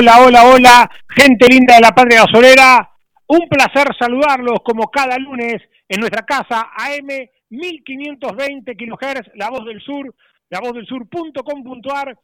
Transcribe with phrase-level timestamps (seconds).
[0.00, 2.90] Hola, hola, hola, gente linda de la Patria Gasolera.
[3.26, 7.08] Un placer saludarlos como cada lunes en nuestra casa AM
[7.50, 10.14] 1520 kHz, La Voz del Sur,
[10.48, 12.18] lavozdelSur.com.ar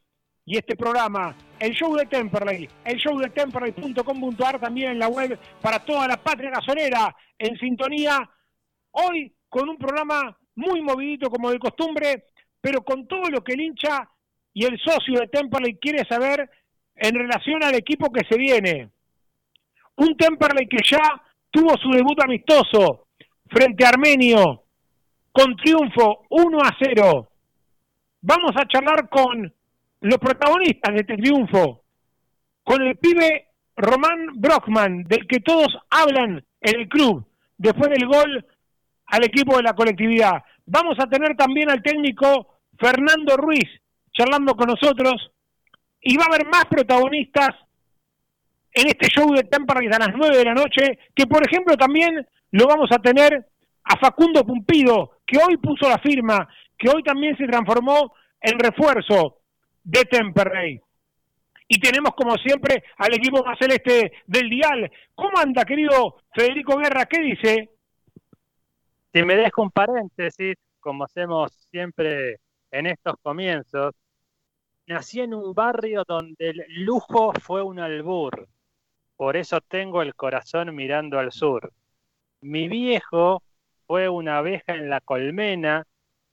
[0.46, 5.38] y este programa, el show de Temperley, el show de Temperley.com.ar también en la web
[5.60, 8.26] para toda la Patria Gasolera en sintonía.
[8.92, 12.24] Hoy con un programa muy movidito como de costumbre,
[12.58, 14.08] pero con todo lo que el hincha
[14.54, 16.48] y el socio de Temperley quiere saber
[16.96, 18.90] en relación al equipo que se viene.
[19.96, 23.06] Un Temperley que ya tuvo su debut amistoso
[23.48, 24.62] frente a Armenio
[25.32, 27.28] con triunfo 1 a 0.
[28.22, 29.52] Vamos a charlar con
[30.00, 31.82] los protagonistas de este triunfo,
[32.62, 38.46] con el pibe Román Brockman, del que todos hablan en el club, después del gol
[39.06, 40.42] al equipo de la colectividad.
[40.64, 43.68] Vamos a tener también al técnico Fernando Ruiz
[44.12, 45.30] charlando con nosotros
[46.08, 47.48] y va a haber más protagonistas
[48.72, 52.24] en este show de Temperley a las 9 de la noche, que por ejemplo también
[52.52, 53.44] lo vamos a tener
[53.82, 59.38] a Facundo Pumpido, que hoy puso la firma, que hoy también se transformó en refuerzo
[59.82, 60.80] de Temperley.
[61.66, 64.88] Y tenemos como siempre al equipo más celeste del dial.
[65.12, 67.06] ¿Cómo anda, querido Federico Guerra?
[67.06, 67.70] ¿Qué dice?
[69.12, 72.36] Si me dejo un paréntesis, como hacemos siempre
[72.70, 73.92] en estos comienzos,
[74.86, 78.48] nací en un barrio donde el lujo fue un albur.
[79.16, 81.72] Por eso tengo el corazón mirando al sur.
[82.40, 83.42] Mi viejo
[83.86, 85.84] fue una abeja en la colmena,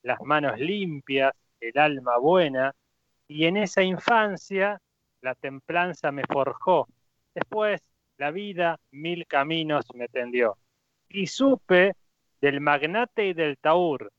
[0.02, 2.74] las manos limpias, el alma buena,
[3.28, 4.80] y en esa infancia
[5.22, 6.88] la templanza me forjó.
[7.34, 7.82] Después
[8.18, 10.58] la vida mil caminos me tendió.
[11.10, 11.94] Y supe
[12.42, 14.12] del magnate y del taur,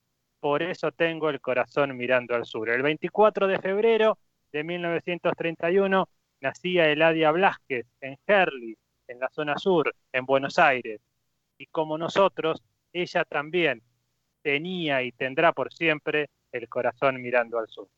[0.44, 2.68] por eso tengo el corazón mirando al sur.
[2.68, 4.18] El 24 de febrero
[4.52, 6.06] de 1931
[6.42, 8.76] nacía Eladia Blasquez en Herli,
[9.08, 11.00] en la zona sur, en Buenos Aires.
[11.56, 12.62] Y como nosotros,
[12.92, 13.80] ella también
[14.42, 17.88] tenía y tendrá por siempre el corazón mirando al sur.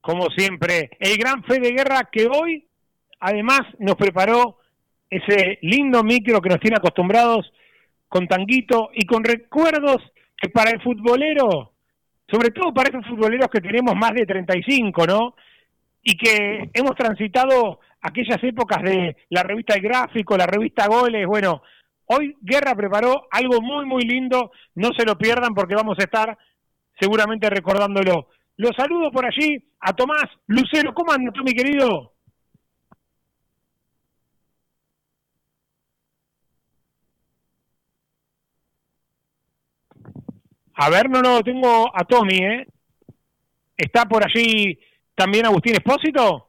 [0.00, 2.66] Como siempre, el gran fe de guerra que hoy
[3.20, 4.58] además nos preparó
[5.08, 7.52] ese lindo micro que nos tiene acostumbrados
[8.08, 10.02] con tanguito y con recuerdos
[10.36, 11.72] que para el futbolero,
[12.30, 15.34] sobre todo para esos futboleros que tenemos más de 35, ¿no?
[16.02, 21.62] Y que hemos transitado aquellas épocas de la revista El Gráfico, la revista Goles, bueno,
[22.06, 26.38] hoy Guerra preparó algo muy, muy lindo, no se lo pierdan porque vamos a estar
[27.00, 28.28] seguramente recordándolo.
[28.56, 30.94] Los saludo por allí a Tomás Lucero.
[30.94, 32.15] ¿Cómo andas tú, mi querido?
[40.76, 42.66] A ver, no, no, tengo a Tommy, ¿eh?
[43.76, 44.78] ¿Está por allí
[45.14, 46.48] también Agustín Espósito?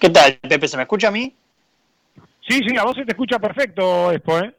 [0.00, 0.66] ¿Qué tal, Pepe?
[0.66, 1.32] ¿Se me escucha a mí?
[2.48, 4.56] Sí, sí, a vos se te escucha perfecto, Expo, ¿eh?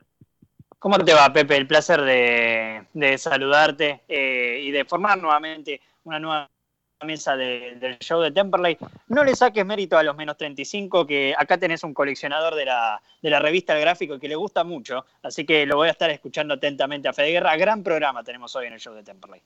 [0.80, 1.58] ¿Cómo te va, Pepe?
[1.58, 4.02] El placer de, de saludarte.
[4.08, 6.50] Eh, y de formar nuevamente una nueva
[7.04, 8.78] mesa del show de Temperley.
[9.08, 13.02] No le saques mérito a los menos 35, que acá tenés un coleccionador de la,
[13.22, 16.10] de la revista El Gráfico que le gusta mucho, así que lo voy a estar
[16.10, 17.56] escuchando atentamente a Fede Guerra.
[17.58, 19.42] Gran programa tenemos hoy en el show de Temperley.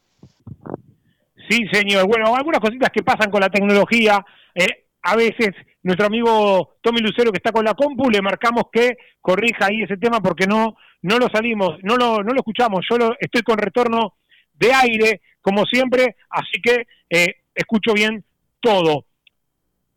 [1.50, 2.08] Sí, señor.
[2.08, 4.26] Bueno, algunas cositas que pasan con la tecnología.
[4.54, 5.50] Eh, a veces
[5.84, 9.98] nuestro amigo Tommy Lucero que está con la compu le marcamos que corrija ahí ese
[9.98, 10.76] tema porque no
[11.06, 12.84] no lo salimos, no lo, no lo escuchamos.
[12.90, 14.16] Yo lo, estoy con retorno
[14.54, 18.24] de aire, como siempre, así que eh, escucho bien
[18.60, 19.06] todo.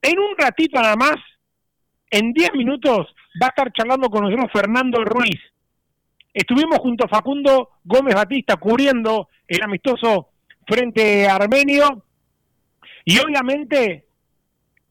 [0.01, 1.17] En un ratito nada más,
[2.11, 3.09] en 10 minutos,
[3.43, 5.41] va a estar charlando con nosotros Fernando Ruiz.
[6.33, 10.29] Estuvimos junto a Facundo Gómez Batista cubriendo el amistoso
[10.67, 12.05] frente a Armenio
[13.05, 14.07] y obviamente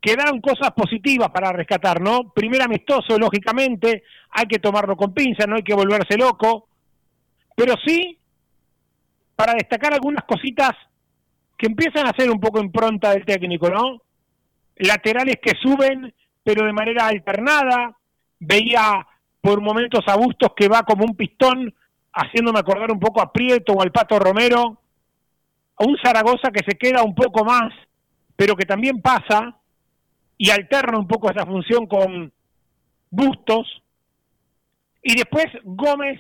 [0.02, 2.32] quedaron cosas positivas para rescatar, ¿no?
[2.34, 6.68] Primer amistoso, lógicamente, hay que tomarlo con pinza, no hay que volverse loco,
[7.56, 8.18] pero sí
[9.36, 10.72] para destacar algunas cositas
[11.58, 14.02] que empiezan a ser un poco impronta del técnico, ¿no?
[14.76, 16.14] Laterales que suben,
[16.44, 17.98] pero de manera alternada.
[18.40, 19.06] Veía
[19.42, 21.74] por momentos a Bustos que va como un pistón,
[22.14, 24.80] haciéndome acordar un poco a Prieto o al Pato Romero.
[25.80, 27.74] A un Zaragoza que se queda un poco más,
[28.36, 29.58] pero que también pasa
[30.38, 32.32] y alterna un poco esa función con
[33.10, 33.82] Bustos.
[35.02, 36.20] Y después Gómez,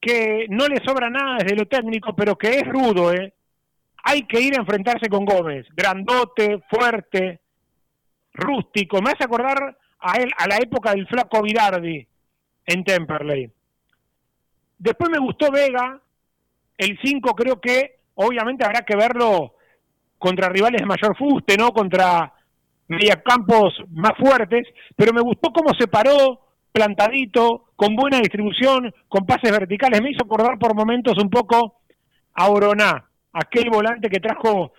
[0.00, 3.32] que no le sobra nada desde lo técnico, pero que es rudo, ¿eh?
[4.04, 7.40] Hay que ir a enfrentarse con Gómez, grandote, fuerte,
[8.34, 9.00] rústico.
[9.00, 12.06] Me hace acordar a él a la época del flaco Virardi
[12.66, 13.50] en Temperley.
[14.78, 15.98] Después me gustó Vega,
[16.76, 19.54] el 5 creo que obviamente habrá que verlo
[20.18, 21.70] contra rivales de mayor fuste, ¿no?
[21.70, 22.30] Contra
[22.88, 26.40] mediacampos más fuertes, pero me gustó cómo se paró,
[26.72, 30.02] plantadito, con buena distribución, con pases verticales.
[30.02, 31.80] Me hizo acordar por momentos un poco
[32.34, 34.72] a Oroná aquel volante que trajo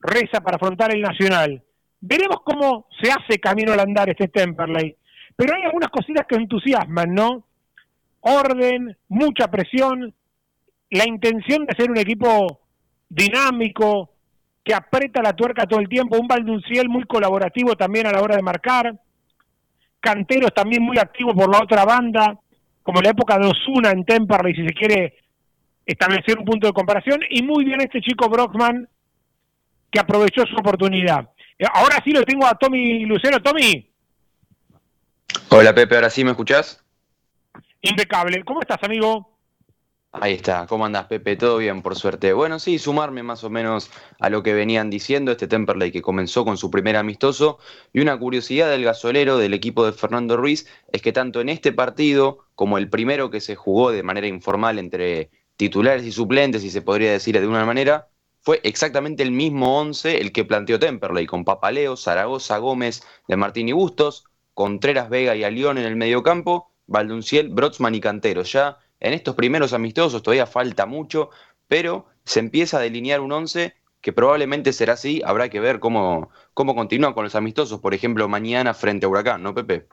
[0.00, 1.62] Reza para afrontar el Nacional.
[2.00, 4.96] Veremos cómo se hace camino al andar este Temperley.
[5.36, 7.44] Pero hay algunas cositas que entusiasman, ¿no?
[8.20, 10.14] Orden, mucha presión,
[10.90, 12.60] la intención de ser un equipo
[13.08, 14.10] dinámico,
[14.62, 18.36] que aprieta la tuerca todo el tiempo, un Valdunciel muy colaborativo también a la hora
[18.36, 18.98] de marcar,
[20.00, 22.38] Canteros también muy activos por la otra banda,
[22.82, 25.14] como la época de Osuna en Temperley, si se quiere
[25.90, 28.88] establecer un punto de comparación y muy bien este chico Brockman
[29.90, 31.30] que aprovechó su oportunidad.
[31.58, 33.42] Eh, ahora sí lo tengo a Tommy Lucero.
[33.42, 33.90] Tommy.
[35.48, 36.84] Hola Pepe, ahora sí me escuchás.
[37.82, 38.44] Impecable.
[38.44, 39.30] ¿Cómo estás, amigo?
[40.12, 41.36] Ahí está, ¿cómo andás, Pepe?
[41.36, 42.32] Todo bien, por suerte.
[42.32, 46.44] Bueno, sí, sumarme más o menos a lo que venían diciendo, este Temperley que comenzó
[46.44, 47.58] con su primer amistoso.
[47.92, 51.72] Y una curiosidad del gasolero del equipo de Fernando Ruiz es que tanto en este
[51.72, 56.70] partido como el primero que se jugó de manera informal entre titulares y suplentes, si
[56.70, 58.08] se podría decir de una manera,
[58.40, 63.68] fue exactamente el mismo 11 el que planteó Temperley, con Papaleo, Zaragoza, Gómez, De Martín
[63.68, 64.24] y Bustos,
[64.54, 68.50] Contreras, Vega y Alión en el mediocampo, Valdunciel, Brotzman y Canteros.
[68.50, 71.28] Ya en estos primeros amistosos todavía falta mucho,
[71.68, 76.30] pero se empieza a delinear un 11 que probablemente será así, habrá que ver cómo,
[76.54, 79.88] cómo continúan con los amistosos, por ejemplo, mañana frente a Huracán, ¿no, Pepe?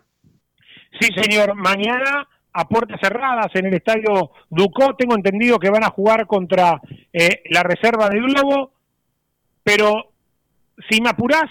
[1.01, 4.95] Sí, señor, mañana a puertas cerradas en el estadio Ducó.
[4.95, 6.81] Tengo entendido que van a jugar contra
[7.13, 8.71] eh, la reserva de Globo,
[9.63, 10.11] pero
[10.89, 11.45] si me apurás,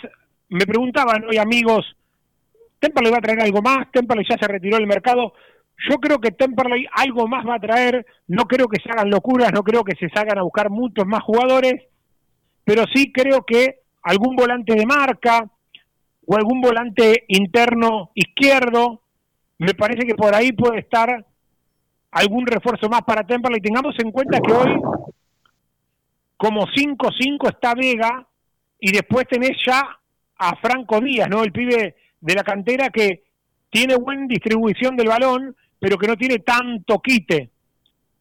[0.49, 1.97] me preguntaban hoy amigos,
[2.79, 3.91] ¿Temperley va a traer algo más?
[3.91, 5.33] ¿Temperley ya se retiró del mercado?
[5.89, 9.53] Yo creo que Temperley algo más va a traer, no creo que se hagan locuras,
[9.53, 11.85] no creo que se salgan a buscar muchos más jugadores,
[12.65, 15.51] pero sí creo que algún volante de marca
[16.27, 19.03] o algún volante interno izquierdo
[19.59, 21.25] me parece que por ahí puede estar
[22.11, 23.61] algún refuerzo más para Temperley.
[23.61, 24.81] Tengamos en cuenta que hoy,
[26.37, 28.27] como 5-5 está Vega,
[28.81, 29.99] y después tenés ya
[30.39, 31.43] a Franco Díaz, ¿no?
[31.43, 33.25] El pibe de la cantera que
[33.71, 37.51] tiene buena distribución del balón, pero que no tiene tanto quite.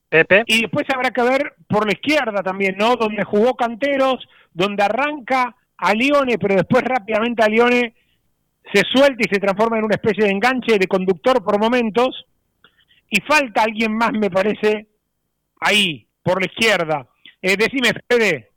[0.10, 0.44] Pepe.
[0.48, 2.96] Y después habrá que ver por la izquierda también, ¿no?
[2.96, 7.94] Donde jugó Canteros, donde arranca a Lione, pero después rápidamente a Lione
[8.74, 12.26] se suelta y se transforma en una especie de enganche de conductor por momentos,
[13.10, 14.88] y falta alguien más, me parece,
[15.60, 17.08] ahí, por la izquierda.
[17.42, 18.52] Eh, decime, Fede.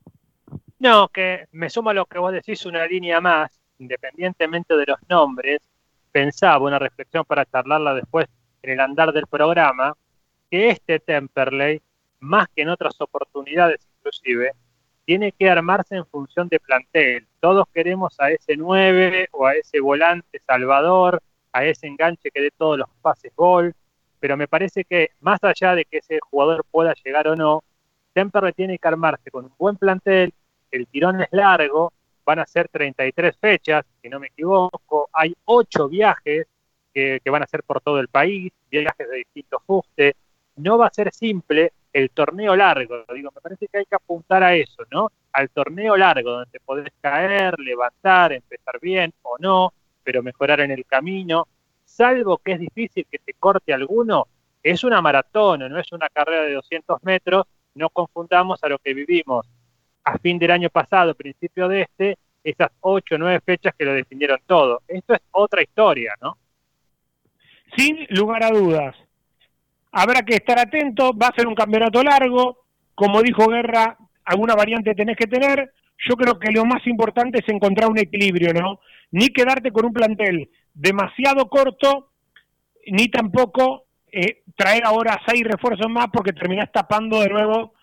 [0.78, 5.60] No, que me suma lo que vos decís una línea más, independientemente de los nombres,
[6.10, 8.26] pensaba una reflexión para charlarla después
[8.62, 9.94] en el andar del programa,
[10.50, 11.80] que este Temperley,
[12.20, 14.52] más que en otras oportunidades inclusive,
[15.08, 17.26] tiene que armarse en función de plantel.
[17.40, 22.50] Todos queremos a ese 9 o a ese volante salvador, a ese enganche que dé
[22.50, 23.74] todos los pases gol,
[24.20, 27.64] pero me parece que más allá de que ese jugador pueda llegar o no,
[28.12, 30.34] Temperley tiene que armarse con un buen plantel,
[30.70, 31.90] el tirón es largo,
[32.26, 36.46] van a ser 33 fechas, si no me equivoco, hay 8 viajes
[36.92, 40.12] que, van a ser por todo el país, viajes de distintos fustes,
[40.56, 44.42] no va a ser simple el torneo largo, digo, me parece que hay que apuntar
[44.42, 45.10] a eso, ¿no?
[45.32, 50.86] Al torneo largo, donde podés caer, levantar, empezar bien o no, pero mejorar en el
[50.86, 51.48] camino,
[51.84, 54.28] salvo que es difícil que te corte alguno,
[54.62, 58.94] es una maratón, no es una carrera de 200 metros, no confundamos a lo que
[58.94, 59.46] vivimos
[60.04, 63.92] a fin del año pasado, principio de este, esas ocho o nueve fechas que lo
[63.92, 64.82] definieron todo.
[64.88, 66.38] Esto es otra historia, ¿no?
[67.76, 68.96] Sin lugar a dudas.
[69.92, 72.64] Habrá que estar atento, va a ser un campeonato largo,
[72.94, 75.72] como dijo Guerra, alguna variante tenés que tener.
[76.08, 78.80] Yo creo que lo más importante es encontrar un equilibrio, ¿no?
[79.10, 82.10] Ni quedarte con un plantel demasiado corto,
[82.86, 87.74] ni tampoco eh, traer ahora seis refuerzos más porque terminás tapando de nuevo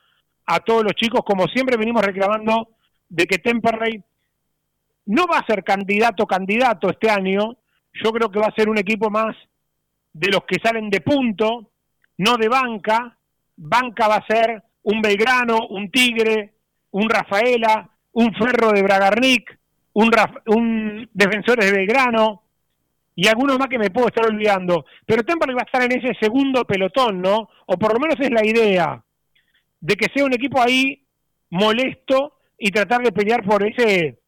[0.46, 2.70] a todos los chicos, como siempre venimos reclamando
[3.10, 4.04] de que Temperley
[5.08, 7.58] no va a ser candidato candidato este año,
[7.94, 9.36] yo creo que va a ser un equipo más
[10.14, 11.72] de los que salen de punto,
[12.18, 13.18] no de banca,
[13.56, 16.54] banca va a ser un Belgrano, un Tigre,
[16.92, 19.60] un Rafaela, un Ferro de Bragarnik,
[19.94, 20.12] un,
[20.48, 22.44] un Defensores de Belgrano,
[23.16, 24.86] y algunos más que me puedo estar olvidando.
[25.06, 27.50] Pero Temperley va a estar en ese segundo pelotón, ¿no?
[27.66, 29.02] O por lo menos es la idea
[29.80, 31.02] de que sea un equipo ahí
[31.50, 34.20] molesto y tratar de pelear por ese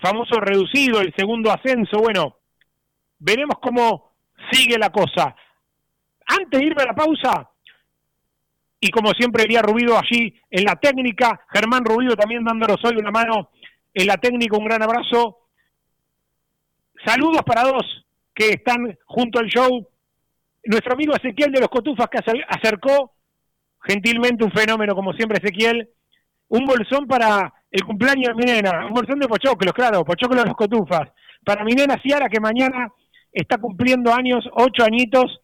[0.00, 1.98] famoso reducido, el segundo ascenso.
[1.98, 2.36] Bueno,
[3.18, 4.12] veremos cómo
[4.52, 5.34] sigue la cosa.
[6.30, 7.50] Antes de irme a la pausa,
[8.80, 13.10] y como siempre iría Rubido allí en la técnica, Germán Rubido también dándonos hoy una
[13.10, 13.50] mano
[13.92, 15.48] en la técnica, un gran abrazo.
[17.04, 19.86] Saludos para dos que están junto al show.
[20.64, 22.18] Nuestro amigo Ezequiel de los Cotufas que
[22.48, 23.12] acercó
[23.82, 25.90] gentilmente un fenómeno como siempre Ezequiel,
[26.48, 30.48] un bolsón para el cumpleaños de mi nena, un bolsón de pochoclos, claro, pochoclos de
[30.48, 31.08] los Cotufas,
[31.44, 32.88] para mi nena Ciara que mañana
[33.32, 35.40] está cumpliendo años, ocho añitos,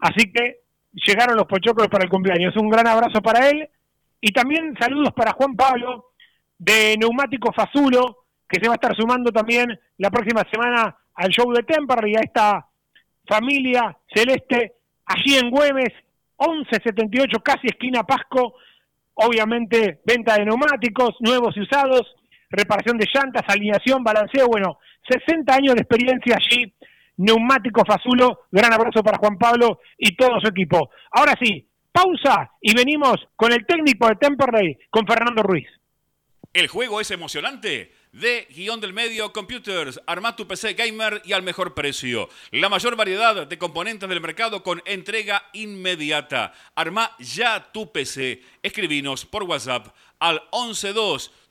[0.00, 0.60] así que
[0.92, 2.56] llegaron los pochoclos para el cumpleaños.
[2.56, 3.68] Un gran abrazo para él
[4.20, 6.12] y también saludos para Juan Pablo
[6.58, 11.50] de Neumático Fazulo, que se va a estar sumando también la próxima semana al show
[11.52, 12.66] de Temperley, a esta
[13.26, 14.74] familia celeste
[15.06, 15.92] allí en Güemes,
[16.38, 18.54] 1178, casi esquina Pasco,
[19.14, 22.14] obviamente venta de neumáticos, nuevos y usados,
[22.48, 24.78] reparación de llantas, alineación, balanceo, bueno,
[25.08, 26.72] 60 años de experiencia allí,
[27.20, 30.90] neumático Fazulo, gran abrazo para Juan Pablo y todo su equipo.
[31.12, 35.68] Ahora sí, pausa y venimos con el técnico de Temperley, con Fernando Ruiz.
[36.52, 40.00] El juego es emocionante de guion del medio Computers.
[40.06, 42.28] Arma tu PC gamer y al mejor precio.
[42.50, 46.52] La mayor variedad de componentes del mercado con entrega inmediata.
[46.74, 48.42] Arma ya tu PC.
[48.62, 50.42] Escribinos por WhatsApp al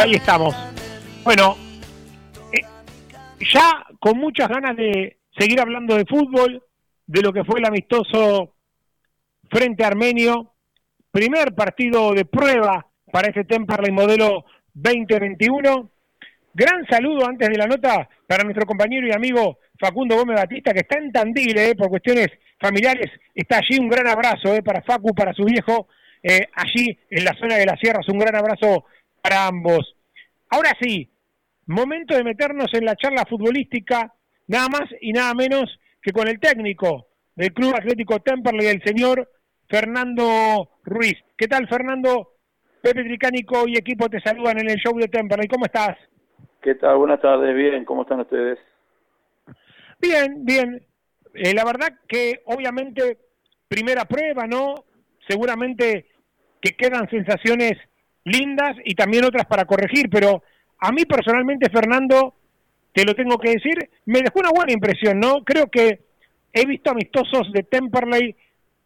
[0.06, 0.56] Ahí estamos.
[1.24, 1.58] Bueno,
[2.54, 2.62] eh,
[3.40, 6.64] ya con muchas ganas de seguir hablando de fútbol,
[7.08, 8.54] de lo que fue el amistoso
[9.50, 10.54] frente a Armenio,
[11.12, 14.46] primer partido de prueba para este Temperley modelo
[14.76, 15.90] 2021.
[16.54, 20.82] Gran saludo antes de la nota para nuestro compañero y amigo Facundo Gómez Batista, que
[20.82, 22.28] está en Tandil, eh, por cuestiones
[22.60, 23.12] familiares.
[23.34, 25.88] Está allí un gran abrazo eh, para Facu, para su viejo,
[26.56, 28.08] allí en la zona de las sierras.
[28.10, 28.86] Un gran abrazo
[29.26, 29.96] para ambos.
[30.52, 31.10] Ahora sí,
[31.66, 34.14] momento de meternos en la charla futbolística,
[34.46, 39.28] nada más y nada menos que con el técnico del Club Atlético Temperley, el señor
[39.68, 41.16] Fernando Ruiz.
[41.36, 42.34] ¿Qué tal, Fernando?
[42.84, 45.48] Pepe Tricánico y equipo te saludan en el show de Temperley.
[45.48, 45.98] ¿Cómo estás?
[46.62, 46.98] ¿Qué tal?
[46.98, 47.84] Buenas tardes, bien.
[47.84, 48.60] ¿Cómo están ustedes?
[50.00, 50.86] Bien, bien.
[51.34, 53.18] Eh, la verdad que obviamente
[53.68, 54.86] primera prueba, ¿no?
[55.28, 56.12] Seguramente
[56.62, 57.74] que quedan sensaciones
[58.26, 60.44] lindas y también otras para corregir, pero
[60.80, 62.36] a mí personalmente, Fernando,
[62.92, 65.44] te lo tengo que decir, me dejó una buena impresión, ¿no?
[65.44, 66.02] Creo que
[66.52, 68.36] he visto amistosos de Temperley,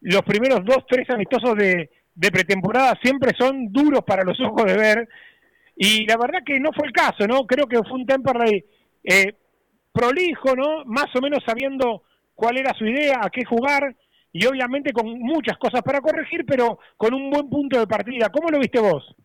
[0.02, 4.78] los primeros dos, tres amistosos de, de pretemporada siempre son duros para los ojos de
[4.78, 5.08] ver,
[5.76, 7.48] y la verdad que no fue el caso, ¿no?
[7.48, 8.66] Creo que fue un Temperley
[9.04, 9.34] eh,
[9.94, 10.84] prolijo, ¿no?
[10.86, 12.04] Más o menos sabiendo
[12.36, 13.96] cuál era su idea, a qué jugar,
[14.32, 18.30] y obviamente con muchas cosas para corregir, pero con un buen punto de partida.
[18.30, 19.16] ¿Cómo lo viste vos?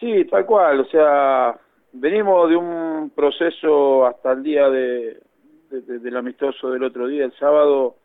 [0.00, 1.54] Sí, tal cual, o sea,
[1.92, 5.20] venimos de un proceso hasta el día de,
[5.68, 7.96] del amistoso del otro día, el sábado,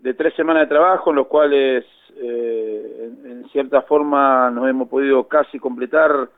[0.00, 1.84] de tres semanas de trabajo, en los cuales
[2.16, 6.28] eh, en, cierta forma nos hemos podido casi completar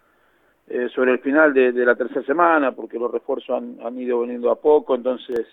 [0.68, 4.50] eh, sobre el final de, la tercera semana, porque los refuerzos han, han ido veniendo
[4.50, 5.46] a poco, entonces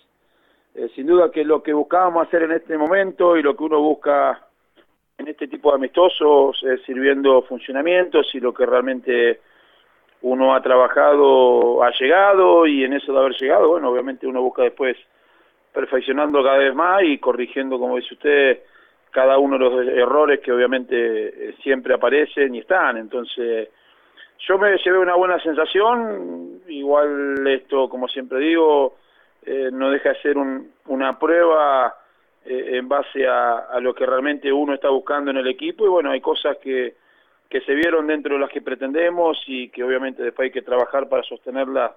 [0.76, 3.80] eh, sin duda que lo que buscábamos hacer en este momento y lo que uno
[3.80, 4.47] busca
[5.18, 9.42] en este tipo de amistosos es sirviendo funcionamientos y lo que realmente
[10.22, 14.64] uno ha trabajado ha llegado y en eso de haber llegado, bueno, obviamente uno busca
[14.64, 14.96] después
[15.74, 18.60] perfeccionando cada vez más y corrigiendo, como dice usted,
[19.12, 22.98] cada uno de los errores que obviamente eh, siempre aparecen y están.
[22.98, 23.70] Entonces,
[24.48, 28.98] yo me llevé una buena sensación, igual esto, como siempre digo,
[29.44, 30.36] eh, no deja de ser
[30.86, 31.96] una prueba
[32.48, 36.12] eh, en base a, lo que realmente uno está buscando en el equipo y bueno,
[36.12, 36.96] hay cosas que,
[37.50, 41.10] que se vieron dentro de las que pretendemos y que obviamente después hay que trabajar
[41.10, 41.96] para sostenerla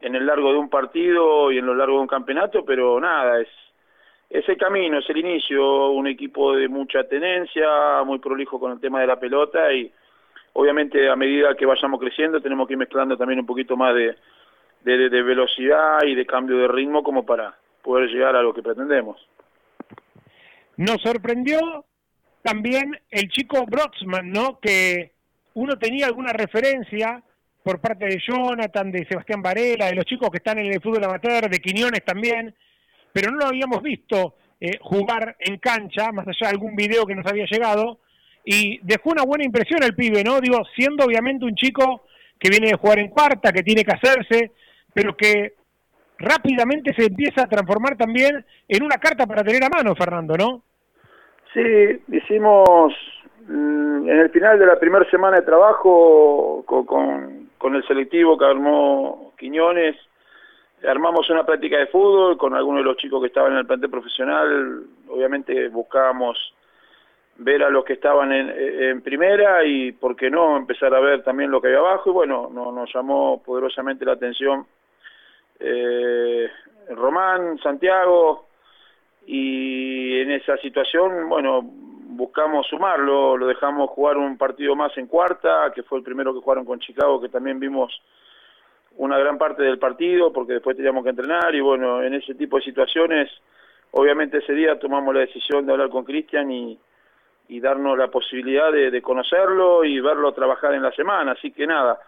[0.00, 3.40] en el largo de un partido y en lo largo de un campeonato, pero nada,
[3.40, 3.48] es,
[4.30, 8.80] es el camino, es el inicio, un equipo de mucha tenencia, muy prolijo con el
[8.80, 9.92] tema de la pelota y
[10.54, 14.16] obviamente a medida que vayamos creciendo tenemos que ir mezclando también un poquito más de,
[14.84, 19.20] de, velocidad y de cambio de ritmo como para poder llegar a lo que pretendemos.
[20.80, 21.84] Nos sorprendió
[22.42, 24.60] también el chico Broxman, ¿no?
[24.60, 25.12] Que
[25.52, 27.22] uno tenía alguna referencia
[27.62, 31.04] por parte de Jonathan, de Sebastián Varela, de los chicos que están en el fútbol
[31.04, 32.54] amateur, de Quiñones también,
[33.12, 37.14] pero no lo habíamos visto eh, jugar en cancha, más allá de algún video que
[37.14, 38.00] nos había llegado,
[38.42, 40.40] y dejó una buena impresión el pibe, ¿no?
[40.40, 42.06] Digo, siendo obviamente un chico
[42.38, 44.52] que viene de jugar en cuarta, que tiene que hacerse,
[44.94, 45.56] pero que
[46.16, 50.69] rápidamente se empieza a transformar también en una carta para tener a mano, Fernando, ¿no?
[51.52, 52.94] Sí, hicimos
[53.46, 58.44] mm, en el final de la primera semana de trabajo con, con, el selectivo que
[58.44, 59.96] armó Quiñones,
[60.86, 63.90] armamos una práctica de fútbol con algunos de los chicos que estaban en el plantel
[63.90, 66.54] profesional, obviamente buscábamos
[67.40, 71.50] ver a los que estaban en, primera y, por qué no, empezar a ver también
[71.50, 72.10] lo que hay abajo.
[72.10, 74.66] Y bueno, no, nos llamó poderosamente la atención
[75.58, 76.50] eh,
[76.90, 78.46] Román, Santiago,
[79.32, 85.70] y en esa situación, bueno, buscamos sumarlo, lo dejamos jugar un partido más en cuarta,
[85.72, 88.02] que fue el primero que jugaron con Chicago, que también vimos
[88.96, 92.56] una gran parte del partido, porque después teníamos que entrenar, y bueno, en ese tipo
[92.56, 93.30] de situaciones,
[93.92, 96.76] obviamente ese día tomamos la decisión de hablar con Cristian y,
[97.46, 101.68] y darnos la posibilidad de, de conocerlo y verlo trabajar en la semana, así que
[101.68, 102.00] nada,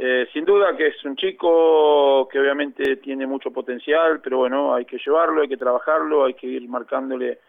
[0.00, 4.84] eh, sin duda que es un chico que obviamente tiene mucho potencial, pero bueno, hay
[4.84, 7.40] que llevarlo, hay que trabajarlo, hay que ir marcándole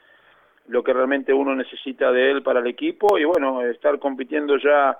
[0.70, 3.20] lo que realmente uno necesita de él para el equipo.
[3.20, 4.98] Y bueno, estar compitiendo ya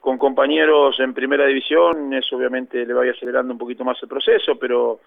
[0.00, 4.02] con compañeros en primera división, eso obviamente le va a ir acelerando un poquito más
[4.02, 5.00] el proceso, pero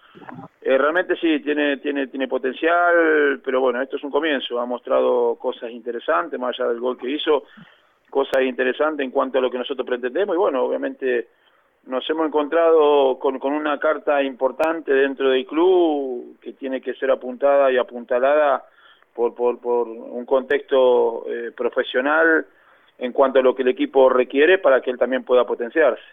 [0.61, 5.35] eh, realmente sí, tiene, tiene, tiene potencial, pero bueno, esto es un comienzo, ha mostrado
[5.35, 7.45] cosas interesantes, más allá del gol que hizo,
[8.09, 10.35] cosas interesantes en cuanto a lo que nosotros pretendemos.
[10.35, 11.29] Y bueno, obviamente
[11.85, 17.11] nos hemos encontrado con, con, una carta importante dentro del club que tiene que ser
[17.11, 18.65] apuntada y apuntalada
[19.13, 22.45] por, por, por un contexto eh, profesional
[22.99, 26.03] en cuanto a lo que el equipo requiere para que él también pueda potenciarse.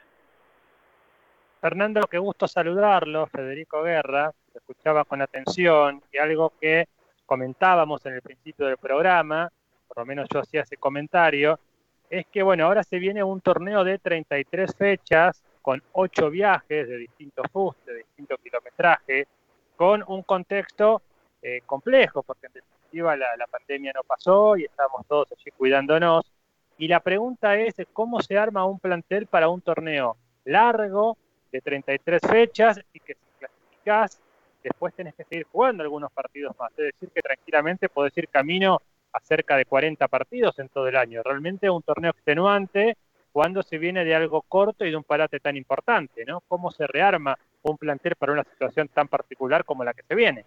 [1.61, 6.87] Fernando, qué gusto saludarlo, Federico Guerra, te escuchaba con atención y algo que
[7.27, 9.51] comentábamos en el principio del programa,
[9.87, 11.59] por lo menos yo hacía ese comentario,
[12.09, 16.97] es que bueno, ahora se viene un torneo de 33 fechas con 8 viajes de
[16.97, 19.27] distintos fustes, de distinto kilometraje,
[19.77, 21.03] con un contexto
[21.43, 26.25] eh, complejo, porque en definitiva la, la pandemia no pasó y estamos todos allí cuidándonos.
[26.79, 31.19] Y la pregunta es, ¿cómo se arma un plantel para un torneo largo,
[31.53, 34.23] de 33 fechas y que si clasificás,
[34.63, 36.71] después tenés que seguir jugando algunos partidos más.
[36.79, 38.81] Es decir, que tranquilamente podés ir camino
[39.13, 41.23] a cerca de 40 partidos en todo el año.
[41.23, 42.97] Realmente un torneo extenuante
[43.33, 46.41] cuando se viene de algo corto y de un parate tan importante, ¿no?
[46.49, 50.45] ¿Cómo se rearma un plantel para una situación tan particular como la que se viene?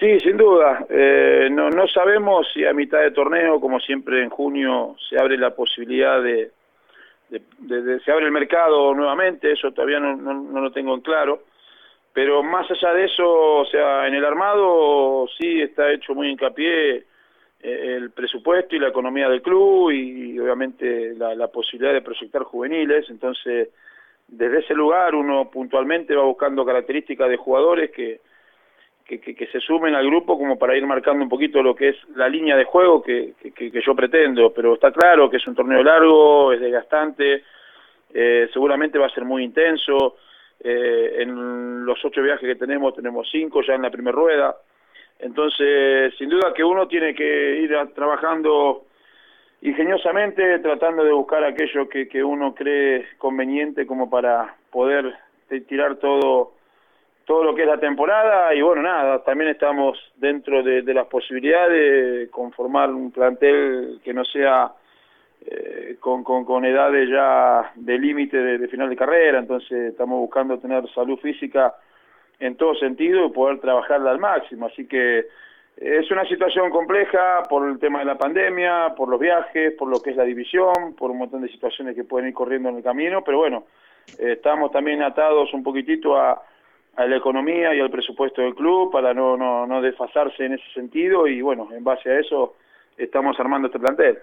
[0.00, 0.86] Sí, sin duda.
[0.88, 5.36] Eh, no, no sabemos si a mitad de torneo, como siempre en junio, se abre
[5.36, 6.50] la posibilidad de,
[8.04, 11.44] se abre el mercado nuevamente, eso todavía no, no, lo tengo en claro,
[12.12, 17.04] pero más allá de eso, o sea, en el armado sí está hecho muy hincapié
[17.62, 23.08] el presupuesto y la economía del club y, obviamente la, la, posibilidad de proyectar juveniles,
[23.08, 23.68] entonces
[24.26, 28.20] desde ese lugar uno puntualmente va buscando características de jugadores que,
[29.04, 32.28] que, se sumen al grupo como para ir marcando un poquito lo que es la
[32.28, 33.34] línea de juego que,
[33.84, 37.44] yo pretendo, pero está claro que es un torneo largo, es desgastante,
[38.14, 40.16] eh, seguramente va a ser muy intenso,
[40.60, 44.56] eh, en los ocho viajes que tenemos tenemos cinco ya en la primera rueda,
[45.22, 48.84] entonces sin duda que uno tiene que ir trabajando
[49.62, 55.14] ingeniosamente, tratando de buscar aquello que, que uno cree conveniente como para poder
[55.66, 56.52] tirar todo
[57.24, 58.54] todo lo que es la temporada.
[58.54, 64.24] Y bueno, nada, también estamos dentro de, las posibilidades de conformar un plantel que no
[64.24, 64.72] sea
[65.46, 70.88] eh, con, con, edades ya de límite de, final de carrera, entonces estamos buscando tener
[70.92, 71.74] salud física
[72.42, 75.26] en todo sentido y poder trabajarla al máximo, así que
[75.76, 80.00] es una situación compleja por el tema de la pandemia, por los viajes, por lo
[80.00, 82.82] que es la división, por un montón de situaciones que pueden ir corriendo en el
[82.82, 83.64] camino, pero bueno,
[84.18, 86.42] eh, estamos también atados un poquitito a
[86.96, 90.72] a la economía y al presupuesto del club para no, no, no desfasarse en ese
[90.74, 92.56] sentido y bueno, en base a eso
[92.96, 94.18] estamos armando este plantel.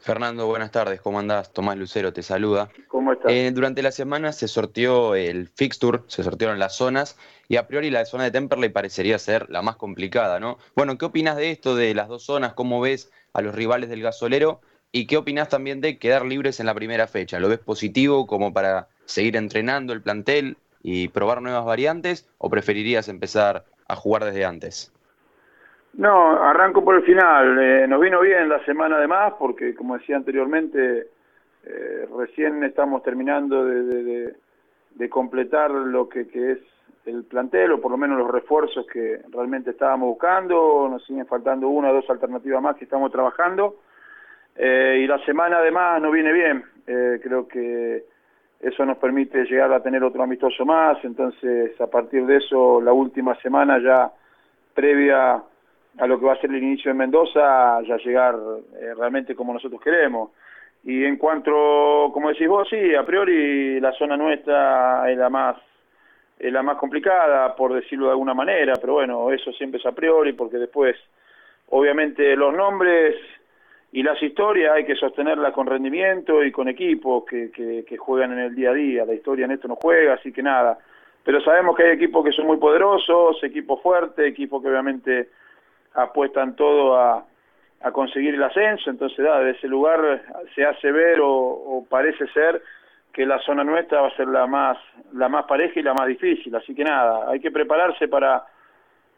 [0.00, 1.52] Fernando, buenas tardes, ¿cómo andás?
[1.52, 2.70] Tomás Lucero te saluda.
[2.86, 3.32] ¿Cómo estás?
[3.32, 7.16] Eh, durante la semana se sorteó el fixture, se sortearon las zonas
[7.48, 10.58] y a priori la zona de Temperley parecería ser la más complicada, ¿no?
[10.76, 12.54] Bueno, ¿qué opinas de esto, de las dos zonas?
[12.54, 14.60] ¿Cómo ves a los rivales del gasolero?
[14.92, 17.38] ¿Y qué opinas también de quedar libres en la primera fecha?
[17.40, 23.08] ¿Lo ves positivo como para seguir entrenando el plantel y probar nuevas variantes o preferirías
[23.08, 24.92] empezar a jugar desde antes?
[25.98, 27.58] No, arranco por el final.
[27.58, 31.08] Eh, nos vino bien la semana de más porque, como decía anteriormente,
[31.64, 34.32] eh, recién estamos terminando de,
[35.10, 36.58] completar lo que, es
[37.04, 40.88] el plantel o por lo menos los refuerzos que realmente estábamos buscando.
[40.88, 43.80] Nos siguen faltando una o dos alternativas más que estamos trabajando.
[44.54, 46.64] Eh, y la semana además nos viene bien.
[46.86, 48.04] creo que
[48.60, 52.92] eso nos permite llegar a tener otro amistoso más, entonces a partir de eso la
[52.92, 54.10] última semana ya
[54.74, 55.42] previa
[55.98, 58.36] a lo que va a ser el inicio en Mendoza, ya llegar
[58.80, 60.30] eh, realmente como nosotros queremos.
[60.84, 65.56] Y en cuanto, como decís vos, sí, a priori la zona nuestra es la más
[66.38, 69.92] es la más complicada, por decirlo de alguna manera, pero bueno, eso siempre es a
[69.92, 70.96] priori, porque después,
[71.70, 73.16] obviamente, los nombres
[73.90, 78.38] y las historias hay que sostenerlas con rendimiento y con equipos que, que, juegan en
[78.38, 79.04] el día a día.
[79.04, 80.78] La historia en esto no juega, así que nada.
[81.24, 85.28] Pero sabemos que hay equipos que son muy poderosos, equipos fuertes, equipos que obviamente
[86.02, 87.24] apuestan todo a,
[87.82, 88.90] a conseguir el ascenso.
[88.90, 90.22] Entonces, da, de ese lugar
[90.54, 92.62] se hace ver o, o, parece ser
[93.12, 94.78] que la zona nuestra va a ser la más,
[95.12, 96.54] la más pareja y la más difícil.
[96.54, 98.44] Así que nada, hay que prepararse para,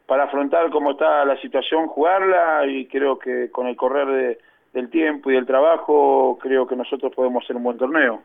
[0.06, 4.38] para afrontar cómo está la situación, jugarla y creo que con el correr de
[4.72, 8.22] del tiempo y del trabajo, creo que nosotros podemos hacer un buen torneo.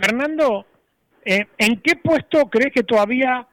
[0.00, 0.66] Fernando,
[1.24, 3.46] eh, ¿en qué puesto crees que todavía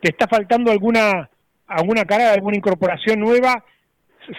[0.00, 1.28] te está faltando alguna
[1.70, 3.64] alguna cara, alguna incorporación nueva,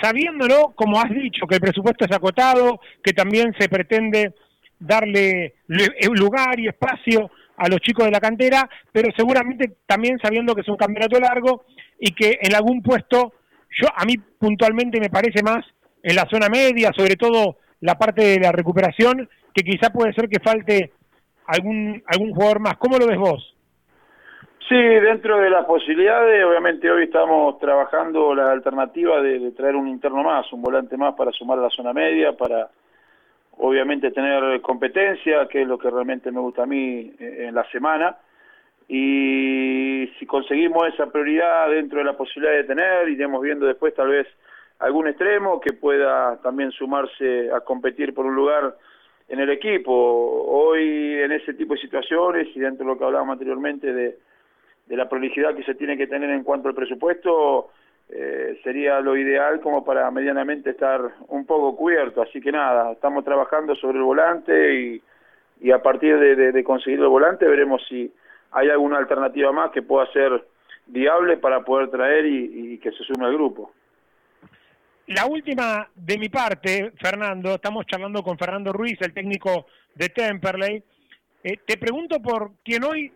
[0.02, 4.34] sabiéndolo, como has dicho, que el presupuesto es acotado, que también se pretende
[4.80, 10.62] darle lugar y espacio a los chicos de la cantera, pero seguramente también sabiendo que
[10.62, 11.66] es un campeonato largo
[12.00, 13.34] y que en algún puesto,
[13.80, 15.64] yo a mí puntualmente me parece más
[16.04, 20.28] en la zona media, sobre todo la parte de la recuperación, que quizá puede ser
[20.28, 20.92] que falte
[21.46, 22.78] algún, algún jugador más.
[22.78, 23.56] ¿Cómo lo ves vos?
[24.72, 30.24] Sí, dentro de las posibilidades, obviamente hoy estamos trabajando la alternativa de, traer un interno
[30.24, 32.70] más, un volante más para sumar a la zona media, para
[33.58, 37.70] obviamente tener competencia, que es lo que realmente me gusta a mí eh, en la
[37.70, 38.16] semana.
[38.88, 44.08] Y si conseguimos esa prioridad dentro de la posibilidad de tener, iremos viendo después tal
[44.08, 44.26] vez
[44.80, 48.74] algún extremo que pueda también sumarse a competir por un lugar
[49.28, 49.92] en el equipo.
[49.92, 54.31] Hoy en ese tipo de situaciones y dentro de lo que hablábamos anteriormente de
[54.92, 57.70] de la prolijidad que se tiene que tener en cuanto al presupuesto,
[58.10, 61.00] eh, sería lo ideal como para medianamente estar
[61.30, 62.22] un poco cubierto.
[62.22, 65.02] Así que nada, estamos trabajando sobre el volante y,
[65.62, 68.12] y a partir de, conseguir el volante veremos si
[68.52, 70.46] hay alguna alternativa más que pueda ser
[70.88, 73.72] viable para poder traer y, que se sume al grupo.
[75.08, 80.84] La última de mi parte, Fernando, estamos charlando con Fernando Ruiz, el técnico de Temperley.
[81.46, 83.14] Eh, te pregunto por quien hoy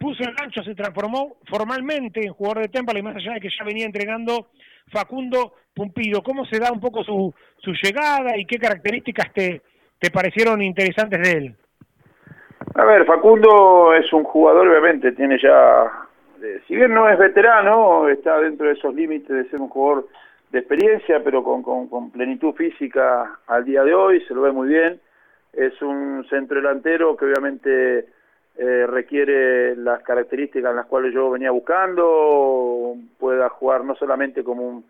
[0.00, 3.50] puso el gancho, se transformó formalmente en jugador de Temple y más allá de que
[3.50, 4.46] ya venía entrenando
[4.90, 6.22] Facundo Pumpido.
[6.22, 9.60] ¿Cómo se da un poco su, su llegada y qué características te,
[9.98, 11.54] te parecieron interesantes de él?
[12.74, 15.84] A ver, Facundo es un jugador, obviamente, tiene ya,
[16.42, 20.08] eh, si bien no es veterano, está dentro de esos límites de ser un jugador
[20.50, 24.52] de experiencia, pero con, con, con plenitud física al día de hoy, se lo ve
[24.52, 24.98] muy bien.
[25.52, 28.06] Es un centro delantero que obviamente
[28.56, 34.82] eh, requiere las características en las cuales yo venía buscando, pueda jugar no solamente como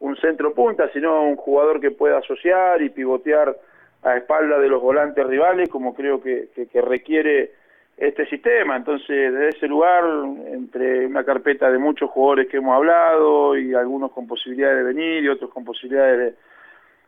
[0.00, 3.54] un, centro punta, sino un jugador que pueda asociar y pivotear
[4.02, 7.52] a espalda de los volantes rivales, como creo que, que, requiere
[7.96, 8.76] este sistema.
[8.76, 10.04] Entonces, desde ese lugar,
[10.46, 15.24] entre una carpeta de muchos jugadores que hemos hablado y algunos con posibilidades de venir
[15.24, 16.34] y otros con posibilidades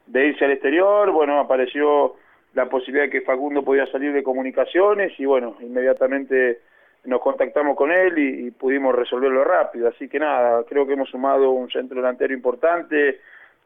[0.06, 2.16] de, de irse al exterior, bueno, apareció
[2.54, 6.60] la posibilidad de que Facundo podía salir de comunicaciones y bueno, inmediatamente
[7.04, 9.88] nos contactamos con él y, pudimos resolverlo rápido.
[9.88, 13.20] Así que nada, creo que hemos sumado un centro delantero importante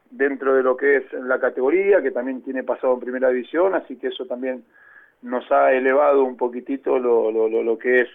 [0.09, 3.97] dentro de lo que es la categoría, que también tiene pasado en primera división, así
[3.97, 4.63] que eso también
[5.21, 8.09] nos ha elevado un poquitito lo, lo, lo que es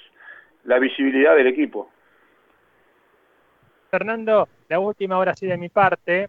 [0.64, 1.90] la visibilidad del equipo.
[3.90, 6.28] Fernando, la última hora sí de mi parte,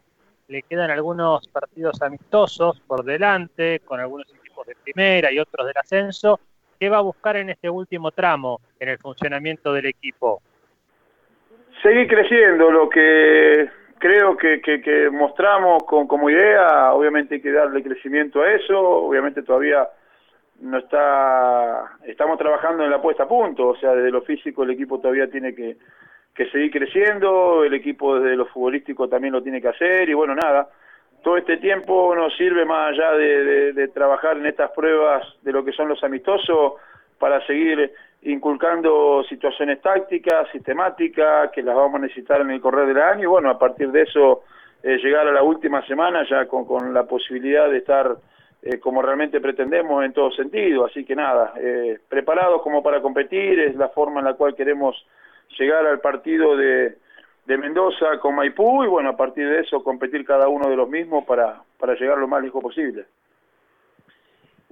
[0.51, 5.77] le quedan algunos partidos amistosos por delante, con algunos equipos de primera y otros del
[5.77, 6.39] ascenso.
[6.77, 10.41] ¿Qué va a buscar en este último tramo en el funcionamiento del equipo?
[11.81, 18.41] Seguir creciendo, lo que creo que, mostramos con, como idea, obviamente hay que darle crecimiento
[18.41, 19.87] a eso, obviamente todavía
[20.59, 24.71] no está, estamos trabajando en la puesta a punto, o sea, desde lo físico el
[24.71, 25.77] equipo todavía tiene que,
[26.43, 30.33] que seguir creciendo, el equipo desde lo futbolístico también lo tiene que hacer y bueno,
[30.33, 30.67] nada,
[31.23, 35.71] todo este tiempo nos sirve más allá de, trabajar en estas pruebas de lo que
[35.71, 36.73] son los amistosos
[37.19, 37.91] para seguir
[38.23, 43.27] inculcando situaciones tácticas, sistemáticas, que las vamos a necesitar en el correr del año y
[43.27, 44.43] bueno, a partir de eso
[44.81, 48.15] eh, llegar a la última semana ya con, la posibilidad de estar
[48.63, 53.59] eh, como realmente pretendemos en todo sentido, así que nada, eh, preparados como para competir,
[53.59, 54.95] es la forma en la cual queremos
[55.57, 56.97] llegar al partido de,
[57.45, 60.89] de Mendoza con Maipú y bueno, a partir de eso competir cada uno de los
[60.89, 63.05] mismos para, para llegar lo más lejos posible.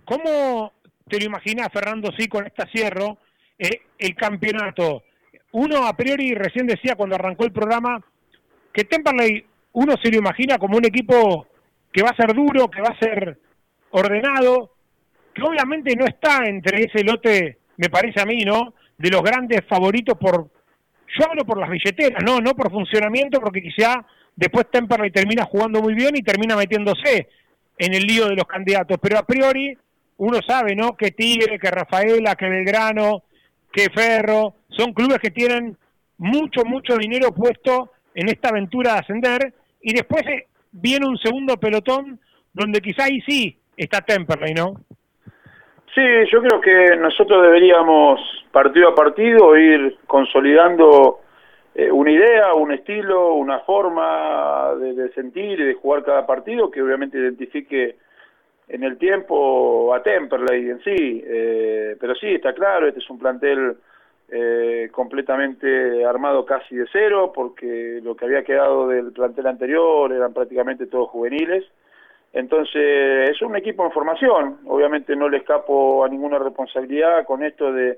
[0.05, 0.73] ¿Cómo
[1.07, 3.17] te lo imaginas, Fernando, sí, con esta cierro,
[3.57, 5.03] eh, el campeonato?
[5.51, 8.01] Uno a priori recién decía cuando arrancó el programa
[8.71, 11.47] que Temperley uno se lo imagina como un equipo
[11.91, 13.37] que va a ser duro, que va a ser
[13.91, 14.71] ordenado,
[15.33, 18.73] que obviamente no está entre ese lote, me parece a mí, ¿no?
[18.97, 20.49] De los grandes favoritos por
[21.17, 25.81] yo hablo por las billeteras, no, no por funcionamiento, porque quizá después Temperley termina jugando
[25.81, 27.27] muy bien y termina metiéndose
[27.77, 28.97] en el lío de los candidatos.
[29.01, 29.77] Pero a priori
[30.17, 30.95] uno sabe, ¿no?
[30.95, 33.23] Que Tigre, que Rafaela, que Belgrano,
[33.71, 35.77] que Ferro, son clubes que tienen
[36.17, 41.57] mucho, mucho dinero puesto en esta aventura de ascender y después eh, viene un segundo
[41.57, 42.19] pelotón
[42.53, 44.81] donde quizá ahí sí está Temperley, ¿no?
[45.95, 48.19] Sí, yo creo que nosotros deberíamos
[48.51, 51.19] partido a partido ir consolidando
[51.73, 56.81] eh, una idea, un estilo, una forma de, sentir y de jugar cada partido que
[56.81, 57.95] obviamente identifique
[58.67, 61.23] en el tiempo a Temperley en sí.
[61.25, 63.77] Eh, pero sí, está claro, este es un plantel
[64.29, 70.33] eh, completamente armado casi de cero porque lo que había quedado del plantel anterior eran
[70.33, 71.65] prácticamente todos juveniles.
[72.33, 74.59] Entonces, es un equipo en formación.
[74.67, 77.97] Obviamente no le escapo a ninguna responsabilidad con esto de,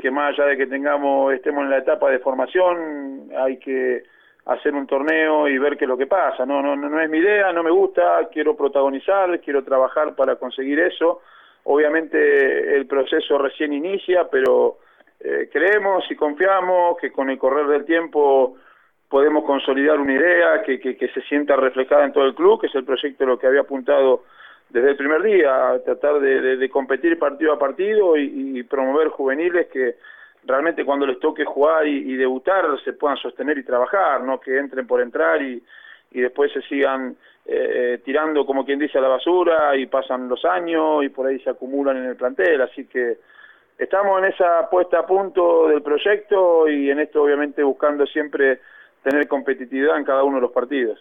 [0.00, 4.04] que más allá de que tengamos, estemos en la etapa de formación, hay que
[4.46, 6.46] hacer un torneo y ver qué es lo que pasa.
[6.46, 10.78] No, no, no es mi idea, no me gusta, quiero protagonizar, quiero trabajar para conseguir
[10.80, 11.20] eso.
[11.64, 14.78] Obviamente el proceso recién inicia, pero
[15.20, 18.56] eh, creemos y confiamos que con el correr del tiempo
[19.10, 22.74] podemos consolidar una idea que, que, se sienta reflejada en todo el club, que es
[22.76, 24.22] el proyecto lo que había apuntado
[24.68, 29.96] desde el primer día, tratar de, competir partido a partido y, promover juveniles que
[30.46, 34.86] realmente cuando les toque jugar y, debutar se puedan sostener y trabajar, no que entren
[34.86, 35.60] por entrar y,
[36.12, 40.44] y después se sigan eh, tirando como quien dice a la basura y pasan los
[40.44, 43.16] años y por ahí se acumulan en el plantel, así que
[43.76, 48.60] estamos en esa puesta a punto del proyecto y en esto obviamente buscando siempre
[49.02, 50.98] tener competitividad en cada uno de los partidos.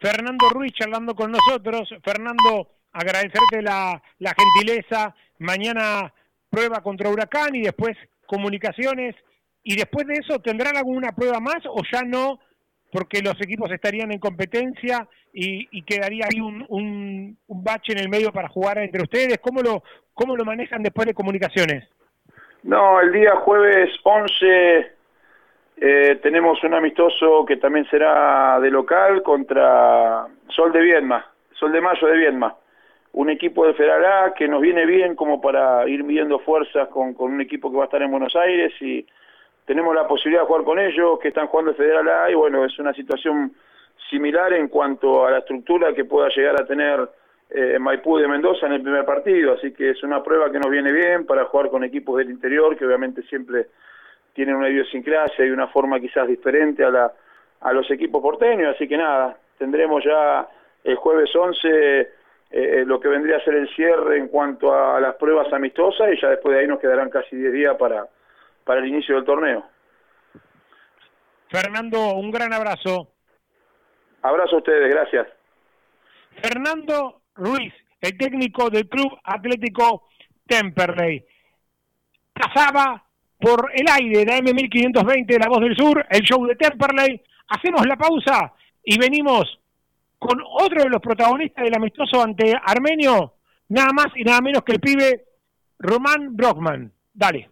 [0.00, 1.88] Fernando Ruiz charlando con nosotros.
[2.04, 5.14] Fernando, agradecerte la, la gentileza.
[5.38, 6.12] Mañana
[6.50, 9.16] prueba contra Huracán y después comunicaciones.
[9.62, 12.38] ¿Y después de eso tendrán alguna prueba más o ya no?
[12.90, 17.98] Porque los equipos estarían en competencia y, y quedaría ahí un, un, un, bache en
[17.98, 19.38] el medio para jugar entre ustedes.
[19.42, 19.82] ¿Cómo lo,
[20.14, 21.86] ¿Cómo lo manejan después de comunicaciones?
[22.62, 24.97] No, el día jueves 11
[25.80, 31.80] eh, tenemos un amistoso que también será de local contra Sol de Viedma, Sol de
[31.80, 32.56] Mayo de Viedma.
[33.12, 37.14] Un equipo de Federal A que nos viene bien como para ir midiendo fuerzas con,
[37.18, 39.06] un equipo que va a estar en Buenos Aires y
[39.64, 42.76] tenemos la posibilidad de jugar con ellos, que están jugando Federal A y bueno, es
[42.78, 43.52] una situación
[44.10, 47.08] similar en cuanto a la estructura que pueda llegar a tener
[47.50, 50.70] eh, Maipú de Mendoza en el primer partido, así que es una prueba que nos
[50.70, 53.68] viene bien para jugar con equipos del interior que obviamente siempre
[54.38, 57.12] tienen una idiosincrasia y una forma quizás diferente a, la,
[57.60, 60.46] a los equipos porteños, así que nada, tendremos ya
[60.84, 62.08] el jueves 11 eh,
[62.50, 66.20] eh, lo que vendría a ser el cierre en cuanto a las pruebas amistosas y
[66.20, 68.06] ya después de ahí nos quedarán casi 10 días para,
[68.62, 69.66] para el inicio del torneo.
[71.50, 73.08] Fernando, un gran abrazo.
[74.22, 75.26] Abrazo a ustedes, gracias.
[76.40, 80.06] Fernando Ruiz, el técnico del Club Atlético
[80.46, 81.26] Temperley.
[82.32, 83.02] Pasaba
[83.38, 87.22] por el aire de M1520 de La Voz del Sur, el show de Temperley.
[87.48, 88.52] Hacemos la pausa
[88.84, 89.58] y venimos
[90.18, 93.34] con otro de los protagonistas del amistoso ante Armenio,
[93.68, 95.24] nada más y nada menos que el pibe
[95.78, 96.92] Román Brockman.
[97.14, 97.50] Dale.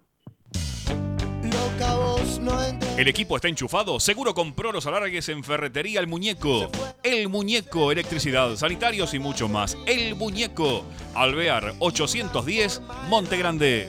[2.96, 6.70] El equipo está enchufado, seguro compró los alargues en Ferretería El Muñeco.
[7.02, 9.76] El Muñeco, electricidad, sanitarios y mucho más.
[9.86, 13.88] El Muñeco, Alvear 810, Monte Grande.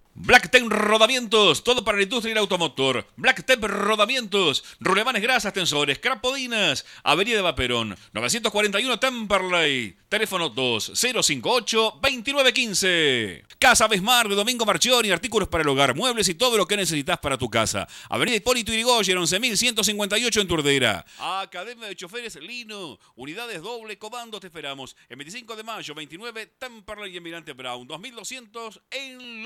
[0.13, 3.07] Blacktep Rodamientos, todo para la industria y el automotor.
[3.15, 13.45] Blacktep Rodamientos, rulemanes grasas, tensores, crapodinas, Avenida de Vaperón, 941 Temperley, teléfono 2058-2915.
[13.57, 17.17] Casa Besmar de Domingo Marchioni, artículos para el hogar, muebles y todo lo que necesitas
[17.19, 17.87] para tu casa.
[18.09, 21.05] Avenida Hipólito Yrigoyen, 11158 en Turdera.
[21.19, 24.97] Academia de Choferes Lino, unidades doble comando, te esperamos.
[25.07, 29.41] El 25 de mayo, 29 Temperley y Emirante Brown, 2200 en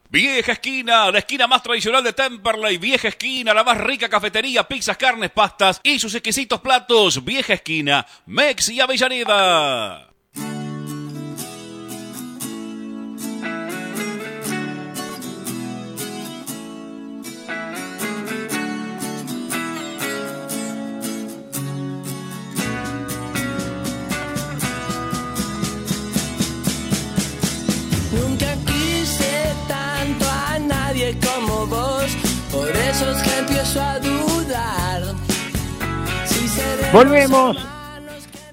[0.08, 2.78] Vieja esquina, la esquina más tradicional de Temperley.
[2.78, 7.24] Vieja esquina, la más rica cafetería, pizzas, carnes, pastas y sus exquisitos platos.
[7.24, 10.08] Vieja esquina, Mex y Avellaneda.
[36.92, 37.56] Volvemos.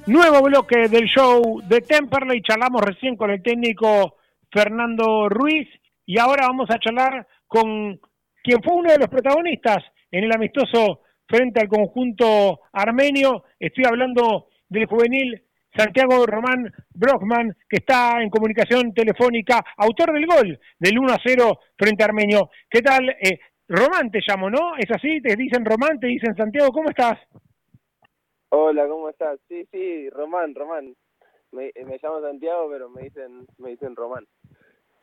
[0.07, 2.41] Nuevo bloque del show de Temperley.
[2.41, 4.17] Charlamos recién con el técnico
[4.51, 5.67] Fernando Ruiz
[6.07, 7.99] y ahora vamos a charlar con
[8.43, 13.43] quien fue uno de los protagonistas en el amistoso frente al conjunto armenio.
[13.59, 15.43] Estoy hablando del juvenil
[15.75, 21.59] Santiago Román Brockman, que está en comunicación telefónica, autor del gol del 1 a 0
[21.77, 22.49] frente a Armenio.
[22.69, 23.09] ¿Qué tal?
[23.09, 24.75] Eh, Román te llamo, ¿no?
[24.77, 25.21] ¿Es así?
[25.21, 27.19] Te dicen Román, te dicen Santiago, ¿cómo estás?
[28.49, 29.39] Hola, ¿cómo estás?
[29.47, 30.95] Sí, sí, Román, Román.
[31.51, 34.25] Me, me llamo Santiago, pero me dicen, me dicen Román.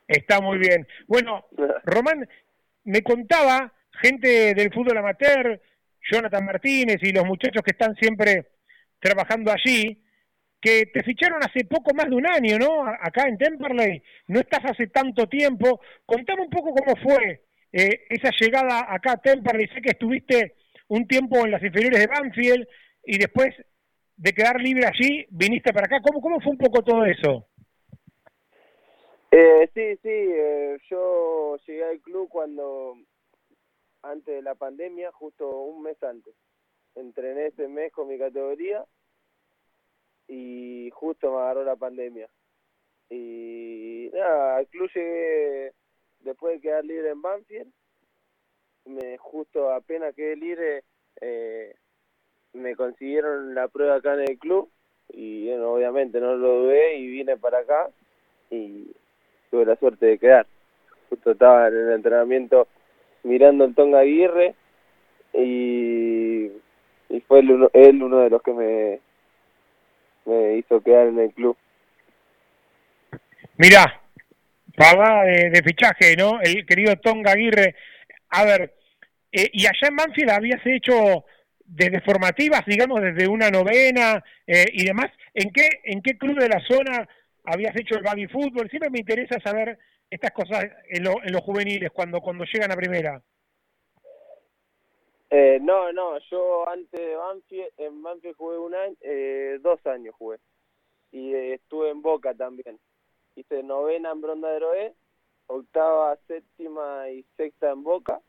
[0.06, 0.86] Está muy bien.
[1.08, 1.44] Bueno,
[1.84, 2.28] Román,
[2.84, 5.60] me contaba gente del fútbol amateur,
[6.10, 8.46] Jonathan Martínez y los muchachos que están siempre
[9.00, 10.00] trabajando allí,
[10.60, 12.86] que te ficharon hace poco más de un año, ¿no?
[12.86, 15.80] Acá en Temperley, no estás hace tanto tiempo.
[16.06, 17.42] Contame un poco cómo fue
[17.73, 19.66] eh, esa llegada acá a Temperley.
[19.68, 20.55] Sé que estuviste
[20.89, 22.68] un tiempo en las inferiores de Banfield
[23.05, 23.55] y después
[24.16, 26.01] de quedar libre allí, viniste para acá.
[26.03, 27.47] ¿Cómo, cómo fue un poco todo eso?
[29.31, 32.99] Eh, sí, sí, eh, yo llegué al club cuando,
[34.03, 36.35] antes de la pandemia, justo un mes antes.
[36.95, 38.85] Entrené ese mes con mi categoría
[40.29, 42.29] y justo me agarró la pandemia.
[43.09, 45.73] Y nada, al club llegué
[46.23, 47.73] después de quedar libre en Banfield.
[48.85, 50.83] Me, justo apenas quedé libre,
[51.20, 51.75] eh,
[52.53, 54.68] me consiguieron la prueba acá en el club
[55.12, 57.91] y bueno, obviamente no lo dudé y vine para acá
[58.51, 58.91] y
[59.51, 60.47] tuve la suerte de quedar.
[61.11, 62.66] Justo estaba en el entrenamiento
[63.23, 64.55] mirando el Tonga Aguirre
[65.33, 66.51] y,
[67.09, 69.01] y fue él él uno de los que me,
[70.25, 71.57] me hizo quedar en el club.
[73.59, 74.01] Mirá,
[74.77, 76.41] paga de, de, fichaje, ¿no?
[76.41, 77.75] El querido Tonga Aguirre.
[78.29, 78.75] A ver,
[79.31, 81.25] eh, y allá en Banfield habías hecho
[81.64, 85.11] desde formativas, digamos, desde una novena eh, y demás.
[85.35, 87.09] ¿En qué, ¿En qué club de la zona
[87.45, 88.68] habías hecho el baby fútbol?
[88.68, 89.79] Siempre me interesa saber
[90.11, 93.23] estas cosas en, lo, en los juveniles, cuando, cuando llegan a primera.
[95.31, 100.14] Eh, no, no, yo antes de Banfield, en Banfield jugué un año, eh, dos años
[100.18, 100.37] jugué.
[101.11, 102.79] Y eh, estuve en Boca también.
[103.35, 104.49] Hice novena en Bronda
[105.47, 108.20] octava, séptima y sexta en Boca.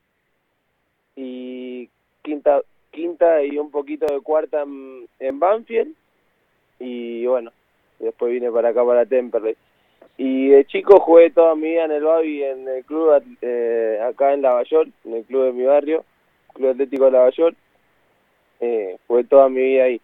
[1.16, 1.88] Y
[2.22, 5.94] quinta, quinta y un poquito de cuarta en, Banfield.
[6.78, 7.52] Y bueno,
[7.98, 9.56] después vine para acá, para Temperley.
[10.16, 14.32] Y de chico jugué toda mi vida en el Babi, en el club eh, acá
[14.32, 16.04] en Lavallol, en el club de mi barrio,
[16.54, 17.56] Club Atlético de Lavallol.
[18.60, 20.00] Eh, fue toda mi vida ahí.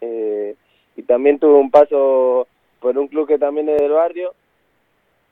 [0.00, 0.54] Eh,
[0.96, 2.46] y también tuve un paso
[2.82, 4.34] por un club que también es del barrio,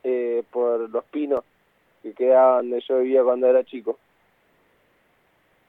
[0.05, 1.45] eh, por Los Pinos,
[2.03, 3.99] que quedaba donde yo vivía cuando era chico.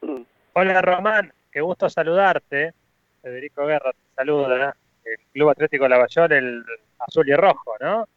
[0.54, 2.74] Hola Román, qué gusto saludarte.
[3.22, 4.76] Federico Guerra te saluda.
[5.04, 6.64] El Club Atlético Lavallol, el
[7.00, 8.08] azul y rojo, ¿no?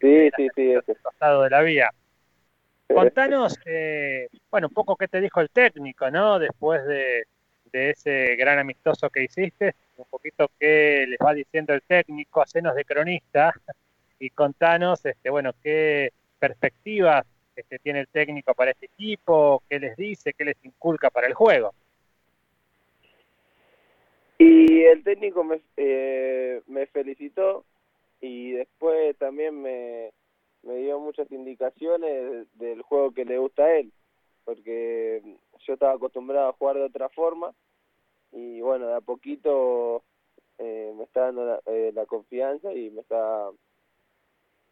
[0.00, 0.72] Sí, sí, sí.
[0.72, 0.94] Ese.
[0.96, 1.90] costado de la vía.
[2.88, 6.38] Contanos, eh, bueno, un poco qué te dijo el técnico, ¿no?
[6.38, 7.26] Después de,
[7.72, 12.74] de, ese gran amistoso que hiciste, un poquito qué les va diciendo el técnico, hacenos
[12.74, 13.52] de cronista
[14.18, 19.96] y contanos, este, bueno, qué perspectivas este, tiene el técnico para este equipo, qué les
[19.96, 21.72] dice, qué les inculca para el juego.
[24.38, 27.64] Y el técnico me, eh, me felicitó
[28.20, 30.10] y después también me,
[30.62, 33.92] me dio muchas indicaciones del juego que le gusta a él,
[34.44, 35.22] porque
[35.66, 37.54] yo estaba acostumbrado a jugar de otra forma
[38.36, 40.02] y bueno, de a poquito
[40.58, 43.48] eh, me está dando la, eh, la, confianza y me está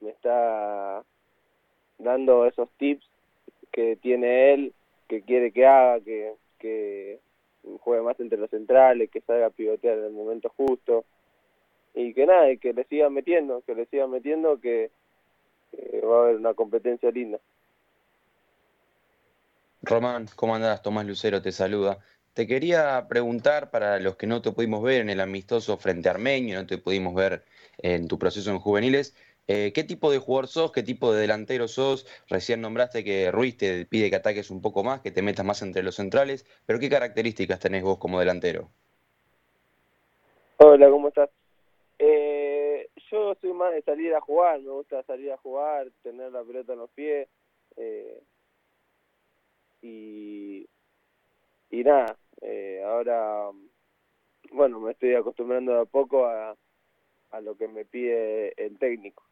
[0.00, 1.02] me está
[1.98, 3.08] dando esos tips
[3.72, 4.74] que tiene él,
[5.08, 7.20] que quiere que haga, que, que
[7.80, 11.06] juegue más entre los centrales, que salga a pivotear en el momento justo
[11.94, 14.90] y que nada, y que le siga metiendo, que le siga metiendo, que,
[15.70, 17.38] que va a haber una competencia linda.
[19.80, 20.82] Román, ¿cómo andás?
[20.82, 21.98] Tomás Lucero te saluda.
[22.34, 26.12] Te quería preguntar, para los que no te pudimos ver en el amistoso frente a
[26.12, 27.44] Armenio, no te pudimos ver
[27.78, 29.14] en tu proceso en juveniles,
[29.46, 30.72] eh, ¿qué tipo de jugador sos?
[30.72, 32.06] ¿Qué tipo de delantero sos?
[32.28, 35.62] Recién nombraste que Ruiz te pide que ataques un poco más, que te metas más
[35.62, 38.68] entre los centrales, pero ¿qué características tenés vos como delantero?
[40.56, 41.30] Hola, ¿cómo estás?
[42.00, 46.42] Eh, yo soy más de salir a jugar, me gusta salir a jugar, tener la
[46.42, 47.28] pelota en los pies
[47.76, 48.20] eh,
[49.82, 50.66] y,
[51.70, 53.50] y nada, eh, ahora,
[54.52, 56.54] bueno, me estoy acostumbrando de a poco a,
[57.30, 59.24] a lo que me pide el técnico.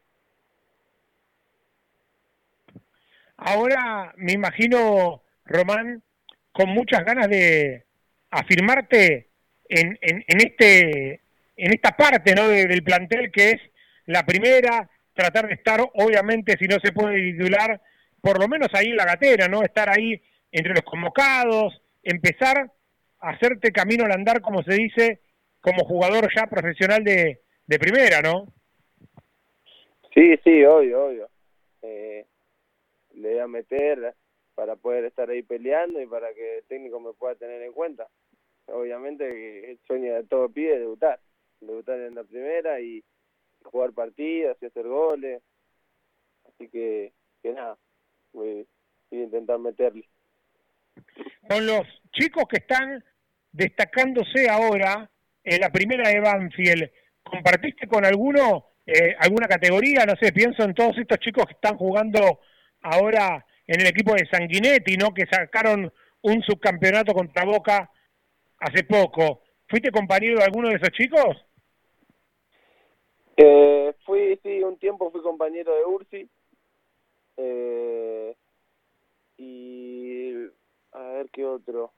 [3.37, 6.01] Ahora me imagino, Román,
[6.51, 7.85] con muchas ganas de
[8.31, 9.29] afirmarte
[9.69, 11.21] en, en, en este
[11.55, 12.47] en esta parte ¿no?
[12.47, 13.61] De, del plantel que es
[14.05, 17.79] la primera, tratar de estar, obviamente, si no se puede titular,
[18.21, 19.63] por lo menos ahí en la gatera, ¿no?
[19.63, 22.71] Estar ahí entre los convocados, empezar
[23.23, 25.21] hacerte camino al andar, como se dice,
[25.61, 28.53] como jugador ya profesional de, de primera, ¿no?
[30.13, 31.29] Sí, sí, obvio, obvio.
[31.81, 32.25] Eh,
[33.15, 34.13] le voy a meter
[34.55, 38.07] para poder estar ahí peleando y para que el técnico me pueda tener en cuenta.
[38.67, 41.19] Obviamente el sueño de todo pide es debutar,
[41.61, 43.03] debutar en la primera y
[43.63, 45.41] jugar partidas y hacer goles.
[46.47, 47.77] Así que, que nada,
[48.33, 48.67] voy,
[49.09, 50.07] voy a intentar meterle.
[51.47, 53.03] Con los chicos que están
[53.53, 55.09] destacándose ahora
[55.43, 56.89] en la primera de Banfield,
[57.23, 60.05] ¿compartiste con alguno eh, alguna categoría?
[60.05, 62.41] No sé, pienso en todos estos chicos que están jugando
[62.81, 65.13] ahora en el equipo de Sanguinetti, ¿no?
[65.13, 65.91] Que sacaron
[66.21, 67.89] un subcampeonato contra Boca
[68.59, 69.41] hace poco.
[69.69, 71.45] ¿Fuiste compañero de alguno de esos chicos?
[73.37, 76.29] Eh, fui, sí, un tiempo fui compañero de Ursi.
[77.37, 78.35] Eh,
[79.37, 80.33] y
[80.91, 81.93] a ver qué otro.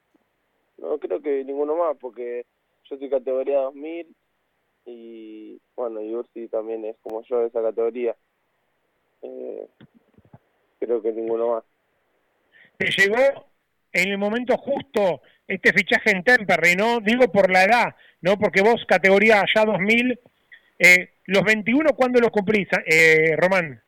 [0.78, 2.46] No creo que ninguno más, porque
[2.90, 4.16] yo soy categoría 2000
[4.86, 8.16] y bueno, y Ursi también es como yo de esa categoría.
[9.22, 9.68] Eh,
[10.80, 11.64] creo que ninguno más.
[12.78, 13.48] Te llegó
[13.92, 17.00] en el momento justo este fichaje en Temperley, ¿no?
[17.00, 18.38] Digo por la edad, ¿no?
[18.38, 20.20] Porque vos, categoría ya 2000,
[20.80, 23.82] eh, los 21, ¿cuándo los cumplís, eh, Román?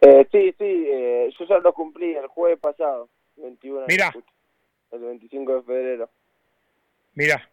[0.00, 3.86] Eh, sí, sí, eh, yo ya los cumplí el jueves pasado, 21.
[3.88, 4.12] Mira.
[4.94, 6.10] El 25 de febrero.
[7.14, 7.50] Mira,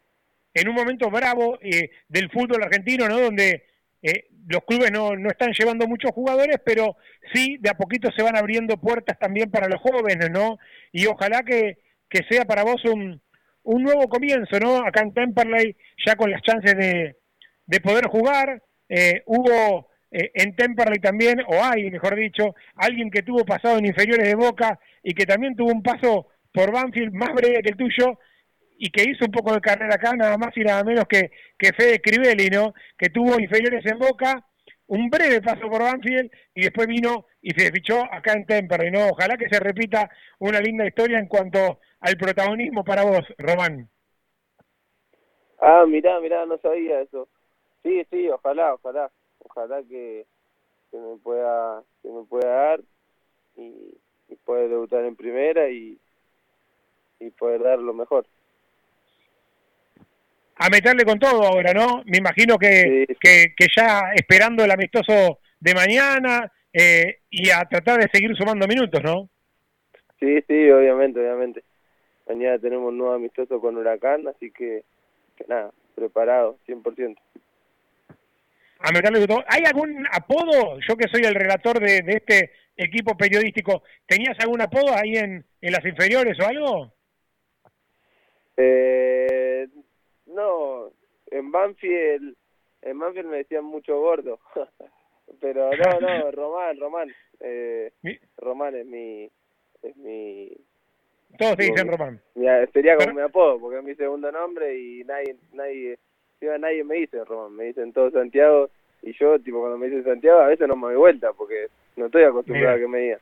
[0.54, 3.18] en un momento bravo eh, del fútbol argentino, ¿no?
[3.18, 3.64] Donde
[4.00, 6.96] eh, los clubes no, no están llevando muchos jugadores, pero
[7.32, 10.58] sí de a poquito se van abriendo puertas también para los jóvenes, ¿no?
[10.92, 11.78] Y ojalá que,
[12.08, 13.20] que sea para vos un,
[13.64, 14.86] un nuevo comienzo, ¿no?
[14.86, 15.76] Acá en Temperley,
[16.06, 17.16] ya con las chances de,
[17.66, 18.62] de poder jugar.
[18.88, 23.86] Eh, hubo eh, en Temperley también, o hay, mejor dicho, alguien que tuvo pasado en
[23.86, 27.76] inferiores de Boca y que también tuvo un paso por Banfield más breve que el
[27.76, 28.18] tuyo,
[28.84, 31.72] y que hizo un poco de carrera acá, nada más y nada menos que, que
[31.72, 32.74] Fede Crivelli, ¿no?
[32.98, 34.44] Que tuvo inferiores en Boca,
[34.88, 39.10] un breve paso por Banfield y después vino y se fichó acá en Temperley, ¿no?
[39.10, 43.88] Ojalá que se repita una linda historia en cuanto al protagonismo para vos, Román.
[45.60, 47.28] Ah, mirá, mirá, no sabía eso.
[47.84, 50.26] Sí, sí, ojalá, ojalá, ojalá que,
[50.90, 52.80] que me pueda que me pueda dar
[53.56, 53.96] y,
[54.28, 56.00] y debutar en primera y,
[57.26, 58.26] y poder dar lo mejor
[60.62, 62.02] a meterle con todo ahora, ¿no?
[62.06, 68.00] Me imagino que, que, que, ya esperando el amistoso de mañana eh, y a tratar
[68.00, 69.28] de seguir sumando minutos, ¿no?
[70.20, 71.64] Sí, sí, obviamente, obviamente.
[72.28, 74.84] Mañana tenemos un nuevo amistoso con Huracán, así que,
[75.36, 77.16] que nada, preparado, 100%.
[78.84, 79.44] A meterle con todo.
[79.48, 80.78] ¿Hay algún apodo?
[80.86, 85.44] Yo que soy el relator de, de este equipo periodístico, ¿tenías algún apodo ahí en,
[85.60, 86.92] en las inferiores o algo?
[88.56, 89.68] Eh,
[90.26, 90.90] no,
[91.30, 92.36] en Banfield,
[92.82, 94.38] en Banfield me decían mucho gordo.
[95.40, 97.14] Pero no, no, Román, Román.
[97.40, 97.90] Eh,
[98.38, 99.30] Román es mi...
[99.82, 100.56] Es mi
[101.38, 102.20] Todos te dicen Román.
[102.34, 105.98] Mi, sería como mi apodo, porque es mi segundo nombre y nadie, nadie,
[106.40, 108.70] nadie me dice Román, me dicen todo Santiago
[109.02, 112.06] y yo, tipo, cuando me dicen Santiago, a veces no me doy vuelta porque no
[112.06, 113.18] estoy acostumbrado a que me digan.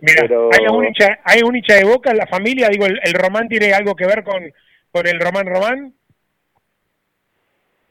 [0.00, 2.68] Mira, ¿hay, un hincha, ¿hay un hincha de boca en la familia?
[2.68, 4.52] Digo, ¿el, el Román tiene algo que ver con,
[4.92, 5.94] con el Román Román?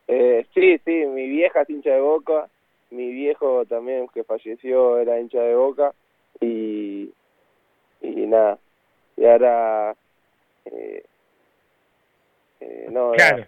[0.08, 2.48] Eh, sí, sí, mi vieja es hincha de Boca,
[2.92, 5.94] mi viejo también que falleció era hincha de Boca
[6.40, 7.10] y,
[8.02, 8.60] y nada,
[9.18, 9.96] y ahora...
[10.66, 11.04] Eh,
[12.62, 13.46] eh, no, claro.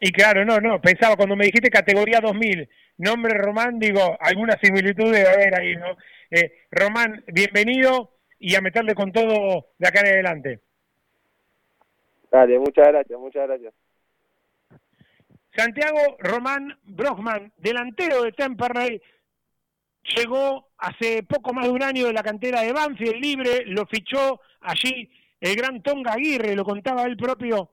[0.00, 2.68] Y claro, no, no, pensaba cuando me dijiste categoría 2000,
[3.02, 5.96] nombre Román, digo, alguna similitud debe haber ahí, ¿no?
[6.30, 10.60] Eh, Román, bienvenido y a meterle con todo de acá en adelante.
[12.30, 13.74] Dale, muchas gracias, muchas gracias.
[15.54, 19.02] Santiago Román Brockman, delantero de Temperley,
[20.16, 24.40] llegó hace poco más de un año de la cantera de Banfield libre, lo fichó
[24.60, 27.70] allí el gran Tonga Aguirre, lo contaba él propio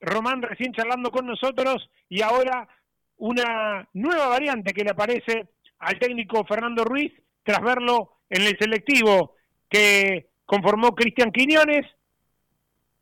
[0.00, 2.68] Román recién charlando con nosotros y ahora
[3.18, 5.48] una nueva variante que le aparece
[5.78, 7.12] al técnico Fernando Ruiz
[7.42, 9.34] tras verlo en el selectivo
[9.68, 11.86] que conformó Cristian Quiñones.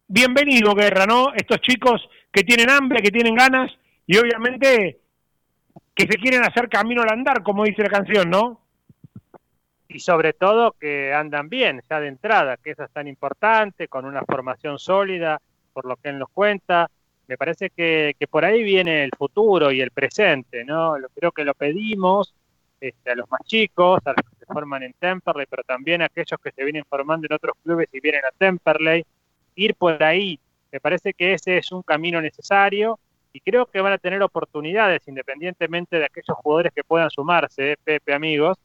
[0.07, 1.33] Bienvenido, Guerra, ¿no?
[1.35, 3.73] Estos chicos que tienen hambre, que tienen ganas
[4.07, 5.01] y obviamente
[5.95, 8.61] que se quieren hacer camino al andar, como dice la canción, ¿no?
[9.89, 14.05] Y sobre todo que andan bien ya de entrada, que eso es tan importante, con
[14.05, 15.41] una formación sólida,
[15.73, 16.91] por lo que él nos cuenta.
[17.27, 20.95] Me parece que, que por ahí viene el futuro y el presente, ¿no?
[21.15, 22.35] Creo que lo pedimos
[22.81, 26.07] este, a los más chicos, a los que se forman en Temperley, pero también a
[26.07, 29.05] aquellos que se vienen formando en otros clubes y vienen a Temperley,
[29.55, 30.39] ir por ahí,
[30.75, 32.99] me parece que ese es un camino necesario
[33.33, 38.13] y creo que van a tener oportunidades independientemente de aquellos jugadores que puedan sumarse, Pepe
[38.13, 38.59] amigos,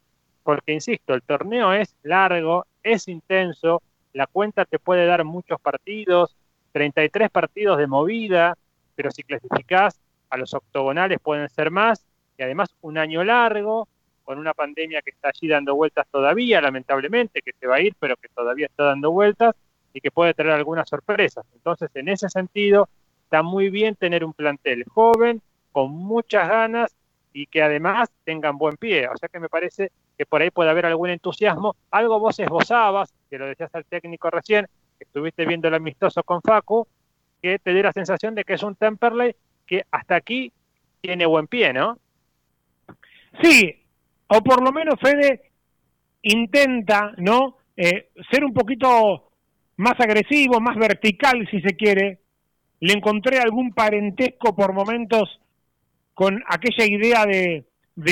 [0.44, 3.84] porque insisto, el torneo es largo, es intenso,
[4.14, 6.36] la cuenta te puede dar muchos partidos,
[6.72, 8.56] 33 partidos de movida,
[8.96, 10.00] pero si clasificás
[10.30, 12.06] a los octogonales pueden ser más,
[12.38, 13.88] y además un año largo,
[14.24, 17.96] con una pandemia que está allí dando vueltas todavía, lamentablemente, que se va a ir,
[18.00, 19.56] pero que todavía está dando vueltas
[19.92, 21.46] y que puede traer algunas sorpresas.
[21.56, 22.90] Entonces, en ese sentido,
[23.24, 25.42] está muy bien tener un plantel joven,
[25.72, 26.96] con muchas ganas
[27.34, 29.08] y que además tengan buen pie.
[29.08, 31.76] O sea que me parece que por ahí puede haber algún entusiasmo.
[31.92, 34.68] Algo vos esbozabas, que lo decías al técnico recién,
[35.00, 36.88] estuviste viendo el amistoso con Facu,
[37.42, 39.36] que te dio la sensación de que es un Temperley
[39.66, 40.52] que hasta aquí
[41.02, 41.98] tiene buen pie, ¿no?
[43.42, 43.76] Sí,
[44.28, 45.52] o por lo menos Fede
[46.24, 47.58] intenta, ¿no?
[47.78, 49.32] Eh, ser un poquito
[49.78, 52.20] más agresivo, más vertical, si se quiere.
[52.82, 55.40] Le encontré algún parentesco por momentos
[56.14, 57.66] con aquella idea de,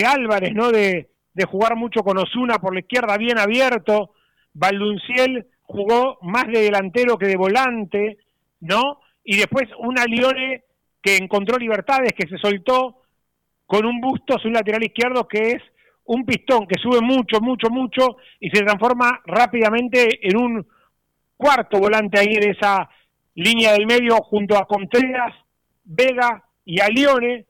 [0.06, 0.72] Álvarez, ¿no?
[0.72, 4.14] De, de jugar mucho con Osuna por la izquierda, bien abierto.
[4.54, 8.18] Valdunciel jugó más de delantero que de volante,
[8.62, 9.02] ¿no?
[9.24, 10.64] Y después una Lione
[11.02, 13.02] que encontró libertades, que se soltó
[13.66, 15.62] con un busto, un lateral izquierdo que es
[16.06, 20.68] un pistón que sube mucho, mucho, mucho y se transforma rápidamente en un
[21.36, 22.90] cuarto volante ahí de esa
[23.36, 25.34] línea del medio junto a Contreras,
[25.84, 27.46] Vega y a Lione,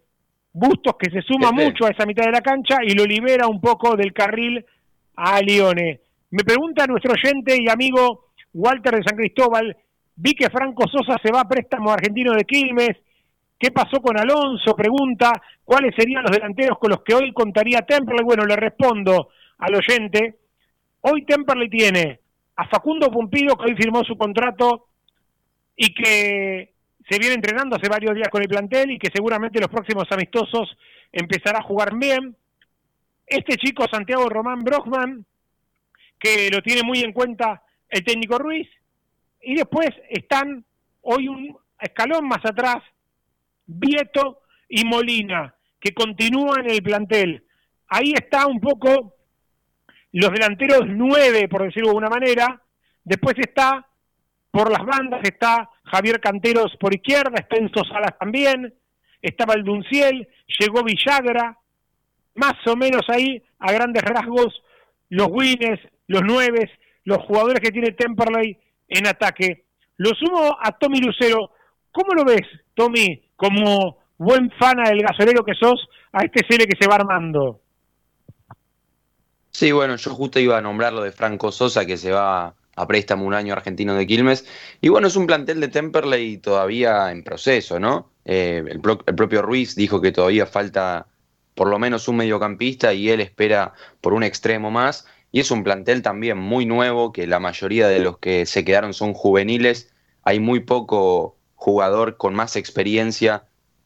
[0.52, 3.62] Bustos que se suma mucho a esa mitad de la cancha y lo libera un
[3.62, 4.66] poco del carril
[5.16, 6.02] a Lione.
[6.30, 9.76] Me pregunta nuestro oyente y amigo Walter de San Cristóbal,
[10.16, 12.98] vi que Franco Sosa se va a préstamo argentino de Quilmes,
[13.58, 14.76] ¿qué pasó con Alonso?
[14.76, 15.32] Pregunta,
[15.64, 18.26] ¿cuáles serían los delanteros con los que hoy contaría Temperley?
[18.26, 20.36] Bueno, le respondo al oyente,
[21.02, 22.20] hoy Temperley tiene
[22.58, 24.88] a Facundo Pumpido, que hoy firmó su contrato
[25.78, 26.74] y que
[27.10, 30.78] se viene entrenando hace varios días con el plantel y que seguramente los próximos amistosos
[31.12, 32.36] empezará a jugar bien.
[33.26, 35.26] Este chico Santiago Román Brockman,
[36.20, 38.68] que lo tiene muy en cuenta el técnico Ruiz,
[39.42, 40.66] y después están
[41.02, 42.78] hoy un escalón más atrás
[43.66, 47.44] Vieto y Molina, que continúan el plantel.
[47.90, 49.16] Ahí está un poco
[50.12, 52.62] los delanteros nueve, por decirlo de alguna manera.
[53.04, 53.86] Después está
[54.52, 58.74] por las bandas está Javier Canteros por izquierda, está Enzo Salas también,
[59.22, 60.28] está Valdunciel,
[60.60, 61.58] llegó Villagra,
[62.36, 64.62] más o menos ahí, a grandes rasgos,
[65.10, 66.70] los wins, los nueves,
[67.04, 69.66] los jugadores que tiene Temperley en ataque.
[69.98, 71.52] Lo sumo a Tommy Lucero.
[71.92, 76.78] ¿Cómo lo ves, Tommy, como buen fana del gasolero que sos, a este serie que
[76.80, 77.62] se va armando?
[79.52, 82.88] Sí, bueno, yo justo iba a nombrar lo de Franco Sosa, que se va a
[82.88, 84.46] préstamo un año argentino de Quilmes.
[84.82, 88.12] Y bueno, es un plantel de Temperley todavía en proceso, ¿no?
[88.24, 91.08] Eh, el, propio Ruiz dijo que todavía falta
[91.56, 95.08] por lo menos un mediocampista y él espera por un extremo más.
[95.32, 98.94] Y es un plantel también muy nuevo, que la mayoría de los que se quedaron
[98.94, 99.94] son juveniles.
[100.24, 103.44] Hay muy poco jugador con más experiencia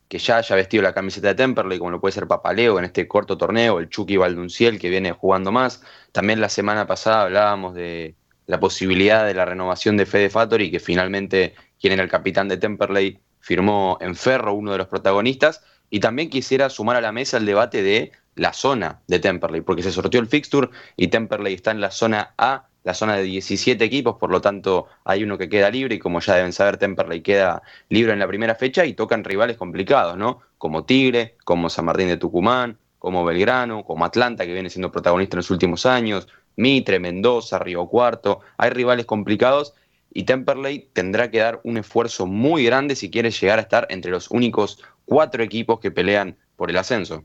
[0.07, 3.07] que ya haya vestido la camiseta de Temperley, como lo puede ser Papaleo en este
[3.07, 5.81] corto torneo, el Chucky Valdunciel que viene jugando más.
[6.11, 8.15] También la semana pasada hablábamos de,
[8.51, 12.57] la posibilidad de la renovación de Fede Fattori, que finalmente quien era el capitán de
[12.57, 17.37] Temperley firmó en Ferro, uno de los protagonistas, y también quisiera sumar a la mesa
[17.37, 21.71] el debate de la zona de Temperley, porque se sorteó el fixture y Temperley está
[21.71, 25.49] en la zona A, la zona de 17 equipos, por lo tanto hay uno que
[25.49, 28.93] queda libre y como ya deben saber, Temperley queda libre en la primera fecha y
[28.93, 30.39] tocan rivales complicados, ¿no?
[30.57, 35.35] Como Tigre, como San Martín de Tucumán, como Belgrano, como Atlanta, que viene siendo protagonista
[35.35, 39.73] en los últimos años, Mitre, Mendoza, Río Cuarto, hay rivales complicados
[40.13, 44.11] y Temperley tendrá que dar un esfuerzo muy grande si quiere llegar a estar entre
[44.11, 47.23] los únicos cuatro equipos que pelean por el ascenso.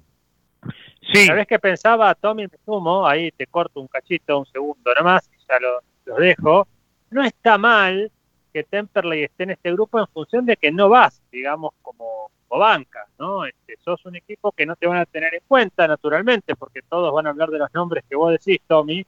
[1.13, 1.27] Sí.
[1.27, 2.45] ¿Sabes qué pensaba, Tommy?
[2.45, 6.67] Me sumo, ahí te corto un cachito, un segundo nomás, y ya lo, dejo.
[7.11, 8.11] No está mal
[8.53, 13.07] que Temperley esté en este grupo en función de que no vas, digamos, como, banca,
[13.19, 13.45] ¿no?
[13.45, 17.13] Este, sos un equipo que no te van a tener en cuenta, naturalmente, porque todos
[17.13, 19.05] van a hablar de los nombres que vos decís, Tommy,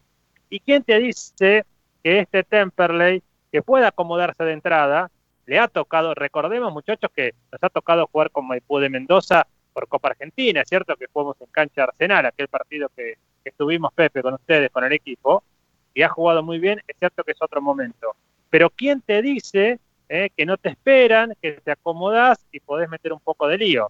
[0.51, 1.64] ¿Y quién te dice
[2.03, 3.22] que este Temperley,
[3.53, 5.11] que puede acomodarse de entrada,
[5.46, 9.46] le ha tocado, recordemos muchachos que nos ha tocado jugar con Maipú de Mendoza
[9.79, 13.14] por Copa Argentina, es cierto que jugamos en cancha Arsenal, aquel partido que,
[13.45, 15.45] estuvimos Pepe con ustedes, con el equipo,
[15.95, 18.14] y ha jugado muy bien, es cierto que es otro momento.
[18.51, 23.12] Pero ¿quién te dice eh, que no te esperan, que te acomodás y podés meter
[23.12, 23.87] un poco de lío?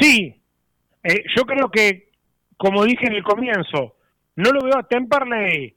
[0.00, 0.40] Sí,
[1.02, 2.12] eh, yo creo que,
[2.56, 3.96] como dije en el comienzo,
[4.36, 5.76] no lo veo a Temperley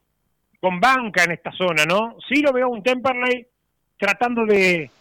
[0.62, 2.18] con banca en esta zona, ¿no?
[2.30, 3.48] Sí lo veo a un Temperley
[3.98, 4.92] tratando de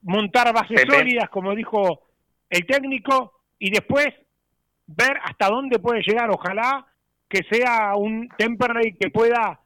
[0.00, 2.11] montar bases sólidas, como dijo
[2.52, 4.08] el técnico, y después
[4.86, 6.30] ver hasta dónde puede llegar.
[6.30, 6.86] Ojalá
[7.28, 9.58] que sea un Temperley que pueda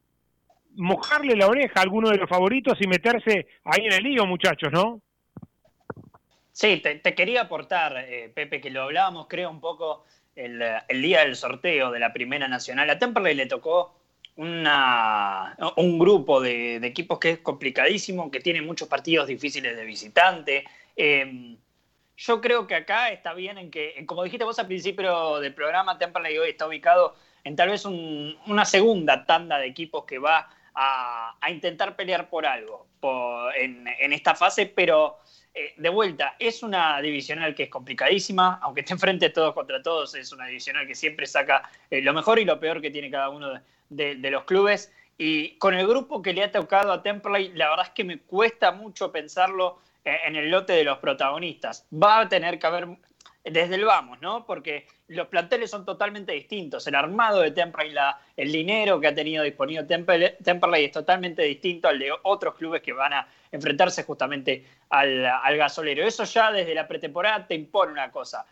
[0.76, 4.70] mojarle la oreja a alguno de los favoritos y meterse ahí en el lío, muchachos,
[4.70, 5.00] ¿no?
[6.52, 10.04] Sí, te, quería aportar, eh, Pepe, que lo hablábamos, creo, un poco
[10.36, 12.88] el, día del sorteo de la Primera Nacional.
[12.88, 13.96] A Temperley le tocó
[14.36, 20.64] una, un grupo de, equipos que es complicadísimo, que tiene muchos partidos difíciles de visitante.
[20.94, 21.56] Em,
[22.16, 25.98] yo creo que acá está bien en que, como dijiste vos al principio del programa,
[25.98, 27.14] Temperley hoy está ubicado
[27.44, 32.86] en tal vez una segunda tanda de equipos que va a, intentar pelear por algo
[33.56, 35.18] en, esta fase, pero
[35.54, 40.14] eh, de vuelta, es una divisional que es complicadísima, aunque esté enfrente todos contra todos,
[40.14, 43.28] es una divisional que siempre saca eh, lo mejor y lo peor que tiene cada
[43.28, 44.92] uno de, de los clubes.
[45.18, 48.18] Y con el grupo que le ha tocado a Temperley, la verdad es que me
[48.18, 51.86] cuesta mucho pensarlo en el lote de los protagonistas.
[51.92, 52.88] Va a tener que haber
[53.50, 54.44] desde el vamos, ¿no?
[54.44, 56.86] Porque los planteles son totalmente distintos.
[56.86, 57.94] El armado de Temperley,
[58.36, 62.92] el dinero que ha tenido disponible Temperley, es totalmente distinto al de otros clubes que
[62.92, 66.04] van a enfrentarse justamente al, gasolero.
[66.04, 68.46] Eso ya desde la pretemporada te impone una cosa.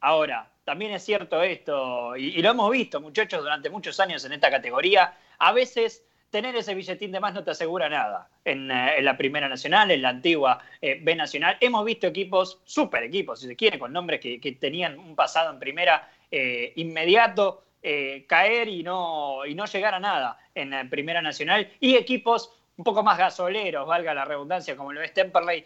[0.00, 4.50] Ahora, también es cierto esto, y lo hemos visto, muchachos, durante muchos años en esta
[4.50, 8.28] categoría, a veces tener ese billetín de más no te asegura nada.
[8.44, 13.02] En, eh, la Primera Nacional, en la antigua eh, B Nacional, hemos visto equipos, super
[13.02, 17.64] equipos, si se quiere, con nombres que, tenían un pasado en primera eh, inmediato,
[18.26, 22.84] caer y no, y no llegar a nada en la Primera Nacional, y equipos un
[22.84, 25.64] poco más gasoleros, valga la redundancia, como lo es Temperley,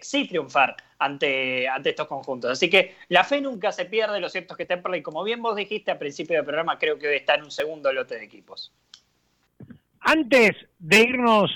[0.00, 2.52] sí triunfar ante, ante estos conjuntos.
[2.52, 5.56] Así que la fe nunca se pierde, lo cierto es que Temperley, como bien vos
[5.56, 8.72] dijiste al principio del programa, creo que hoy está en un segundo lote de equipos.
[10.08, 11.50] Antes de irnos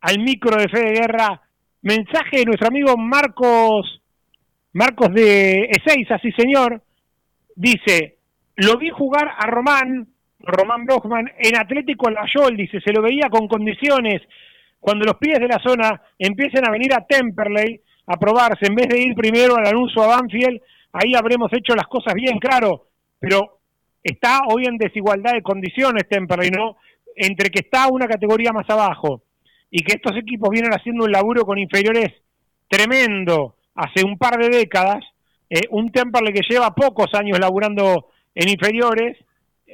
[0.00, 1.42] al micro de Fe de Guerra,
[1.82, 4.00] mensaje de nuestro amigo Marcos,
[4.72, 6.80] Marcos de Ezeiza, sí señor,
[7.54, 8.16] dice,
[8.56, 10.08] lo vi jugar a Román,
[10.38, 14.22] Román Brochman, en Atlético Layol, dice, se lo veía con condiciones,
[14.80, 18.88] cuando los pies de la zona empiecen a venir a Temperley a probarse, en vez
[18.88, 20.58] de ir primero al anuncio a Banfield,
[20.90, 22.86] ahí habremos hecho las cosas bien, claro,
[23.18, 23.58] pero
[24.02, 26.78] está hoy en desigualdad de condiciones Temperley, ¿no?
[27.16, 29.22] Entre que está una categoría más abajo
[29.70, 32.12] y que estos equipos vienen haciendo un laburo con inferiores
[32.68, 35.04] tremendo hace un par de décadas,
[35.50, 39.16] eh, un Temperley que lleva pocos años laburando en inferiores,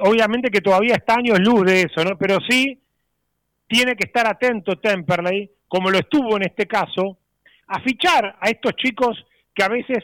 [0.01, 2.17] obviamente que todavía está años luz de eso, ¿no?
[2.19, 2.79] Pero sí
[3.69, 7.19] tiene que estar atento Temperley, como lo estuvo en este caso,
[7.69, 9.25] a fichar a estos chicos
[9.55, 10.03] que a veces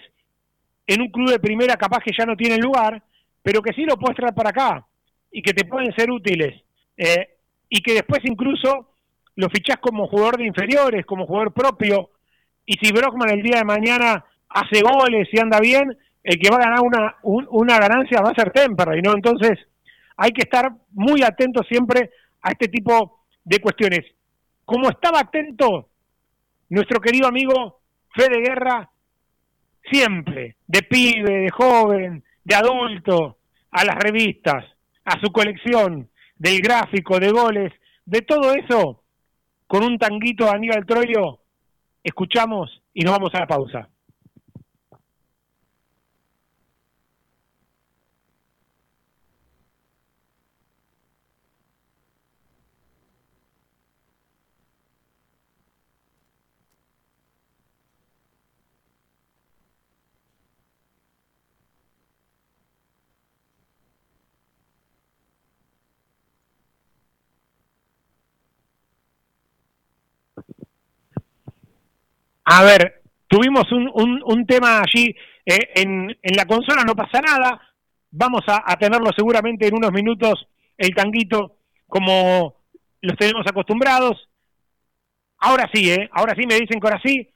[0.87, 3.03] en un club de primera capaz que ya no tienen lugar,
[3.43, 4.87] pero que sí lo puedes traer para acá
[5.33, 6.63] y que te pueden ser útiles.
[6.97, 7.29] Eh,
[7.69, 8.95] y que después incluso
[9.35, 12.11] lo fichás como jugador de inferiores, como jugador propio,
[12.65, 16.57] y si Brockman el día de mañana hace goles y anda bien, el que va
[16.57, 19.13] a ganar una, una ganancia va a ser Temperley, ¿no?
[19.13, 19.59] Entonces
[20.17, 22.11] hay que estar muy atento siempre
[22.43, 24.05] a este tipo de cuestiones.
[24.65, 25.89] Como estaba atento
[26.69, 27.81] nuestro querido amigo
[28.15, 28.91] Fede Guerra,
[29.91, 33.39] siempre, de pibe, de joven, de adulto,
[33.71, 34.65] a las revistas,
[35.05, 37.73] a su colección, del gráfico, de goles,
[38.05, 39.03] de todo eso,
[39.67, 41.41] con un tanguito de Aníbal Troilo,
[42.03, 43.89] escuchamos y nos vamos a la pausa.
[72.49, 77.61] A ver, tuvimos un, un, tema allí eh, en, en, la consola, no pasa nada.
[78.13, 80.47] Vamos a, tenerlo seguramente en unos minutos,
[80.79, 81.57] el tanguito,
[81.89, 82.55] como
[83.01, 84.29] los tenemos acostumbrados.
[85.39, 86.09] Ahora sí, ¿eh?
[86.13, 87.29] Ahora sí me dicen que ahora sí.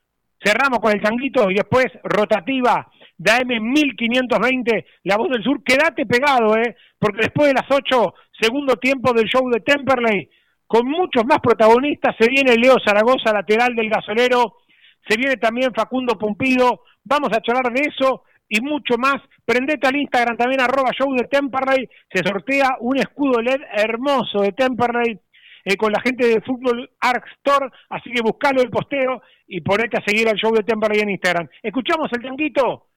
[0.43, 5.61] Cerramos con el tanguito y después rotativa de AM 1520, La Voz del Sur.
[5.61, 6.75] Quédate pegado, ¿eh?
[6.97, 10.29] Porque después de las 8, segundo tiempo del show de Temperley,
[10.65, 14.60] con muchos más protagonistas, se viene Leo Zaragoza, lateral del gasolero
[15.07, 19.15] se viene también Facundo Pumpido, vamos a charlar de eso y mucho más.
[19.45, 24.51] Prendete al Instagram también, arroba show de Temperley, se sortea un escudo LED hermoso de
[24.51, 25.19] Temperley
[25.65, 29.97] eh, con la gente de Fútbol Arc Store, así que buscalo el posteo y ponete
[29.97, 31.49] a seguir al show de Temperley en Instagram.
[31.61, 32.87] Escuchamos el tanguito,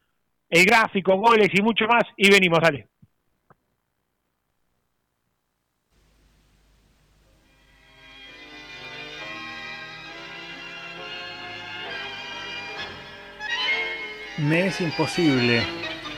[0.49, 2.94] el gráfico, goles y mucho más y venimos, dale.
[14.39, 15.62] Me es imposible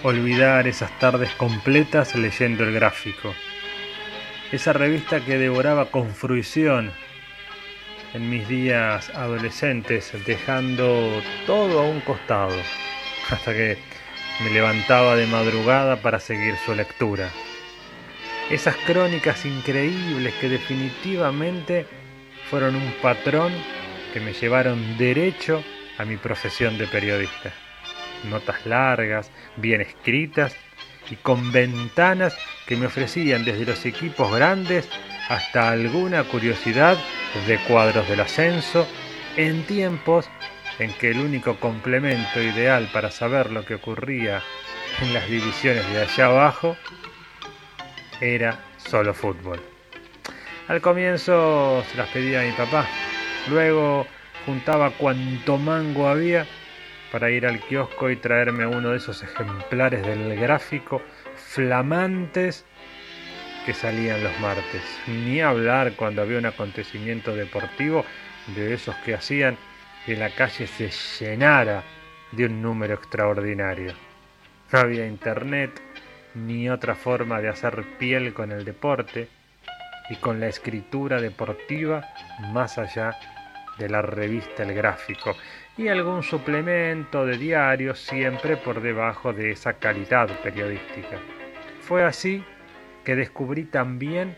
[0.02, 3.34] olvidar esas tardes completas leyendo el gráfico.
[4.50, 6.92] esa revista que devoraba con fruición
[8.14, 12.56] en mis días adolescentes, dejando todo a un costado,
[13.30, 13.76] hasta que
[14.42, 17.28] me levantaba de madrugada para seguir su lectura.
[18.48, 21.86] Esas crónicas increíbles que definitivamente
[22.48, 23.52] fueron un patrón
[24.14, 25.62] que me llevaron derecho
[25.98, 27.65] a mi profesión de periodista.
[28.30, 30.56] Notas largas, bien escritas
[31.10, 34.88] y con ventanas que me ofrecían desde los equipos grandes
[35.28, 36.96] hasta alguna curiosidad
[37.46, 38.86] de cuadros del ascenso
[39.36, 40.28] en tiempos
[40.78, 44.42] en que el único complemento ideal para saber lo que ocurría
[45.00, 46.76] en las divisiones de allá abajo
[48.20, 49.60] era solo fútbol.
[50.68, 52.86] Al comienzo se las pedía a mi papá,
[53.48, 54.06] luego
[54.44, 56.46] juntaba cuanto mango había
[57.16, 61.00] para ir al kiosco y traerme uno de esos ejemplares del gráfico
[61.34, 62.66] flamantes
[63.64, 64.82] que salían los martes.
[65.06, 68.04] Ni hablar cuando había un acontecimiento deportivo
[68.54, 69.56] de esos que hacían
[70.04, 71.84] que la calle se llenara
[72.32, 73.94] de un número extraordinario.
[74.70, 75.70] No había internet
[76.34, 79.30] ni otra forma de hacer piel con el deporte
[80.10, 82.06] y con la escritura deportiva
[82.52, 83.16] más allá
[83.78, 85.34] de la revista El Gráfico
[85.78, 91.18] y algún suplemento de diario siempre por debajo de esa calidad periodística.
[91.80, 92.42] Fue así
[93.04, 94.36] que descubrí también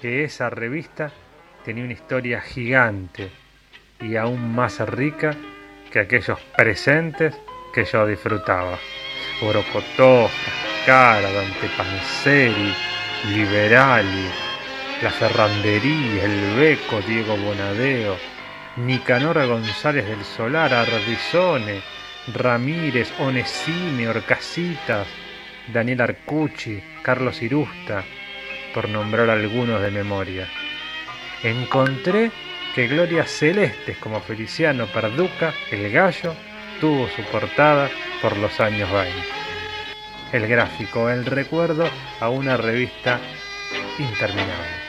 [0.00, 1.12] que esa revista
[1.64, 3.30] tenía una historia gigante
[4.00, 5.34] y aún más rica
[5.90, 7.36] que aquellos presentes
[7.74, 8.78] que yo disfrutaba.
[9.42, 10.30] Orocotó,
[10.86, 12.72] Cara, Dante Panzeri,
[13.28, 14.30] Liberali,
[15.02, 18.16] La Ferrandería, El Beco, Diego Bonadeo,
[18.76, 21.80] Nicanor González del Solar, Ardizone,
[22.34, 25.06] Ramírez, Onesime, Orcasitas,
[25.72, 28.04] Daniel Arcucci, Carlos Irusta,
[28.74, 30.46] por nombrar algunos de memoria.
[31.42, 32.30] Encontré
[32.74, 36.34] que glorias celestes como Feliciano Perduca, el gallo,
[36.78, 37.88] tuvo su portada
[38.20, 39.10] por los años 20.
[40.32, 41.88] El gráfico, el recuerdo
[42.20, 43.18] a una revista
[43.98, 44.85] interminable.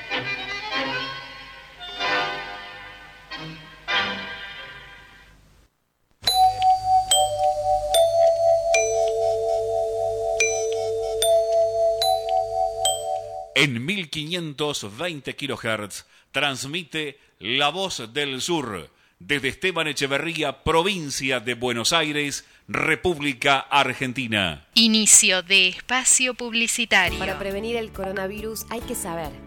[13.60, 22.46] En 1520 kHz transmite La Voz del Sur desde Esteban Echeverría, provincia de Buenos Aires,
[22.68, 24.68] República Argentina.
[24.76, 27.18] Inicio de espacio publicitario.
[27.18, 29.47] Para prevenir el coronavirus hay que saber.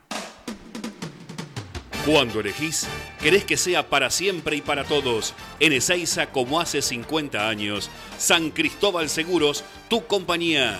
[2.05, 2.87] Cuando elegís,
[3.21, 5.35] querés que sea para siempre y para todos.
[5.59, 7.91] En Ezeiza, como hace 50 años.
[8.17, 10.79] San Cristóbal Seguros, tu compañía.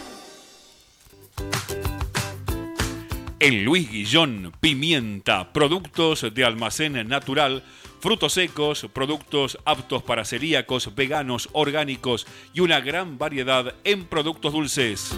[3.42, 7.64] En Luis Guillón, pimienta, productos de almacén natural
[8.02, 15.16] frutos secos, productos aptos para celíacos, veganos, orgánicos y una gran variedad en productos dulces.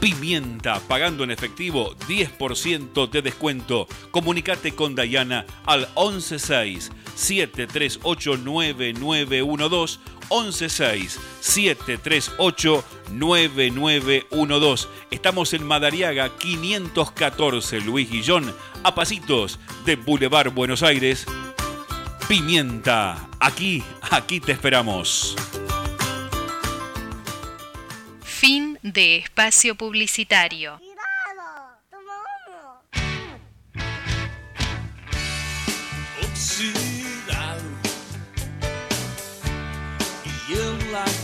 [0.00, 3.86] Pimienta, pagando en efectivo 10% de descuento.
[4.10, 9.98] Comunicate con Dayana al 116 738 9912
[10.28, 14.88] 116 738 9912.
[15.10, 21.26] Estamos en Madariaga 514 Luis Guillón, a pasitos de Boulevard Buenos Aires.
[22.28, 25.36] Pimienta, aquí, aquí te esperamos.
[28.22, 30.80] Fin de espacio publicitario.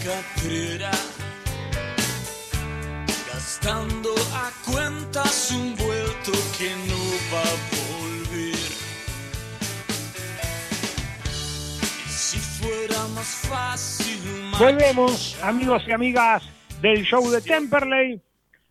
[0.09, 0.91] En la catrera
[3.27, 7.01] gastando a cuentas un vuelto que no
[7.33, 8.55] va a volver.
[12.05, 16.43] Y si fuera más fácil, más Volvemos, amigos y amigas
[16.81, 18.21] del show de Temperley.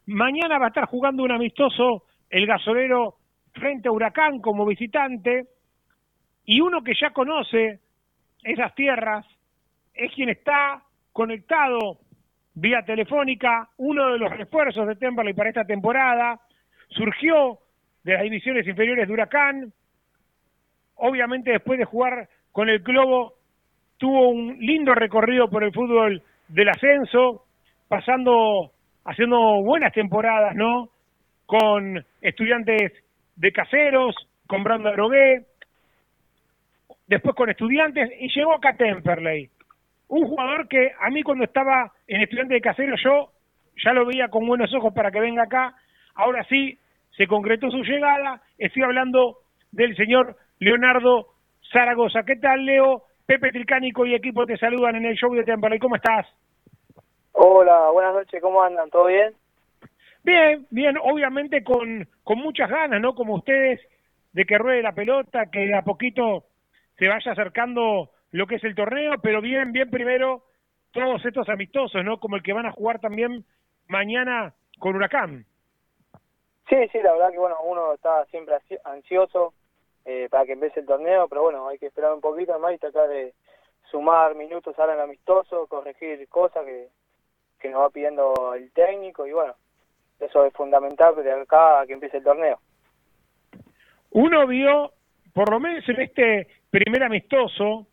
[0.08, 3.18] Mañana va a estar jugando un amistoso el gasolero
[3.54, 5.48] frente a Huracán como visitante.
[6.46, 7.80] Y uno que ya conoce
[8.44, 9.26] esas tierras
[9.94, 10.82] es quien está
[11.18, 11.98] conectado
[12.54, 16.40] vía telefónica, uno de los refuerzos de Temperley para esta temporada.
[16.90, 17.58] Surgió
[18.04, 19.74] de las divisiones inferiores de Huracán.
[20.94, 23.34] Obviamente después de jugar con el Globo
[23.98, 27.46] tuvo un lindo recorrido por el fútbol del ascenso,
[27.88, 28.70] pasando,
[29.04, 30.90] haciendo buenas temporadas, ¿no?
[31.48, 32.94] Con estudiantes
[33.36, 34.16] de caseros,
[34.46, 35.48] con Brando Drogué,
[37.08, 39.50] después con estudiantes, y llegó acá a Temperley.
[40.10, 43.32] Un jugador que a mí cuando estaba en estudiante de caseros yo
[43.84, 45.76] ya lo veía con buenos ojos para que venga acá.
[46.16, 46.80] Ahora sí,
[47.16, 48.42] se concretó su llegada.
[48.58, 49.38] Estoy hablando
[49.72, 51.28] del señor Leonardo
[51.72, 52.24] Zaragoza.
[52.24, 53.04] ¿Qué tal, Leo?
[53.26, 55.80] Pepe Tricánico y equipo te saludan en el show de Temperley.
[55.80, 56.26] ¿Cómo estás?
[57.34, 58.90] Hola, buenas noches, ¿cómo andan?
[58.90, 59.34] ¿Todo bien?
[60.24, 63.14] Bien, bien, obviamente con, con muchas ganas, ¿no?
[63.14, 63.80] Como ustedes,
[64.34, 66.46] de que ruede la pelota, que de a poquito
[66.98, 70.44] se vaya acercando lo que es el torneo, pero bien, bien primero
[70.92, 72.20] todos estos amistosos, ¿no?
[72.20, 73.46] Como el que van a jugar también
[73.88, 75.46] mañana con Huracán.
[76.70, 79.54] Sí, sí, la verdad que bueno, uno está siempre ansi- ansioso
[80.06, 82.78] eh, para que empiece el torneo, pero bueno, hay que esperar un poquito más y
[82.78, 83.34] tratar de
[83.90, 86.90] sumar minutos ahora en el amistoso, corregir cosas que,
[87.60, 89.56] que nos va pidiendo el técnico y bueno,
[90.20, 92.60] eso es fundamental de acá a que empiece el torneo.
[94.12, 94.92] Uno vio,
[95.34, 97.88] por lo menos en este primer amistoso,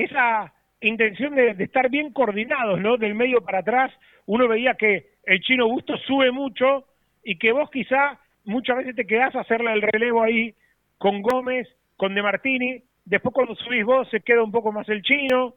[0.00, 2.96] esa intención de, de estar bien coordinados, ¿no?
[2.96, 3.92] Del medio para atrás,
[4.26, 6.84] uno veía que el chino Busto sube mucho
[7.22, 10.54] y que vos quizá muchas veces te quedás a hacerle el relevo ahí
[10.98, 15.02] con Gómez, con De Martini, después cuando subís vos se queda un poco más el
[15.02, 15.54] chino.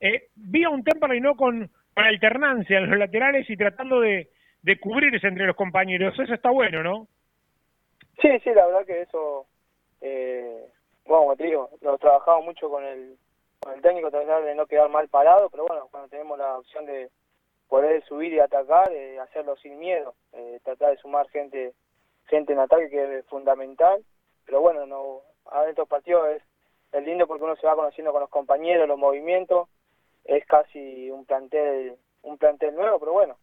[0.00, 4.28] Eh, vi a un Temperley no con, alternancia en los laterales y tratando de,
[4.80, 6.18] cubrirse entre los compañeros.
[6.18, 7.06] Eso está bueno, ¿no?
[8.20, 9.46] Sí, sí, la verdad que eso,
[10.00, 10.64] eh,
[11.04, 13.16] bueno, te digo, lo trabajamos mucho con el,
[13.70, 17.10] el técnico, tratar de no quedar mal parado, pero bueno, cuando tenemos la opción de
[17.68, 21.74] poder subir y atacar, eh, hacerlo sin miedo, eh, tratar de sumar gente
[22.26, 24.04] gente en ataque que es fundamental,
[24.46, 25.20] pero bueno, no
[25.62, 26.42] en estos partidos es,
[26.92, 29.68] es lindo porque uno se va conociendo con los compañeros, los movimientos,
[30.24, 33.36] es casi un plantel un plantel nuevo, pero bueno,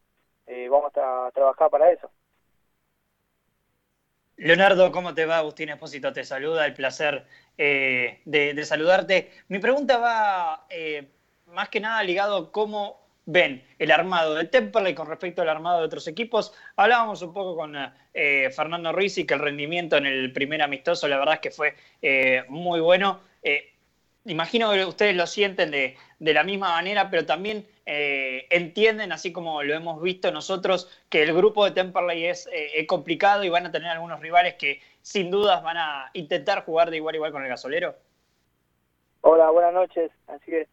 [0.47, 2.09] eh, vamos a trabajar para eso.
[4.39, 5.39] Leonardo, ¿cómo te va?
[5.39, 7.25] Agustín Espósito te saluda, el placer
[7.57, 9.31] eh, de, saludarte.
[9.49, 11.09] Mi pregunta va eh,
[11.47, 15.79] más que nada ligado a cómo ven el armado del Temperley con respecto al armado
[15.79, 16.53] de otros equipos.
[16.77, 17.75] Hablábamos un poco con
[18.13, 21.51] eh, Fernando Ruiz y que el rendimiento en el primer amistoso, la verdad es que
[21.51, 21.75] fue
[22.47, 23.19] muy bueno.
[24.23, 29.33] imagino que ustedes lo sienten de, de la misma manera, pero también eh, entienden, así
[29.33, 33.65] como lo hemos visto nosotros, que el grupo de Temperley es, eh, complicado y van
[33.65, 37.31] a tener algunos rivales que sin dudas van a intentar jugar de igual a igual
[37.31, 37.95] con el gasolero?
[39.21, 40.11] Hola, buenas noches.
[40.27, 40.67] Así que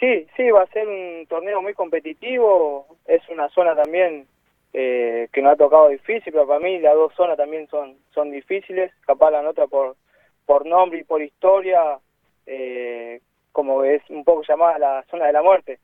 [0.00, 2.96] sí, sí, va a ser un torneo muy competitivo.
[3.04, 4.26] Es una zona también
[4.72, 8.30] eh, que no ha tocado difícil, pero para mí las dos zonas también son, son
[8.30, 8.90] difíciles.
[9.02, 9.96] Capaz la nota por,
[10.46, 11.98] por nombre y por historia,
[13.52, 15.78] como es un poco llamada la zona de la muerte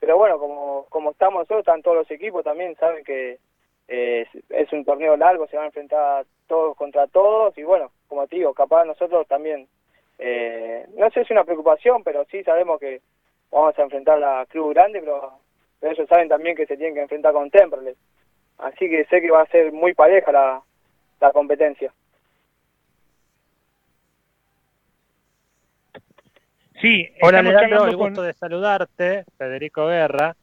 [0.00, 3.38] pero bueno, como, como estamos nosotros, están todos los equipos también, saben que
[3.86, 8.26] eh, es, un torneo largo, se van a enfrentar todos contra todos y bueno, como
[8.26, 9.68] te digo, capaz nosotros también,
[10.18, 13.02] eh, no sé si es una preocupación, pero sí sabemos que
[13.50, 15.32] vamos a enfrentar a Club Grande, pero,
[15.82, 17.94] ellos saben también que se tienen que enfrentar con Temperley.
[18.58, 20.62] Así que sé que va a ser muy pareja la,
[21.20, 21.90] la competencia.
[26.80, 30.34] Sí, Hola Leandro, el gusto de saludarte, Federico Guerra.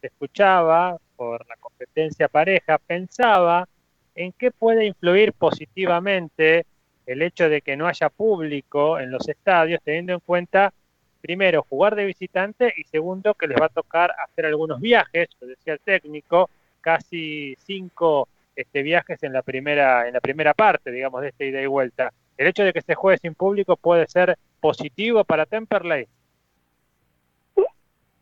[0.00, 3.68] Te escuchaba por la competencia pareja, pensaba
[4.16, 6.66] en qué puede influir positivamente
[7.06, 10.72] el hecho de que no haya público en los estadios, teniendo en cuenta,
[11.20, 15.46] primero, jugar de visitante y segundo, que les va a tocar hacer algunos viajes, lo
[15.46, 21.22] decía el técnico, casi cinco este, viajes en la primera en la primera parte, digamos,
[21.22, 22.12] de esta ida y vuelta.
[22.36, 26.08] El hecho de que se juegue sin público puede ser positivo para Temperley?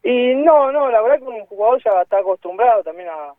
[0.03, 3.33] Y no, no, la verdad que un jugador ya está acostumbrado también a,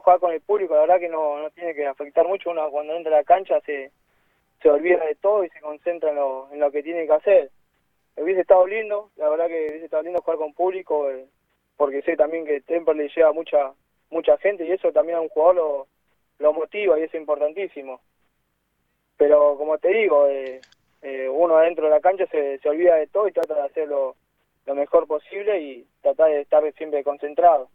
[0.00, 2.96] jugar con el público, la verdad que no, no tiene que afectar mucho, uno cuando
[2.96, 3.92] entra a la cancha se,
[4.60, 7.50] se olvida de todo y se concentra en lo, en lo que tiene que hacer.
[8.16, 11.26] Hubiese estado lindo, la verdad que hubiese estado lindo jugar con público, eh,
[11.76, 13.72] porque sé también que Temperley lleva mucha
[14.10, 15.86] mucha gente y eso también a un jugador lo,
[16.40, 18.00] lo motiva y es importantísimo.
[19.16, 20.60] Pero como te digo, eh,
[21.02, 24.16] eh, uno adentro de la cancha se, se olvida de todo y trata de hacerlo
[24.66, 27.68] lo mejor posible y tratar de estar siempre concentrado.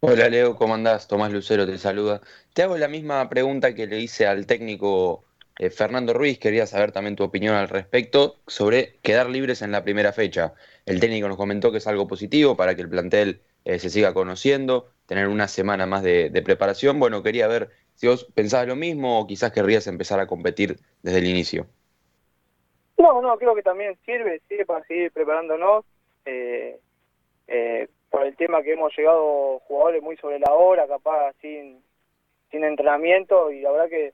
[0.00, 1.08] Hola Leo, ¿cómo andás?
[1.08, 2.20] Tomás Lucero te saluda.
[2.54, 5.24] Te hago la misma pregunta que le hice al técnico
[5.58, 6.38] eh, Fernando Ruiz.
[6.38, 10.54] Quería saber también tu opinión al respecto sobre quedar libres en la primera fecha.
[10.86, 14.14] El técnico nos comentó que es algo positivo para que el plantel eh, se siga
[14.14, 17.00] conociendo, tener una semana más de preparación.
[17.00, 21.18] Bueno, quería ver si vos pensabas lo mismo o quizás querrías empezar a competir desde
[21.18, 21.66] el inicio.
[22.98, 25.84] No, no, creo que también sirve, sirve para seguir preparándonos.
[26.24, 26.78] Eh,
[27.48, 31.82] eh, por el tema que hemos llegado jugadores muy sobre la hora, capaz sin,
[32.50, 34.12] sin entrenamiento, y la verdad que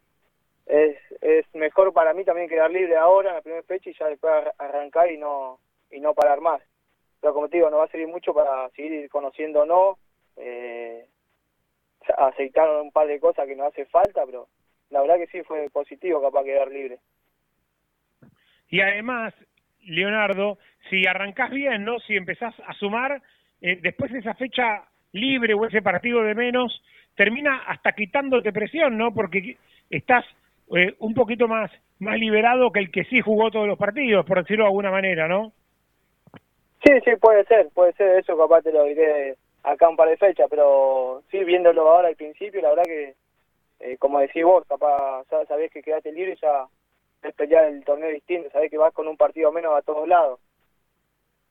[0.66, 4.08] es, es mejor para mí también quedar libre ahora en la primera fecha y ya
[4.08, 5.58] después arrancar y no
[5.90, 6.62] y no parar más.
[7.20, 9.98] Pero como te digo, no va a servir mucho para seguir conociéndonos,
[10.36, 11.06] eh,
[12.16, 14.48] aceitaron un par de cosas que no hace falta, pero
[14.90, 16.98] la verdad que sí fue positivo capaz quedar libre.
[18.68, 19.35] Y además,
[19.85, 20.59] Leonardo,
[20.89, 21.98] si arrancás bien, ¿no?
[22.01, 23.20] Si empezás a sumar,
[23.60, 26.82] eh, después de esa fecha libre o ese partido de menos,
[27.16, 29.12] termina hasta quitándote presión, ¿no?
[29.12, 29.56] Porque
[29.90, 30.24] estás
[30.74, 34.39] eh, un poquito más, más liberado que el que sí jugó todos los partidos, por
[34.39, 35.52] decirlo de alguna manera, ¿no?
[36.85, 40.16] Sí, sí, puede ser, puede ser, eso capaz te lo diré acá un par de
[40.16, 43.14] fechas, pero sí, viéndolo ahora al principio, la verdad que,
[43.80, 46.66] eh, como decís vos, capaz sabés que quedaste libre y ya
[47.22, 50.40] es pelear el torneo distinto, sabés que vas con un partido menos a todos lados.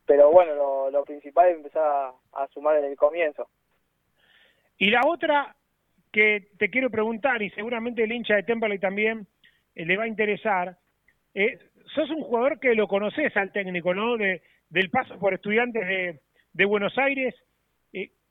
[0.06, 3.48] Pero bueno, lo, principal es empezar a, sumar en el comienzo.
[4.78, 5.56] Y la otra
[6.12, 9.28] que te quiero preguntar, y seguramente el hincha de Temperley también
[9.76, 10.76] eh, le va a interesar,
[11.34, 11.60] eh,
[11.94, 14.18] sos un jugador que lo conoces al técnico, ¿no?
[14.18, 16.20] De, del paso por estudiantes de,
[16.52, 17.34] de Buenos Aires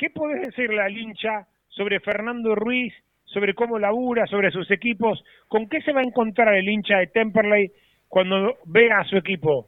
[0.01, 2.95] ¿Qué podés decirle al hincha sobre Fernando Ruiz,
[3.27, 5.23] sobre cómo labura, sobre sus equipos?
[5.47, 7.71] ¿Con qué se va a encontrar el hincha de Temperley
[8.09, 9.67] cuando vea a su equipo?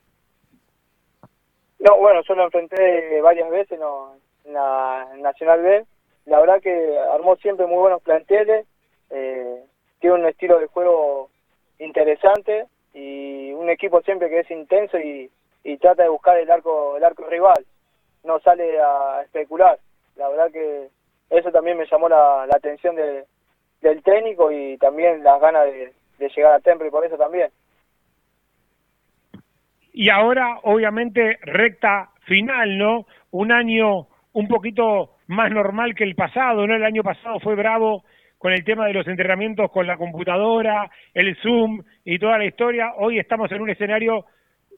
[1.80, 3.78] No, bueno, yo lo enfrenté varias veces
[4.46, 5.84] en la Nacional B.
[6.24, 8.66] La verdad que armó siempre muy buenos planteles.
[9.10, 9.56] Eh,
[10.00, 11.28] tiene un estilo de juego
[11.78, 15.30] interesante y un equipo siempre que es intenso y,
[15.62, 17.66] y trata de buscar el arco el arco rival
[18.24, 19.78] no sale a especular.
[20.16, 20.89] La verdad que
[21.30, 25.93] eso también me llamó la, atención del técnico y también las ganas de,
[26.36, 27.51] llegar a Temple por eso también.
[29.93, 33.06] Y ahora, obviamente, recta final, ¿no?
[33.32, 36.74] Un año un poquito más normal que el pasado, ¿no?
[36.74, 38.05] El año pasado fue bravo
[38.39, 42.93] con el tema de los entrenamientos con la computadora, el Zoom y toda la historia.
[42.97, 44.24] Hoy estamos en un escenario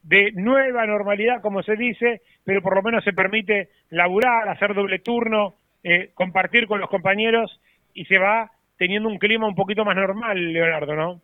[0.05, 4.99] de nueva normalidad, como se dice, pero por lo menos se permite laburar, hacer doble
[4.99, 7.61] turno, eh, compartir con los compañeros
[7.95, 11.21] y se va teniendo un clima un poquito más normal, Leonardo, ¿no?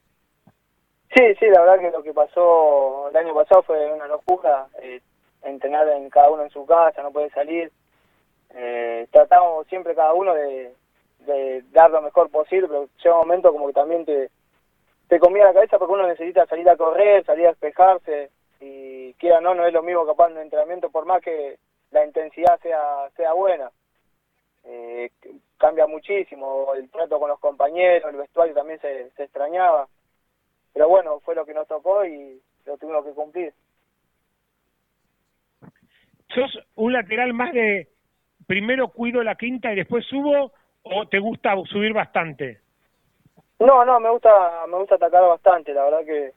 [1.14, 5.00] Sí, sí, la verdad que lo que pasó el año pasado fue una locura, eh,
[5.42, 7.70] entrenar en cada uno en su casa, no puede salir.
[8.54, 10.72] Eh, tratamos siempre cada uno de,
[11.72, 14.30] dar lo mejor posible, pero llega un momento como que también te,
[15.08, 18.30] te comía la cabeza porque uno necesita salir a correr, salir a despejarse,
[18.60, 21.58] y quiera no, no es lo mismo capaz en un entrenamiento, por más que
[21.90, 23.70] la intensidad sea, sea buena.
[24.64, 25.10] Eh,
[25.56, 29.88] cambia muchísimo, el trato con los compañeros, el vestuario también se, se extrañaba.
[30.72, 33.54] Pero bueno, fue lo que nos tocó y lo tuvimos que cumplir.
[36.34, 37.88] ¿Sos un lateral más de
[38.46, 42.60] primero cuido la quinta y después subo o te gusta subir bastante?
[43.58, 46.32] No, no, me gusta, me gusta atacar bastante, la verdad que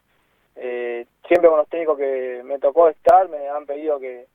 [0.55, 4.27] eh, siempre con los técnicos que me tocó estar me han pedido que,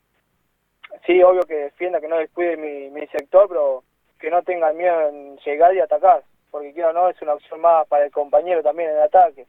[1.05, 3.83] sí, obvio que defienda, que no descuide mi, mi sector, pero
[4.19, 7.87] que no tengan miedo en llegar y atacar, porque quiero no, es una opción más
[7.87, 9.45] para el compañero también en el ataque.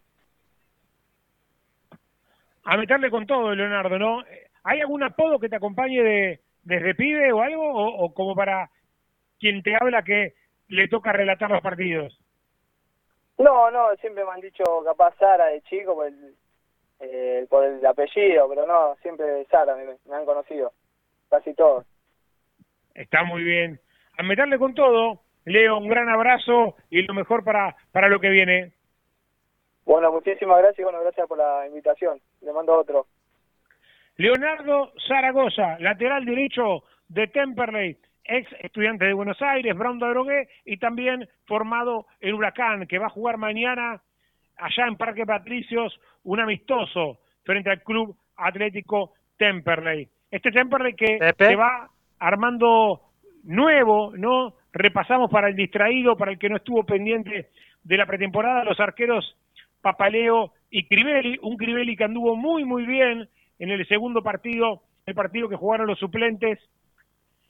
[2.65, 4.23] A meterle con todo, Leonardo, ¿no?
[4.63, 7.63] ¿Hay algún apodo que te acompañe de desde pibe o algo?
[7.73, 8.71] O, como para
[9.39, 10.35] quien te habla que
[10.69, 12.17] le toca relatar los partidos?
[13.39, 16.35] No, no, siempre me han dicho capaz Sara de chico el,
[17.01, 20.73] eh, por el apellido, pero no, siempre Sara me, me han conocido,
[21.29, 21.87] casi todos.
[22.95, 23.81] Está muy bien.
[24.19, 28.29] A meterle con todo, Leo, un gran abrazo y lo mejor para, para lo que
[28.29, 28.73] viene.
[29.85, 32.21] Bueno, muchísimas gracias y bueno, gracias por la invitación.
[32.43, 33.07] Le mando otro.
[34.17, 40.77] Leonardo Zaragoza, lateral derecho de Temperley, ex estudiante de Buenos Aires, Brown de Drogué y
[40.77, 44.03] también formado en Huracán, que va a jugar mañana
[44.61, 50.09] allá en Parque Patricios, un amistoso frente al Club Atlético Temperley.
[50.31, 51.89] Este Temperley que se va
[52.19, 53.01] armando
[53.45, 54.55] nuevo, ¿no?
[54.73, 57.49] Repasamos para el distraído, para el que no estuvo pendiente
[57.82, 59.37] de la pretemporada, los arqueros
[59.81, 63.28] Papaleo y Crivelli, un Crivelli que anduvo muy, muy bien
[63.59, 66.59] en el segundo partido, el partido que jugaron los suplentes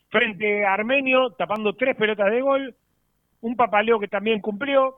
[0.09, 2.75] frente a Armenio, tapando tres pelotas de gol,
[3.41, 4.97] un Papaleo que también cumplió,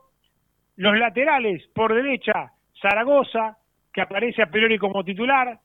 [0.75, 2.51] los laterales por derecha,
[2.81, 3.57] Zaragoza,
[3.93, 5.59] que aparece a priori como titular,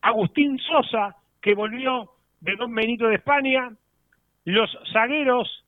[0.00, 2.10] Agustín Sosa, que volvió
[2.40, 3.70] de Don Benito de España,
[4.44, 5.64] los zagueros,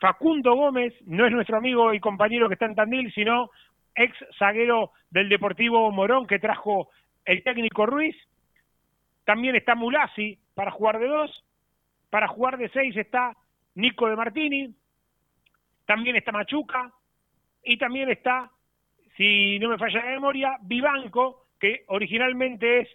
[0.00, 3.50] Facundo Gómez, no es nuestro amigo y compañero que está en Tandil, sino
[3.94, 6.90] ex zaguero del Deportivo Morón que trajo
[7.24, 8.16] el técnico Ruiz.
[9.24, 11.44] También está Mulasi para jugar de dos.
[12.10, 13.34] Para jugar de seis está
[13.74, 14.74] Nico de Martini.
[15.86, 16.92] También está Machuca.
[17.62, 18.50] Y también está,
[19.16, 22.88] si no me falla la memoria, Vivanco, que originalmente es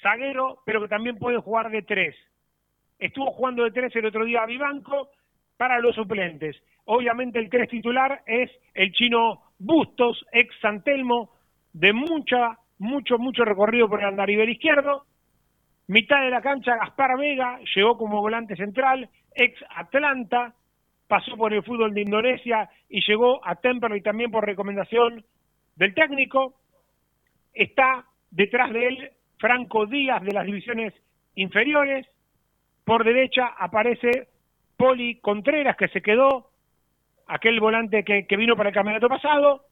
[0.00, 2.16] zaguero, pero que también puede jugar de tres.
[2.98, 5.10] Estuvo jugando de tres el otro día a Vivanco
[5.56, 6.60] para los suplentes.
[6.86, 11.30] Obviamente el tres titular es el chino Bustos, ex Santelmo,
[11.72, 15.04] de mucha mucho, mucho recorrido por el andarivel izquierdo.
[15.86, 20.54] Mitad de la cancha, Gaspar Vega, llegó como volante central, ex Atlanta,
[21.12, 25.22] pasó por el fútbol de Indonesia y llegó a Temperley también por recomendación
[25.76, 26.54] del técnico.
[27.52, 30.94] Está detrás de él Franco Díaz de las divisiones
[31.34, 32.06] inferiores.
[32.86, 34.28] Por derecha aparece
[34.78, 36.48] Poli Contreras, que se quedó,
[37.26, 39.66] aquel volante que, vino para el campeonato pasado.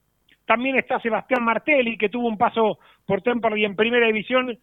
[0.45, 4.59] También está Sebastián Martelli, que tuvo un paso por Temperley en primera división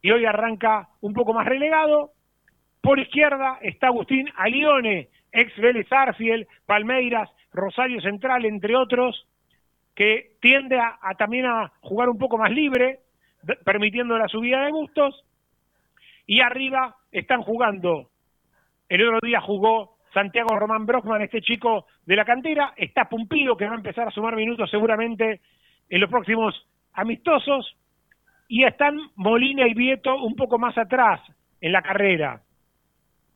[0.00, 2.12] y hoy arranca un poco más relegado.
[2.80, 9.26] Por izquierda está Agustín Alione, ex Vélez Arfiel, Palmeiras, Rosario Central, entre otros,
[9.94, 13.00] que tiende a, también a jugar un poco más libre,
[13.64, 15.24] permitiendo la subida de gustos.
[16.26, 18.08] Y arriba están jugando,
[18.88, 23.66] el otro día jugó Santiago Román Brockman, este chico de la cantera, está Pumpido, que
[23.66, 25.40] va a empezar a sumar minutos seguramente
[25.88, 27.76] en los próximos amistosos,
[28.48, 31.20] y están Molina y Vieto un poco más atrás
[31.60, 32.42] en la carrera.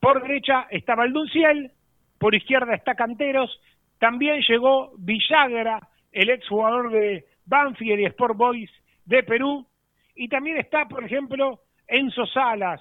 [0.01, 1.71] Por derecha está Valdunciel,
[2.19, 3.61] por izquierda está Canteros,
[3.99, 5.81] también llegó Villagra,
[6.13, 8.71] el exjugador de Banfield y Sport Boys
[9.05, 9.67] de Perú,
[10.15, 12.81] y también está, por ejemplo, Enzo Salas,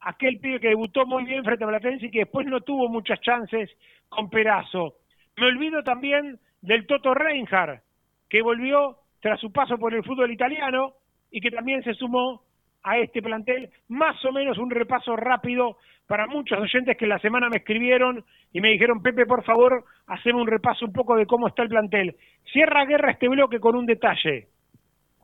[0.00, 3.20] aquel pibe que debutó muy bien frente a Platense y que después no tuvo muchas
[3.20, 3.70] chances
[4.08, 4.94] con Perazo.
[5.36, 7.82] Me olvido también del Toto Reinhardt,
[8.28, 10.94] que volvió tras su paso por el fútbol italiano
[11.30, 12.42] y que también se sumó
[12.82, 15.76] a este plantel, más o menos un repaso rápido
[16.06, 20.42] para muchos oyentes que la semana me escribieron y me dijeron, Pepe, por favor, hacemos
[20.42, 22.16] un repaso un poco de cómo está el plantel.
[22.52, 24.48] Cierra Guerra este bloque con un detalle.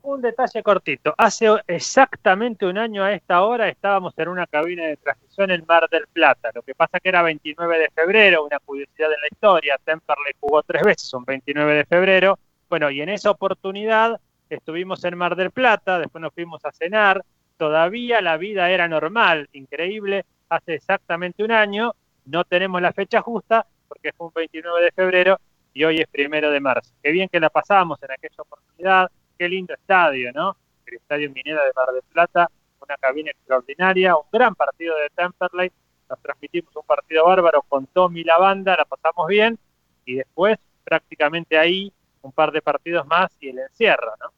[0.02, 1.12] Un detalle cortito.
[1.18, 5.88] Hace exactamente un año a esta hora estábamos en una cabina de transición en Mar
[5.90, 6.50] del Plata.
[6.54, 9.76] Lo que pasa que era 29 de febrero, una curiosidad de la historia.
[9.84, 12.38] Temperley jugó tres veces un 29 de febrero.
[12.68, 17.24] Bueno, y en esa oportunidad estuvimos en Mar del Plata, después nos fuimos a cenar,
[17.56, 21.94] todavía la vida era normal, increíble, hace exactamente un año,
[22.26, 25.40] no tenemos la fecha justa porque fue un 29 de febrero
[25.72, 26.92] y hoy es primero de marzo.
[27.02, 30.56] Qué bien que la pasamos en aquella oportunidad, qué lindo estadio, ¿no?
[30.86, 32.48] El Estadio Minera de Mar del Plata,
[32.80, 35.70] una cabina extraordinaria, un gran partido de Temperley,
[36.08, 39.58] nos transmitimos un partido bárbaro con Tommy y la banda, la pasamos bien
[40.04, 41.92] y después prácticamente ahí
[42.22, 44.32] un par de partidos más y el encierro, ¿no?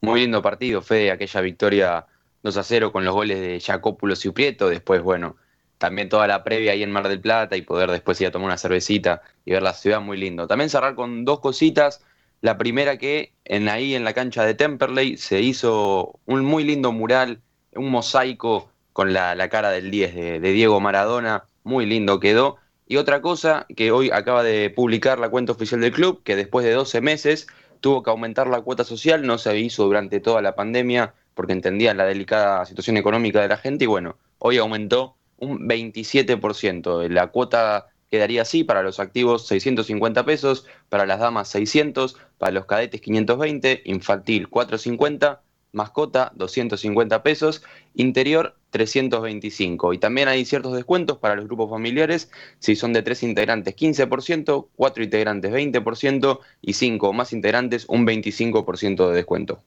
[0.00, 2.06] Muy lindo partido, Fede, aquella victoria
[2.42, 4.68] 2 a 0 con los goles de Jacópulos y Uprieto.
[4.68, 5.36] Después, bueno,
[5.78, 8.46] también toda la previa ahí en Mar del Plata y poder después ir a tomar
[8.46, 10.46] una cervecita y ver la ciudad muy lindo.
[10.46, 12.04] También cerrar con dos cositas.
[12.40, 16.92] La primera que en ahí en la cancha de Temperley se hizo un muy lindo
[16.92, 17.40] mural,
[17.74, 22.58] un mosaico con la, cara del 10 de, de Diego Maradona, muy lindo quedó.
[22.86, 26.64] Y otra cosa que hoy acaba de publicar la cuenta oficial del club, que después
[26.64, 27.48] de 12 meses
[27.80, 31.96] tuvo que aumentar la cuota social, no se hizo durante toda la pandemia porque entendían
[31.96, 37.08] la delicada situación económica de la gente y bueno, hoy aumentó un 27%.
[37.08, 42.66] La cuota quedaría así para los activos 650 pesos, para las damas 600, para los
[42.66, 45.42] cadetes 520, infantil 450,
[45.76, 47.62] mascota 250 pesos,
[47.94, 49.92] interior 325.
[49.92, 54.68] Y también hay ciertos descuentos para los grupos familiares, si son de tres integrantes 15%,
[54.74, 59.62] cuatro integrantes 20% y cinco o más integrantes un 25% de descuento.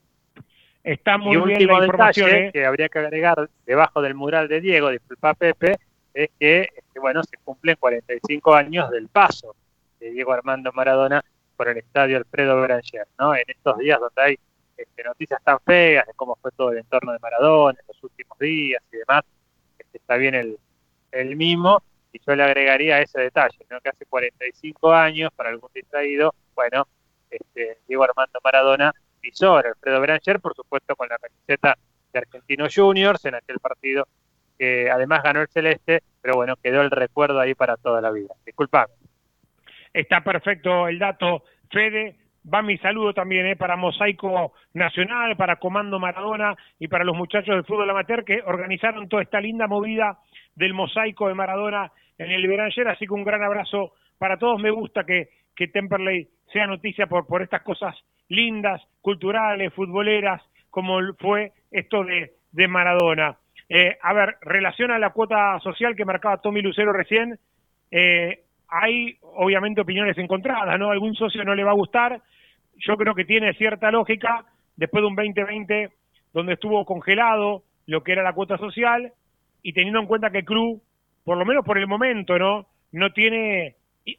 [0.84, 2.52] Está muy y bien último detalle ¿eh?
[2.52, 5.77] que habría que agregar debajo del mural de Diego, disculpa Pepe,
[6.14, 6.68] es que,
[6.99, 9.56] bueno, se cumplen 45 años del paso
[9.99, 11.23] de Diego Armando Maradona
[11.56, 13.36] por el estadio Alfredo Beranger, ¿no?
[13.36, 14.40] En estos días donde hay
[14.80, 18.38] este, noticias tan feas de cómo fue todo el entorno de Maradona en los últimos
[18.40, 19.24] días y demás,
[19.78, 20.58] este, está bien el,
[21.12, 26.34] el mismo, y yo le agregaría ese detalle, que hace 45 años, para algún distraído,
[26.56, 26.88] bueno,
[27.30, 31.78] este, Diego Armando Maradona pisó a Alfredo Branger, por supuesto con la camiseta
[32.12, 34.08] de Argentinos Juniors en aquel partido
[34.58, 38.34] que además ganó el Celeste, pero bueno, quedó el recuerdo ahí para toda la vida.
[38.46, 38.94] Disculpame.
[39.94, 42.18] Está perfecto el dato, Fede
[42.52, 47.56] va mi saludo también eh, para Mosaico Nacional, para Comando Maradona y para los muchachos
[47.56, 50.20] del fútbol amateur que organizaron toda esta linda movida
[50.56, 54.61] del mosaico de Maradona en el Beranger, así que un gran abrazo para todos.
[54.61, 57.95] Me gusta que, que Temperley sea noticia por, por estas cosas
[58.28, 63.38] lindas, culturales, futboleras, como fue esto de, de Maradona.
[63.70, 67.40] Eh, a ver, relación a la cuota social que marcaba Tommy Lucero recién,
[67.91, 70.91] eh, hay obviamente opiniones encontradas, ¿no?
[70.91, 72.22] Algún socio no le va a gustar.
[72.78, 75.90] Yo creo que tiene cierta lógica después de un 2020
[76.34, 79.12] donde estuvo congelado lo que era la cuota social
[79.64, 80.82] y teniendo en cuenta que club,
[81.26, 82.68] por lo menos por el momento, ¿no?
[82.91, 83.76] No tiene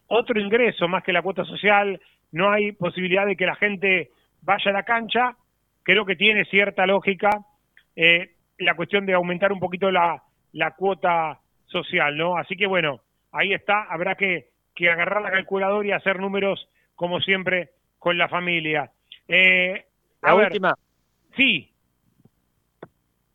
[0.09, 2.01] otro ingreso más que la cuota social,
[2.33, 4.11] no hay posibilidad de que la gente
[4.43, 5.37] vaya a la cancha,
[5.83, 7.31] creo que tiene cierta lógica
[7.97, 10.23] eh, la cuestión de aumentar un poquito la,
[10.53, 12.37] la cuota social, ¿no?
[12.37, 13.01] Así que bueno,
[13.33, 18.29] ahí está, habrá que, que agarrar la calculadora y hacer números como siempre con la
[18.29, 18.91] familia.
[19.29, 19.87] Eh,
[20.23, 20.75] la última.
[21.37, 21.73] Sí.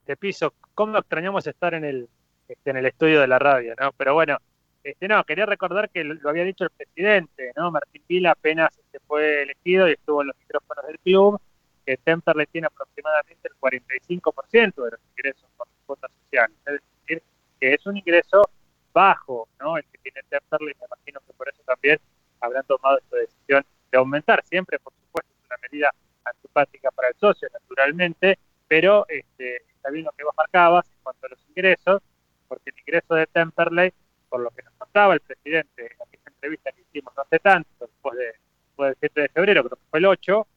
[0.06, 2.10] Te piso, ¿cómo extrañamos estar en el,
[2.48, 3.92] este, en el estudio de la radio, no?
[3.94, 4.38] Pero bueno,
[4.84, 7.72] este, no, quería recordar que lo había dicho el presidente, ¿no?
[7.72, 11.42] Martín Pila apenas se este, fue elegido y estuvo en los micrófonos del club,
[11.86, 16.56] que Temperley tiene aproximadamente el 45% de los ingresos por cuotas sociales.
[16.68, 17.24] Es decir,
[17.60, 18.48] que es un ingreso
[18.96, 19.78] bajo, ¿no?
[19.78, 22.00] El que tiene Temperley, me imagino que por eso también
[22.40, 24.42] habrán tomado esta decisión de aumentar.
[24.46, 25.94] Siempre, por supuesto, es una medida
[26.24, 28.40] antipática para el socio, naturalmente,
[28.70, 32.02] pero este, está bien lo que vos marcabas en cuanto a los ingresos,
[32.48, 33.94] porque el ingreso de Temperley,
[34.30, 37.70] por lo que nos contaba el presidente en aquella entrevista que hicimos no hace tanto,
[37.82, 38.34] después, de,
[38.68, 40.48] después del 7 de febrero, creo que fue el 8,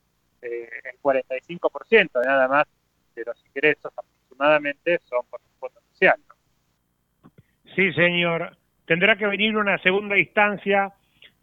[0.42, 2.66] eh, el 45% nada más
[3.16, 5.37] de los ingresos aproximadamente son por.
[7.78, 8.56] Sí, señor.
[8.86, 10.94] Tendrá que venir una segunda instancia,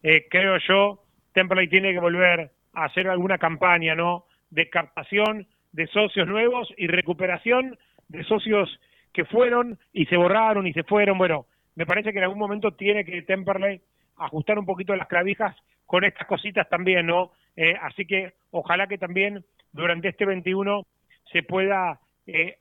[0.04, 1.00] eh, creo yo.
[1.32, 4.26] Temperley tiene que volver a hacer alguna campaña, ¿no?
[4.50, 7.78] De captación de socios nuevos y recuperación
[8.10, 8.82] de socios
[9.14, 11.18] que fueron y se borraron y se fueron.
[11.18, 11.46] Bueno,
[11.76, 13.80] me parece que en algún momento tiene que Temperley
[14.18, 15.56] ajustar un poquito las clavijas
[15.86, 17.32] con estas cositas también, ¿no?
[17.56, 20.86] Eh, así que ojalá que también durante este 21
[21.32, 22.58] se pueda eh,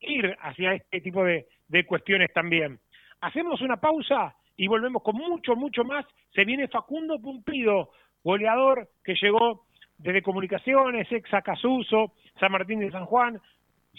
[0.00, 2.80] ir hacia este tipo de, de cuestiones también.
[3.24, 6.04] Hacemos una pausa y volvemos con mucho, mucho más.
[6.34, 7.88] Se viene Facundo Pumpido,
[8.22, 9.64] goleador que llegó
[9.96, 13.40] desde Comunicaciones, ex Acasuso, San Martín de San Juan.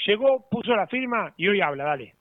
[0.05, 2.13] Llegó, puso la firma y hoy habla, dale.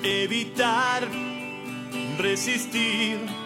[0.03, 1.09] Evitar,
[2.19, 3.46] resistir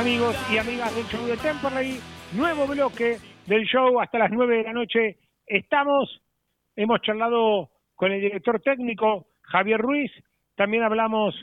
[0.00, 2.00] amigos y amigas del show de Temperley,
[2.32, 5.18] nuevo bloque del show hasta las 9 de la noche.
[5.46, 6.22] Estamos,
[6.74, 10.10] hemos charlado con el director técnico Javier Ruiz,
[10.56, 11.34] también hablamos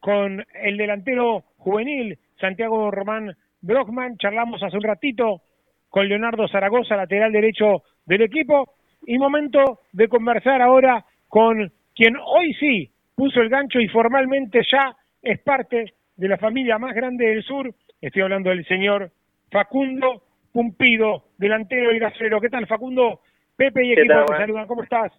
[0.00, 5.42] con el delantero juvenil Santiago Román Brockman, charlamos hace un ratito
[5.90, 8.72] con Leonardo Zaragoza, lateral derecho del equipo,
[9.06, 14.96] y momento de conversar ahora con quien hoy sí puso el gancho y formalmente ya
[15.20, 19.10] es parte de la familia más grande del sur, Estoy hablando del señor
[19.50, 20.22] Facundo
[20.52, 22.40] Pumpido, delantero y gasero.
[22.40, 23.20] ¿Qué tal, Facundo?
[23.56, 24.68] Pepe y equipo te saludan.
[24.68, 25.12] ¿Cómo estás?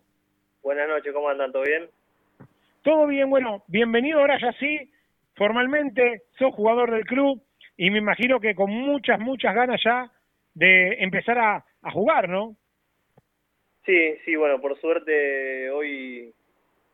[0.63, 1.51] Buenas noches, ¿cómo andan?
[1.51, 1.89] ¿Todo bien?
[2.81, 4.89] Todo bien, bueno, bienvenido ahora ya sí,
[5.35, 7.41] formalmente, sos jugador del club
[7.75, 10.09] y me imagino que con muchas, muchas ganas ya
[10.53, 12.55] de empezar a, a jugar, ¿no?
[13.85, 16.33] Sí, sí, bueno, por suerte hoy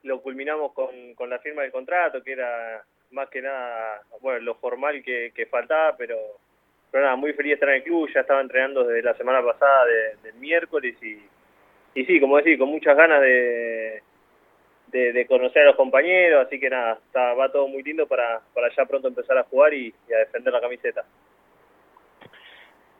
[0.01, 2.83] lo culminamos con, con la firma del contrato, que era
[3.15, 6.17] más que nada, bueno, lo formal que, faltaba, pero,
[6.91, 9.41] pero nada, muy feliz de estar en el club, ya estaba entrenando desde la semana
[9.41, 9.85] pasada
[10.21, 11.17] del miércoles y,
[11.95, 14.03] y sí, como decir, con muchas ganas de,
[14.91, 18.69] de, conocer a los compañeros, así que nada, está, va todo muy lindo para, para
[18.75, 21.03] ya pronto empezar a jugar y, a defender la camiseta.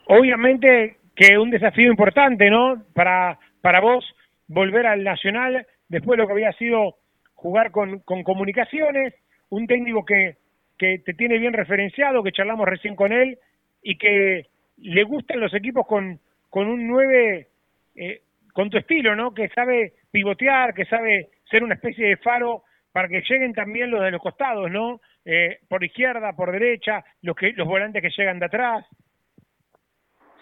[0.07, 2.83] Obviamente que un desafío importante, ¿no?
[2.93, 4.05] Para, para vos
[4.47, 6.97] volver al Nacional después de lo que había sido
[7.33, 9.13] jugar con, con comunicaciones,
[9.49, 10.37] un técnico que,
[10.77, 13.37] que te tiene bien referenciado, que charlamos recién con él
[13.81, 14.47] y que
[14.77, 16.19] le gustan los equipos con,
[16.49, 17.47] con un 9
[17.95, 18.21] eh,
[18.53, 19.33] con tu estilo, ¿no?
[19.33, 24.01] Que sabe pivotear, que sabe ser una especie de faro para que lleguen también los
[24.01, 25.01] de los costados, ¿no?
[25.25, 28.85] Eh, por izquierda, por derecha, los que los volantes que llegan de atrás.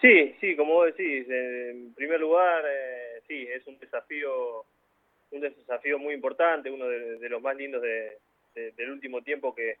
[0.00, 4.64] Sí, sí, como vos decís, en primer lugar, eh, sí, es un desafío,
[5.30, 8.18] un desafío muy importante, uno de los más lindos de,
[8.54, 9.76] del último tiempo que,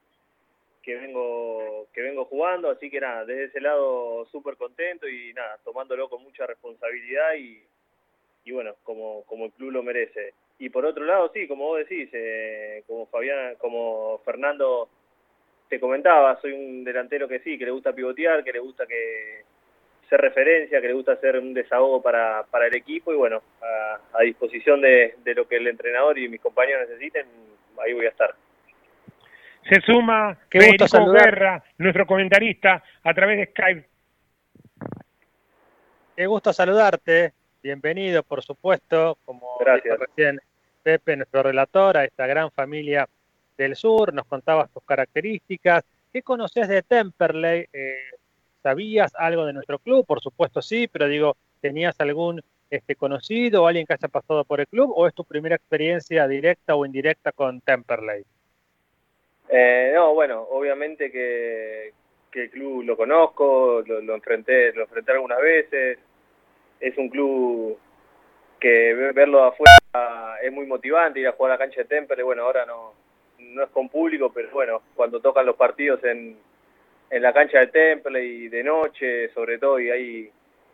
[0.82, 5.58] que vengo que vengo jugando, así que nada, desde ese lado súper contento y nada,
[5.64, 7.62] tomándolo con mucha responsabilidad y,
[8.44, 10.34] y bueno, como, como el club lo merece.
[10.58, 14.88] Y por otro lado, sí, como vos decís, eh, como Fabián, como Fernando
[15.68, 19.42] te comentaba, soy un delantero que sí, que le gusta pivotear, que le gusta que
[20.08, 23.98] ser referencia, que le gusta hacer un desahogo para, para el equipo y bueno, a,
[24.12, 27.26] a disposición de, de lo que el entrenador y mis compañeros necesiten,
[27.78, 28.34] ahí voy a estar.
[29.68, 33.88] Se suma Federico Guerra, nuestro comentarista, a través de Skype.
[36.16, 37.32] Qué gusto saludarte.
[37.62, 39.98] Bienvenido, por supuesto, como Gracias.
[39.98, 40.40] recién
[40.82, 43.08] Pepe, nuestro relator, a esta gran familia
[43.56, 44.12] del sur.
[44.12, 45.82] Nos contabas tus características.
[46.12, 47.66] ¿Qué conoces de Temperley?
[47.72, 47.94] Eh,
[48.62, 50.04] ¿Sabías algo de nuestro club?
[50.04, 54.60] Por supuesto sí, pero digo, ¿tenías algún este, conocido o alguien que haya pasado por
[54.60, 58.24] el club o es tu primera experiencia directa o indirecta con Temperley?
[59.48, 61.92] Eh, no, bueno, obviamente que,
[62.32, 65.98] el club lo conozco, lo, enfrenté, lo enfrenté algunas veces.
[66.80, 67.78] Es un club
[68.58, 69.74] que verlo afuera
[70.42, 72.92] es muy motivante, ir a jugar a la cancha de Temple, bueno, ahora no,
[73.38, 76.36] no es con público, pero bueno, cuando tocan los partidos en,
[77.10, 80.30] en la cancha de Temple y de noche, sobre todo, y hay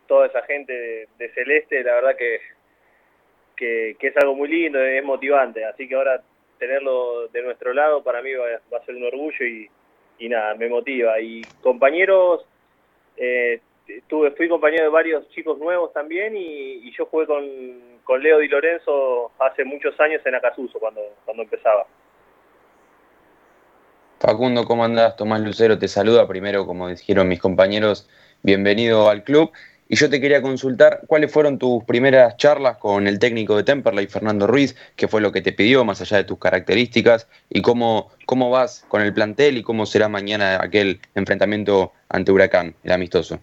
[0.07, 2.41] toda esa gente de, Celeste, la verdad que,
[3.55, 6.21] que, es algo muy lindo, es motivante, así que ahora
[6.61, 9.67] tenerlo de nuestro lado para mí va, a ser un orgullo y,
[10.19, 11.19] y nada, me motiva.
[11.19, 12.45] Y compañeros,
[13.17, 13.59] eh,
[14.07, 17.43] tuve, fui compañero de varios chicos nuevos también y, yo jugué con,
[18.03, 21.87] con, Leo Di Lorenzo hace muchos años en Acasuso cuando, cuando empezaba.
[24.19, 25.15] Facundo, ¿cómo andás?
[25.15, 26.27] Tomás Lucero te saluda.
[26.27, 28.07] Primero, como dijeron mis compañeros,
[28.43, 29.51] bienvenido al club.
[29.91, 34.07] Y yo te quería consultar cuáles fueron tus primeras charlas con el técnico de Temperley,
[34.07, 38.09] Fernando Ruiz, qué fue lo que te pidió más allá de tus características y cómo,
[38.25, 43.41] cómo vas con el plantel y cómo será mañana aquel enfrentamiento ante Huracán, el amistoso.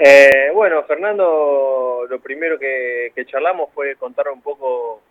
[0.00, 5.02] Eh, bueno, Fernando, lo primero que, charlamos fue contar un poco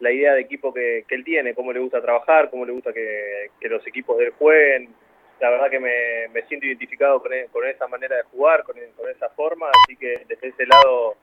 [0.00, 3.68] la idea de equipo que, él tiene, cómo le gusta trabajar, cómo le gusta que,
[3.68, 4.88] los equipos de él jueguen.
[5.40, 9.08] La verdad que me, siento identificado con, e, con, esa manera de jugar, con, con,
[9.08, 11.16] esa forma, así que desde ese lado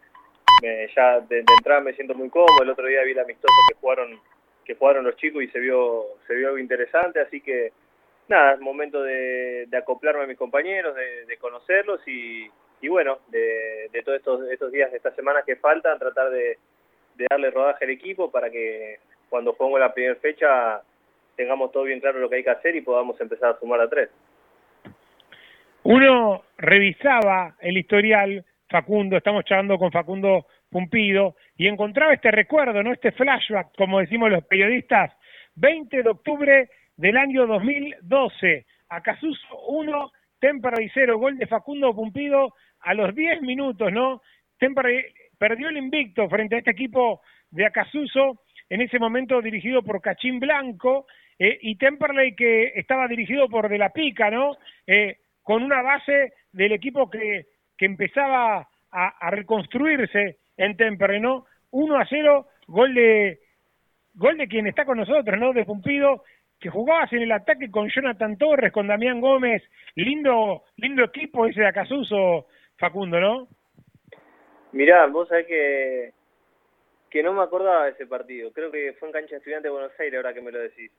[0.62, 2.64] me, ya de, entrada me siento muy cómodo.
[2.64, 4.20] El otro día vi el amistoso que jugaron
[4.64, 7.72] que jugaron los chicos y se vio se vio algo interesante, así que
[8.28, 12.50] nada, es momento de, acoplarme a mis compañeros, de conocerlos y,
[12.82, 16.60] y bueno, de, todos estos, estos días, de esta semana que faltan, tratar de,
[17.30, 20.82] darle rodaje al equipo para que cuando pongo la primera fecha
[21.36, 23.90] tengamos todo bien claro lo que hay que hacer y podamos empezar a sumar a
[23.90, 24.10] tres.
[25.84, 32.92] Uno revisaba el historial, Facundo, estamos charlando con Facundo Pumpido, y encontraba este recuerdo, ¿no?
[32.92, 35.12] Este flashback, como decimos los periodistas,
[35.56, 42.94] 20 de octubre del año 2012, Acasuso 1, Temperley 0, gol de Facundo Pumpido a
[42.94, 44.22] los 10 minutos, ¿no?
[44.58, 45.06] Temperley
[45.38, 47.22] perdió el invicto frente a este equipo
[47.52, 51.06] de Acasuso, en ese momento dirigido por Cachín Blanco,
[51.38, 54.58] eh, y Temperley que estaba dirigido por De la Pica, ¿no?
[54.88, 57.46] Eh, con una base del equipo que,
[57.78, 61.46] que empezaba a, reconstruirse en Temperley, ¿no?
[61.72, 63.40] 1 a 0, gol de,
[64.14, 65.52] gol de quien está con nosotros, ¿no?
[65.52, 66.24] De Pumpido,
[66.60, 69.62] que jugabas en el ataque con Jonathan Torres, con Damián Gómez,
[69.96, 72.48] lindo, lindo equipo ese de Acasuso,
[72.78, 73.48] Facundo, ¿no?
[74.72, 76.14] Mirá, vos sabés que,
[77.10, 78.52] que no me acordaba de ese partido.
[78.52, 80.92] Creo que fue en cancha estudiante de Buenos Aires, ahora que me lo decís.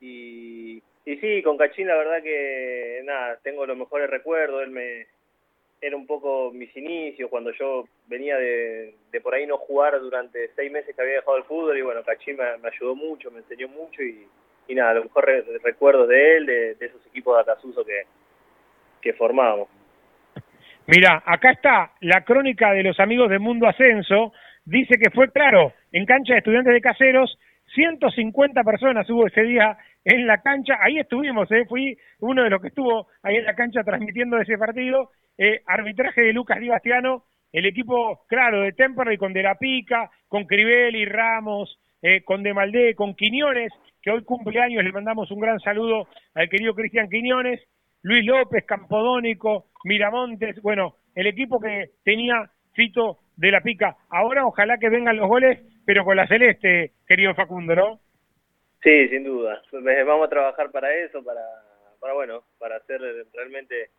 [0.00, 4.62] Y, y sí, con Cachín la verdad que, nada, tengo los mejores recuerdos.
[4.62, 5.06] Él me,
[5.80, 10.70] era un poco mis inicios, cuando yo venía de, por ahí no jugar durante seis
[10.70, 11.78] meses que había dejado el fútbol.
[11.78, 14.02] Y bueno, Cachín me, ayudó mucho, me enseñó mucho.
[14.02, 14.26] Y,
[14.74, 18.04] nada, los mejores recuerdos de él, de, de esos equipos de Acasuso que,
[19.00, 19.68] que formábamos.
[20.86, 24.32] Mira, acá está la crónica de los amigos de Mundo Ascenso.
[24.64, 27.38] Dice que fue claro, en cancha de estudiantes de caseros,
[27.74, 30.78] 150 personas hubo ese día en la cancha.
[30.80, 31.64] Ahí estuvimos, ¿eh?
[31.68, 35.10] fui uno de los que estuvo ahí en la cancha transmitiendo ese partido.
[35.38, 40.10] Eh, arbitraje de Lucas Di Bastiano, el equipo, claro, de Temperley con De La Pica,
[40.28, 43.72] con Crivelli, Ramos, eh, con De Maldé, con Quiñones,
[44.02, 47.60] que hoy cumpleaños, le mandamos un gran saludo al querido Cristian Quiñones,
[48.02, 53.96] Luis López, Campodónico, Miramontes, bueno, el equipo que tenía Fito de la Pica.
[54.10, 58.00] Ahora ojalá que vengan los goles, pero con la celeste, querido Facundo, ¿no?
[58.82, 59.62] Sí, sin duda.
[59.72, 61.42] Vamos a trabajar para eso, para,
[62.00, 63.00] para bueno, para hacer
[63.34, 63.90] realmente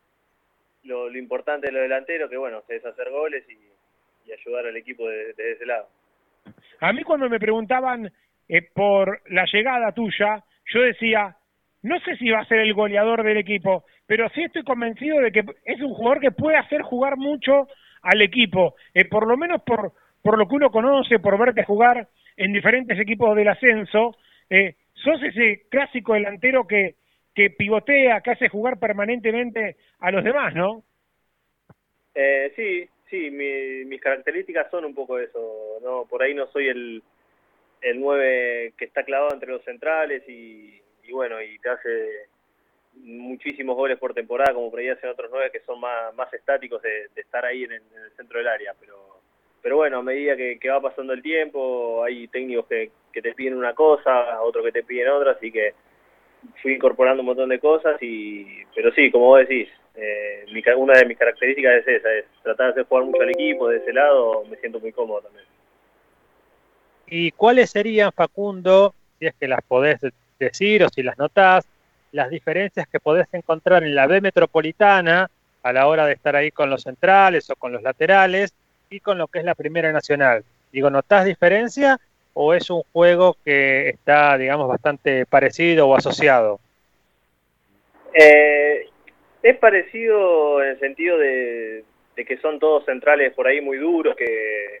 [0.84, 3.72] lo, importante de lo delantero, que bueno, es hacer goles y,
[4.32, 5.88] ayudar al equipo desde ese lado.
[6.80, 8.10] A mí cuando me preguntaban
[8.48, 10.42] eh, por la llegada tuya,
[10.72, 11.36] yo decía,
[11.82, 15.30] no sé si va a ser el goleador del equipo, pero sí estoy convencido de
[15.32, 17.68] que es un jugador que puede hacer jugar mucho
[18.00, 19.92] al equipo, eh, por lo menos por,
[20.22, 24.16] por lo que uno conoce, por verte jugar en diferentes equipos del ascenso,
[24.52, 26.96] eh, sos ese clásico delantero que,
[27.34, 30.84] que pivotea, que hace jugar permanentemente a los demás, ¿no?
[32.14, 37.02] Eh, sí, sí, mis características son un poco eso, no, por ahí no soy el,
[37.80, 40.80] el 9 que está clavado entre los centrales y,
[41.10, 42.08] bueno, y te hace
[42.94, 46.82] muchísimos goles por temporada, como por ahí hacen otros nueve que son más, más estáticos
[46.82, 47.82] de, estar ahí en el,
[48.16, 48.74] centro del área.
[48.78, 49.11] Pero,
[49.62, 53.74] pero bueno, a medida que, va pasando el tiempo, hay técnicos que, te piden una
[53.74, 55.74] cosa, otros que te piden otra, así que
[56.60, 60.44] fui incorporando un montón de cosas, y pero sí, como vos decís, eh,
[60.76, 63.76] una de mis características es esa, es tratar de hacer jugar mucho al equipo, de
[63.76, 65.44] ese lado me siento muy cómodo también.
[67.06, 70.00] ¿Y cuáles serían, Facundo, si es que las podés
[70.40, 71.68] decir o si las notás,
[72.10, 75.30] las diferencias que podés encontrar en la B metropolitana
[75.62, 78.54] a la hora de estar ahí con los centrales o con los laterales
[78.92, 80.44] aquí con lo que es la Primera Nacional.
[80.70, 81.98] Digo, ¿notás diferencia
[82.34, 86.60] o es un juego que está, digamos, bastante parecido o asociado?
[88.12, 88.86] Eh,
[89.42, 91.84] es parecido en el sentido de,
[92.16, 94.80] que son todos centrales por ahí muy duros, que,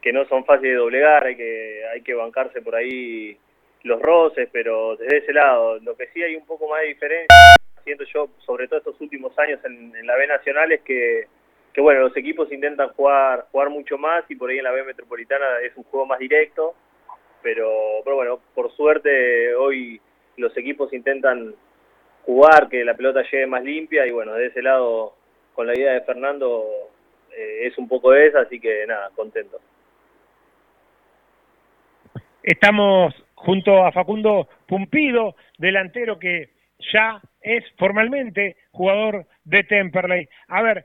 [0.00, 3.36] que no son fáciles de doblegar, hay que, hay que bancarse por ahí
[3.82, 7.36] los roces, pero desde ese lado, lo que sí hay un poco más de diferencia,
[7.84, 11.26] siento yo, sobre todo estos últimos años en, la B Nacional, es que,
[11.72, 14.84] que, bueno, los equipos intentan jugar, jugar mucho más y por ahí en la B
[14.84, 16.74] Metropolitana es un juego más directo,
[17.42, 17.70] pero,
[18.04, 20.00] pero bueno, por suerte hoy
[20.36, 21.54] los equipos intentan
[22.24, 25.14] jugar, que la pelota llegue más limpia y bueno, de ese lado,
[25.54, 26.64] con la idea de Fernando,
[27.36, 29.60] eh, es un poco esa, así que nada, contento.
[32.42, 36.50] Estamos junto a Facundo Pumpido, delantero que
[36.92, 40.28] ya es formalmente jugador de Temperley.
[40.48, 40.84] A ver,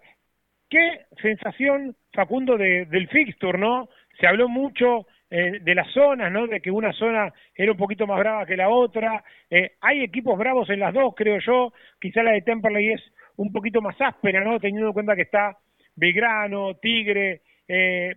[0.69, 3.89] ¿qué sensación, Facundo, de, del fixture, no?
[4.19, 6.47] Se habló mucho eh, de las zonas, ¿no?
[6.47, 9.23] De que una zona era un poquito más brava que la otra.
[9.49, 11.73] Eh, hay equipos bravos en las dos, creo yo.
[11.99, 13.01] Quizá la de Temperley es
[13.37, 14.59] un poquito más áspera, ¿no?
[14.59, 15.57] Teniendo en cuenta que está
[15.95, 18.15] Belgrano, Tigre, eh,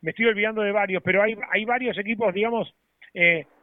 [0.00, 2.72] me estoy olvidando de varios, pero hay, hay varios equipos, digamos,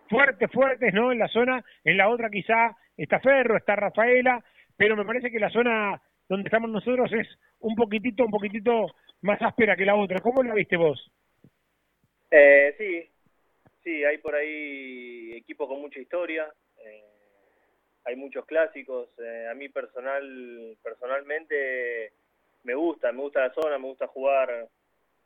[0.09, 1.11] fuertes, fuertes, ¿no?
[1.11, 4.43] En la zona, en la otra quizá está Ferro, está Rafaela,
[4.75, 7.27] pero me parece que la zona donde estamos nosotros es
[7.61, 8.87] un poquitito, un poquitito
[9.21, 10.19] más áspera que la otra.
[10.19, 11.11] ¿Cómo la viste vos?
[12.29, 13.09] Eh, sí,
[13.83, 16.47] sí, hay por ahí equipos con mucha historia,
[16.85, 17.03] eh,
[18.05, 19.09] hay muchos clásicos.
[19.19, 22.13] Eh, a mí personal, personalmente
[22.63, 24.67] me gusta, me gusta la zona, me gusta jugar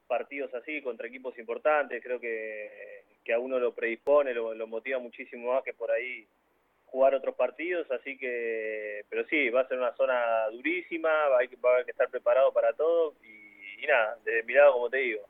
[0.08, 2.02] partidos así contra equipos importantes.
[2.04, 6.28] Creo que, que a uno lo predispone, lo, lo motiva muchísimo más que por ahí
[6.88, 11.38] jugar otros partidos, así que, pero sí, va a ser una zona durísima, va a
[11.38, 15.22] haber que, a estar preparado para todo y, nada, desde mi lado, como te digo,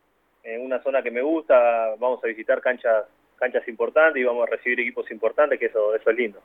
[0.44, 3.06] en una zona que me gusta, vamos a visitar canchas
[3.38, 6.40] canchas importantes y vamos a recibir equipos importantes, que eso, eso es lindo.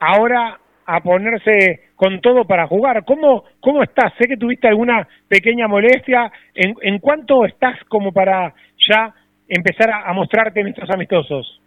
[0.00, 3.04] Ahora a ponerse con todo para jugar.
[3.04, 4.12] ¿Cómo, cómo estás?
[4.18, 6.30] Sé que tuviste alguna pequeña molestia.
[6.54, 9.14] ¿En, en cuánto estás como para ya
[9.48, 11.61] empezar a, mostrarte en estos amistosos?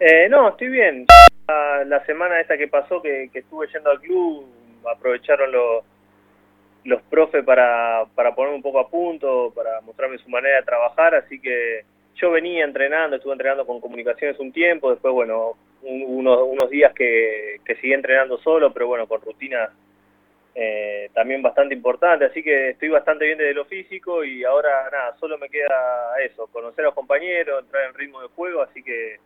[0.00, 1.06] Eh, no, estoy bien.
[1.46, 4.46] La semana esta que pasó, que, estuve yendo al club,
[4.90, 5.84] aprovecharon los
[6.82, 11.14] los profes para, para ponerme un poco a punto, para mostrarme su manera de trabajar,
[11.14, 16.70] así que yo venía entrenando, estuve entrenando con comunicaciones un tiempo, después, bueno, unos, unos
[16.70, 19.68] días que, que seguí entrenando solo, pero bueno, con rutinas
[20.54, 25.14] eh, también bastante importante, así que estoy bastante bien desde lo físico y ahora nada,
[25.20, 29.18] solo me queda eso, conocer a los compañeros, entrar en ritmo de juego, así que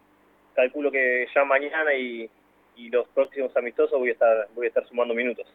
[0.55, 2.29] calculo que ya mañana y,
[2.77, 5.47] y los próximos amistosos voy a estar, voy a estar sumando minutos.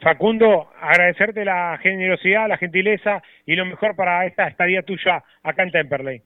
[0.00, 5.70] Facundo, agradecerte la generosidad, la gentileza y lo mejor para esta estadía tuya acá en
[5.70, 6.22] Temperley.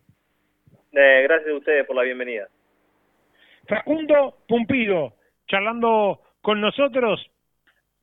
[0.93, 2.49] Eh, gracias a ustedes por la bienvenida.
[3.69, 5.15] Facundo Pumpido,
[5.47, 7.25] charlando con nosotros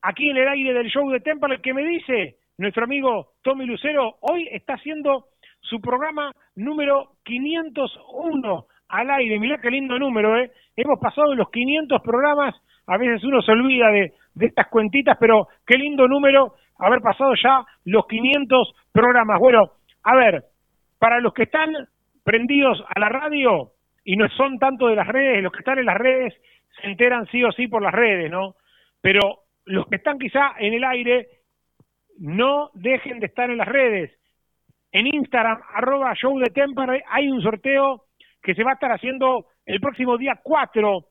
[0.01, 4.17] aquí en el aire del show de Temperley, que me dice nuestro amigo Tommy Lucero,
[4.21, 5.27] hoy está haciendo
[5.61, 9.39] su programa número 501 al aire.
[9.39, 10.51] Mirá qué lindo número, ¿eh?
[10.75, 12.55] Hemos pasado los 500 programas,
[12.87, 17.65] a veces uno se olvida de, estas cuentitas, pero qué lindo número haber pasado ya
[17.85, 19.39] los 500 programas.
[19.39, 19.71] Bueno,
[20.03, 20.43] a ver,
[20.99, 21.73] para los que están
[22.23, 23.71] prendidos a la radio
[24.03, 26.33] y no son tanto de las redes, los que están en las redes
[26.81, 28.55] se enteran sí o sí por las redes, ¿no?
[29.01, 31.27] Pero los que están quizá en el aire,
[32.19, 34.11] no dejen de estar en las redes.
[34.91, 36.51] En Instagram, arroba show de
[37.09, 38.04] hay un sorteo
[38.45, 41.03] que se va a estar haciendo el próximo día 4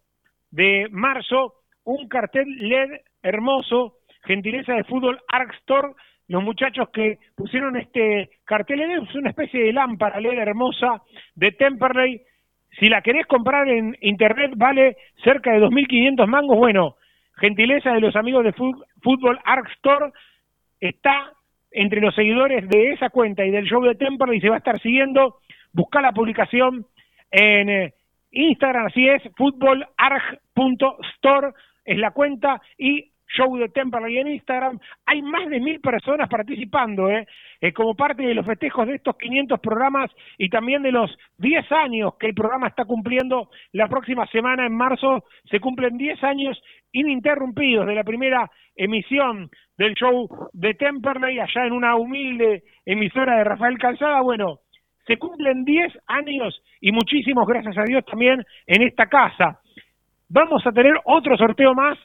[0.53, 5.97] de marzo, un cartel LED hermoso, gentileza de fútbol Arkstor,
[6.29, 11.03] los muchachos que pusieron este cartel es una especie de lámpara LED hermosa
[11.35, 12.23] de Temperley.
[12.79, 16.57] Si la querés comprar en internet vale cerca de 2.500 mangos.
[16.57, 16.97] Bueno,
[17.37, 20.13] gentileza de los amigos de Fútbol Arkstor
[20.79, 21.33] está
[21.73, 24.81] entre los seguidores de esa cuenta y del show de Temperley se va a estar
[24.81, 25.41] siguiendo.
[25.73, 26.87] Busca la publicación
[27.35, 27.93] en eh,
[28.31, 31.49] Instagram, así es, futbolarg.store
[31.85, 34.79] es la cuenta y show de Temperley en Instagram.
[35.07, 37.27] Hay más de mil personas participando, ¿eh?
[37.61, 37.73] ¿eh?
[37.73, 42.15] como parte de los festejos de estos 500 programas y también de los 10 años
[42.21, 43.51] que el programa está cumpliendo.
[43.73, 46.63] La próxima semana, en marzo, se cumplen 10 años
[46.93, 53.45] ininterrumpidos de la primera emisión del show de Temperley, allá en una humilde emisora de
[53.45, 54.21] Rafael Calzada.
[54.21, 54.61] Bueno,
[55.07, 59.61] se cumplen 10 años y muchísimos gracias a Dios también en esta casa.
[60.29, 61.99] Vamos a tener otro sorteo más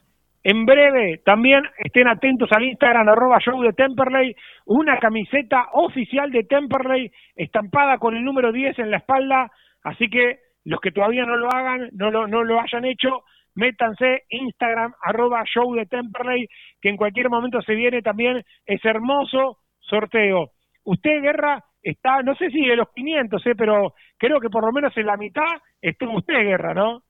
[0.43, 4.35] en breve, también estén atentos al Instagram, arroba show de Temperley,
[4.65, 9.51] una camiseta oficial de Temperley estampada con el número 10 en la espalda,
[9.83, 13.23] así que los que todavía no lo hagan, no lo, no lo hayan hecho,
[13.55, 16.47] métanse Instagram, arroba show de Temperley,
[16.81, 20.51] que en cualquier momento se viene también ese hermoso sorteo.
[20.85, 24.71] Usted, Guerra, está, no sé si de los 500, eh, pero creo que por lo
[24.71, 27.03] menos en la mitad estuvo usted, Guerra, ¿no?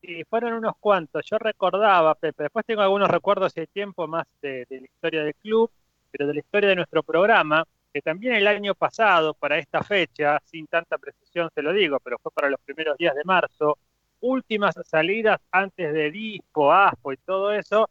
[0.00, 1.24] Sí, fueron unos cuantos.
[1.26, 5.70] Yo recordaba, Pepe, después tengo algunos recuerdos de tiempo más de, la historia del club,
[6.10, 10.38] pero de la historia de nuestro programa, que también el año pasado, para esta fecha,
[10.44, 13.78] sin tanta precisión se lo digo, pero fue para los primeros días de marzo,
[14.20, 17.90] últimas salidas antes de Dispo, Aspo y todo eso,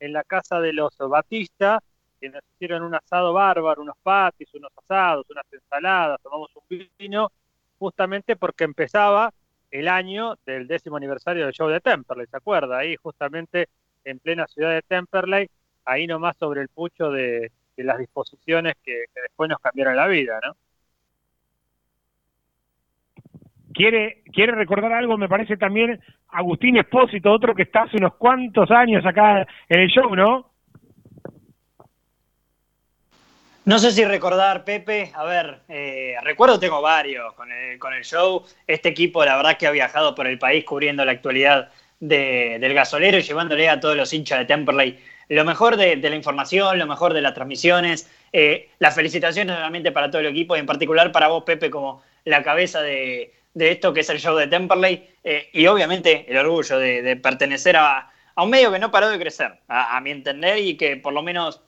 [0.00, 1.82] en la casa de los Batista,
[2.20, 7.30] que nos hicieron un asado bárbaro, unos patis, unos asados, unas ensaladas, tomamos un vino,
[7.78, 9.32] justamente porque empezaba
[9.70, 12.78] el año del décimo aniversario del show de Temperley, ¿se acuerda?
[12.78, 13.68] Ahí justamente
[14.04, 15.48] en plena ciudad de Temperley,
[15.84, 20.56] ahí nomás sobre el pucho de, las disposiciones que, después nos cambiaron la vida, ¿no?
[23.72, 26.00] Quiere, quiere recordar algo, me parece también
[26.30, 30.50] Agustín Espósito, otro que está hace unos cuantos años acá en el show, ¿no?
[33.68, 38.02] No sé si recordar, Pepe, a ver, eh, recuerdo tengo varios con el, con el
[38.02, 38.42] show.
[38.66, 41.70] Este equipo, la verdad, que ha viajado por el país cubriendo la actualidad
[42.00, 46.78] del gasolero y llevándole a todos los hinchas de Temperley lo mejor de, la información,
[46.78, 48.10] lo mejor de las transmisiones.
[48.32, 52.02] Eh, las felicitaciones nuevamente para todo el equipo y en particular para vos, Pepe, como
[52.24, 56.78] la cabeza de, esto que es el show de Temperley eh, y obviamente el orgullo
[56.78, 60.96] de, pertenecer a, un medio que no paró de crecer, a mi entender, y que
[60.96, 61.60] por lo menos,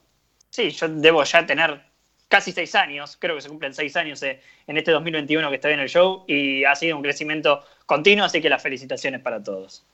[0.49, 1.90] sí, yo debo ya tener
[2.31, 5.69] casi seis años, creo que se cumplen seis años eh, en este 2021 que está
[5.69, 9.85] en el show y ha sido un crecimiento continuo, así que las felicitaciones para todos.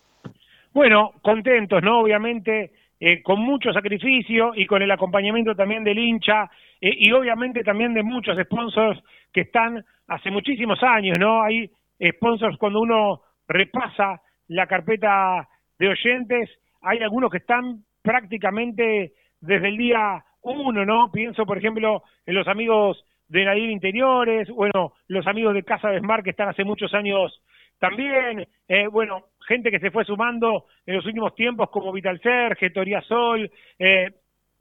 [0.72, 2.01] Bueno, contentos, ¿no?
[2.01, 7.64] Obviamente, eh, con mucho sacrificio y con el acompañamiento también del hincha eh, y obviamente
[7.64, 9.01] también de muchos sponsors
[9.34, 11.41] que están hace muchísimos años, ¿no?
[11.41, 15.49] Hay sponsors cuando uno repasa la carpeta
[15.80, 16.51] de oyentes,
[16.81, 21.11] hay algunos que están prácticamente desde el día uno, ¿no?
[21.11, 25.99] Pienso, por ejemplo, en los amigos de Nadir Interiores, bueno, los amigos de Casa de
[25.99, 27.41] Smart que están hace muchos años
[27.80, 32.72] también, eh, bueno, gente que se fue sumando en los últimos tiempos como Vital Serge,
[32.72, 34.07] Toria Sol, eh,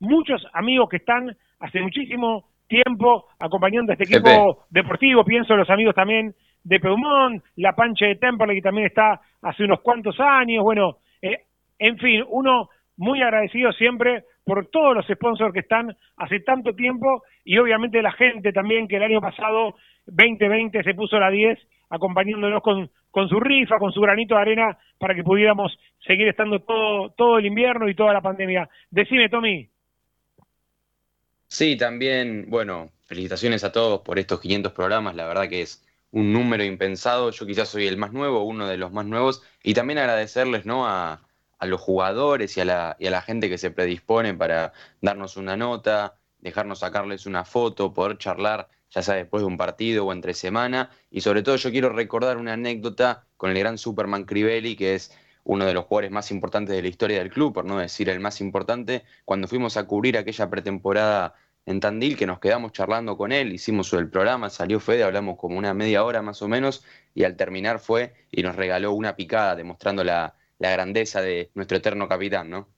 [0.00, 5.70] muchos amigos que están hace muchísimo tiempo acompañando a este equipo deportivo, pienso en los
[5.70, 10.62] amigos también de Peumont, la Panche de Temperley que también está hace unos cuantos años,
[10.62, 11.44] bueno, eh,
[11.78, 17.24] en fin, uno muy agradecido siempre por todos los sponsors que están hace tanto tiempo
[17.44, 19.74] y obviamente la gente también que el año pasado
[20.06, 21.58] 2020 se puso la 10
[21.90, 26.60] acompañándonos con, con su rifa, con su granito de arena para que pudiéramos seguir estando
[26.60, 28.70] todo, todo el invierno y toda la pandemia.
[28.88, 29.68] Decime, Tommy.
[31.48, 36.32] Sí, también, bueno, felicitaciones a todos por estos 500 programas, la verdad que es un
[36.32, 39.98] número impensado, yo quizás soy el más nuevo, uno de los más nuevos, y también
[39.98, 40.86] agradecerles, ¿no?
[40.86, 41.25] A,
[41.58, 45.36] a los jugadores y a, la, y a la gente que se predispone para darnos
[45.36, 50.12] una nota, dejarnos sacarles una foto, poder charlar, ya sea después de un partido o
[50.12, 50.90] entre semana.
[51.10, 55.16] Y sobre todo yo quiero recordar una anécdota con el gran Superman Crivelli, que es
[55.44, 58.20] uno de los jugadores más importantes de la historia del club, por no decir el
[58.20, 61.34] más importante, cuando fuimos a cubrir aquella pretemporada
[61.66, 65.56] en Tandil, que nos quedamos charlando con él, hicimos el programa, salió Fede, hablamos como
[65.56, 66.84] una media hora más o menos,
[67.14, 71.78] y al terminar fue y nos regaló una picada demostrando la, la grandeza de nuestro
[71.78, 72.68] eterno capitán, ¿no?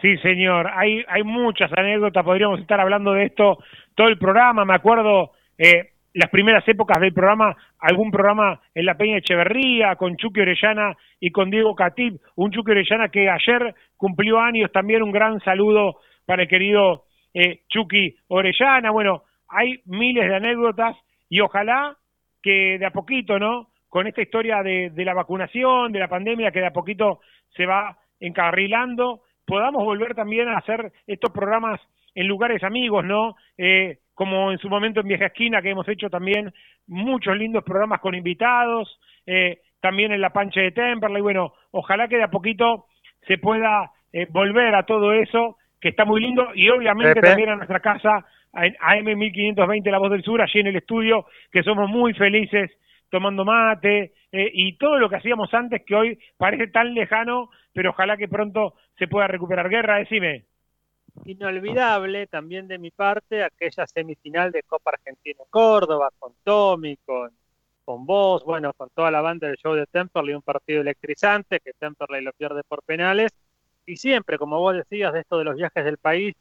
[0.00, 0.68] Sí, señor.
[0.74, 3.58] Hay, hay muchas anécdotas, podríamos estar hablando de esto
[3.94, 4.64] todo el programa.
[4.64, 10.16] Me acuerdo eh, las primeras épocas del programa, algún programa en la Peña Echeverría, con
[10.16, 15.12] Chucky Orellana y con Diego Catip, un Chucky Orellana que ayer cumplió años, también un
[15.12, 18.90] gran saludo para el querido eh, Chucky Orellana.
[18.90, 20.96] Bueno, hay miles de anécdotas
[21.28, 21.96] y ojalá
[22.42, 23.69] que de a poquito, ¿no?
[23.90, 27.20] Con esta historia de, la vacunación, de la pandemia que de a poquito
[27.54, 31.80] se va encarrilando, podamos volver también a hacer estos programas
[32.14, 33.34] en lugares amigos, ¿no?
[33.58, 36.52] Eh, como en su momento en Vieja Esquina, que hemos hecho también
[36.86, 42.16] muchos lindos programas con invitados, eh, también en la Pancha de Temperley, bueno, ojalá que
[42.16, 42.86] de a poquito
[43.26, 47.56] se pueda eh, volver a todo eso, que está muy lindo, y obviamente también a
[47.56, 52.12] nuestra casa, a AM1520 La Voz del Sur, allí en el estudio, que somos muy
[52.14, 52.70] felices
[53.10, 57.90] tomando mate eh, y todo lo que hacíamos antes que hoy parece tan lejano, pero
[57.90, 59.68] ojalá que pronto se pueda recuperar.
[59.68, 60.46] Guerra, decime.
[61.24, 67.30] Inolvidable también de mi parte aquella semifinal de Copa Argentina Córdoba con Tommy, con,
[67.84, 71.72] con vos, bueno, con toda la banda del show de Temperley, un partido electrizante, que
[71.72, 73.32] Temperley lo pierde por penales.
[73.84, 76.36] Y siempre, como vos decías, de esto de los viajes del país,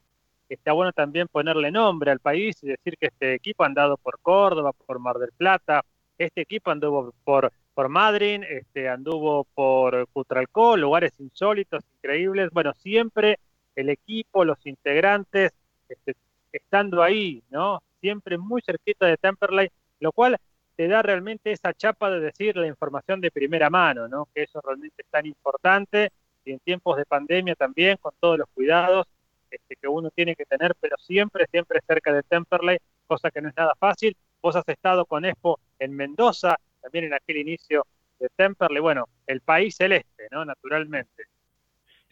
[0.48, 4.20] está bueno también ponerle nombre al país y decir que este equipo ha andado por
[4.22, 5.84] Córdoba, por Mar del Plata,
[6.26, 12.50] este equipo anduvo por, por Madrid, este, anduvo por Cutralcó, lugares insólitos, increíbles.
[12.52, 13.40] Bueno, siempre
[13.76, 15.52] el equipo, los integrantes,
[15.88, 16.16] este,
[16.52, 17.82] estando ahí, ¿no?
[18.02, 19.70] Siempre muy cerquita de Temperley,
[20.00, 20.38] lo cual
[20.76, 24.28] te da realmente esa chapa de decir la información de primera mano, ¿no?
[24.34, 26.12] Que eso realmente es tan importante
[26.46, 29.06] y en tiempos de pandemia también, con todos los cuidados
[29.52, 32.78] este, que uno tiene que tener, pero siempre, siempre cerca de Temperley,
[33.08, 34.16] cosa que no es nada fácil.
[34.42, 37.86] Vos has estado con Expo en Mendoza, también en aquel inicio
[38.20, 40.46] de Temperley, bueno, el país celeste, ¿no?
[40.46, 41.24] Naturalmente.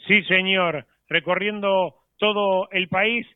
[0.08, 3.28] Sí, señor, recorriendo todo el país,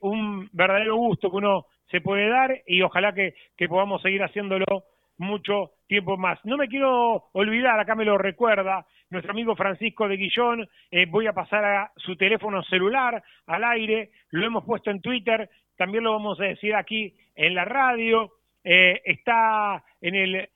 [0.00, 4.84] un verdadero gusto que uno se puede dar y ojalá que, que podamos seguir haciéndolo
[5.16, 6.38] mucho tiempo más.
[6.44, 11.26] No me quiero olvidar, acá me lo recuerda nuestro amigo Francisco de Guillón, eh, voy
[11.26, 16.12] a pasar a su teléfono celular al aire, lo hemos puesto en Twitter, también lo
[16.12, 18.32] vamos a decir aquí en la radio,
[18.70, 20.46] eh, está en el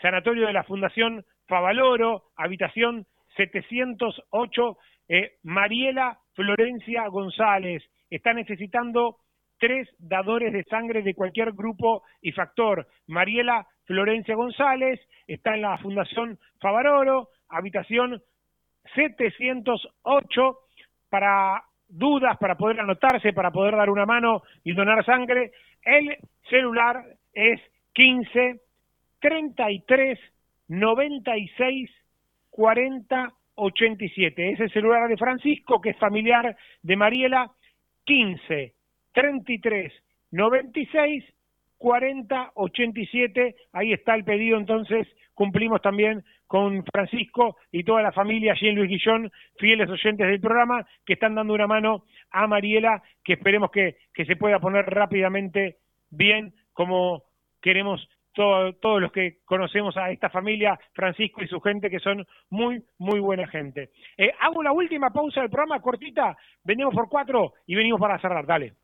[0.00, 3.04] sanatorio de la Fundación Favaloro, habitación
[3.36, 9.18] 708, eh, Mariela Florencia González, está necesitando
[9.58, 12.86] tres dadores de sangre de cualquier grupo y factor.
[13.06, 18.22] Mariela Florencia González está en la Fundación Favaloro, habitación
[18.94, 20.58] 708,
[21.10, 25.52] para dudas, para poder anotarse, para poder dar una mano y donar sangre.
[25.82, 26.16] El
[26.48, 27.60] celular es
[27.94, 28.60] 15
[29.20, 30.18] 33
[30.68, 31.90] 96
[32.50, 34.52] 40 87.
[34.52, 37.50] Es el celular de Francisco, que es familiar de Mariela,
[38.04, 38.74] 15
[39.12, 39.92] 33
[40.30, 41.24] 96
[41.78, 43.56] 40 87.
[43.72, 48.76] Ahí está el pedido, entonces cumplimos también con Francisco y toda la familia allí en
[48.76, 53.70] Luis Guillón, fieles oyentes del programa, que están dando una mano a Mariela, que esperemos
[53.70, 55.78] que, que se pueda poner rápidamente
[56.10, 57.24] bien, como
[57.60, 62.82] queremos todos los que conocemos a esta familia, Francisco y su gente, que son muy,
[62.98, 63.90] muy buena gente.
[64.16, 68.46] Eh, hago la última pausa del programa, cortita, venimos por cuatro y venimos para cerrar,
[68.46, 68.74] dale.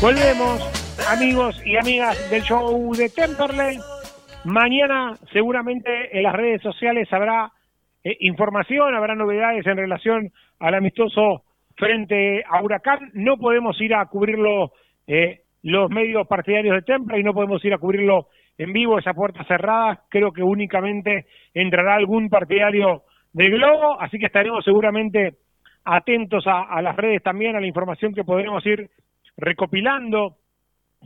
[0.00, 0.60] Volvemos,
[1.10, 3.78] amigos y amigas del show de Temperley.
[4.44, 7.50] Mañana seguramente en las redes sociales habrá
[8.04, 11.44] eh, información, habrá novedades en relación al amistoso
[11.76, 13.10] frente a Huracán.
[13.14, 14.72] No podemos ir a cubrirlo
[15.06, 18.26] eh, los medios partidarios de Temperley, no podemos ir a cubrirlo
[18.58, 20.02] en vivo, esa puerta cerrada.
[20.10, 21.24] Creo que únicamente
[21.54, 25.36] entrará algún partidario del Globo, así que estaremos seguramente
[25.86, 28.90] atentos a las redes también, a la información que podremos ir
[29.36, 30.38] recopilando,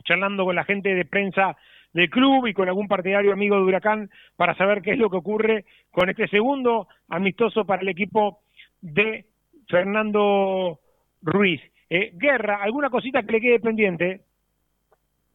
[0.03, 1.55] charlando con la gente de prensa
[1.93, 5.17] del club y con algún partidario amigo de Huracán para saber qué es lo que
[5.17, 8.41] ocurre con este segundo amistoso para el equipo
[8.79, 9.25] de
[9.67, 10.79] Fernando
[11.21, 11.61] Ruiz.
[11.89, 14.21] Eh, Guerra, ¿alguna cosita que le quede pendiente?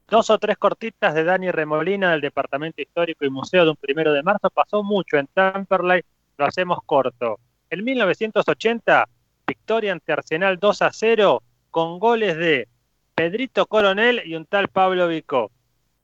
[0.09, 4.13] dos o tres cortitas de Dani Remolina del Departamento Histórico y Museo de un primero
[4.13, 4.51] de marzo.
[4.51, 6.03] Pasó mucho en Temperley,
[6.39, 7.39] lo hacemos corto.
[7.71, 9.09] En 1980,
[9.47, 12.69] victoria ante Arsenal 2 a 0 con goles de
[13.17, 15.51] Pedrito Coronel y un tal Pablo Vicó.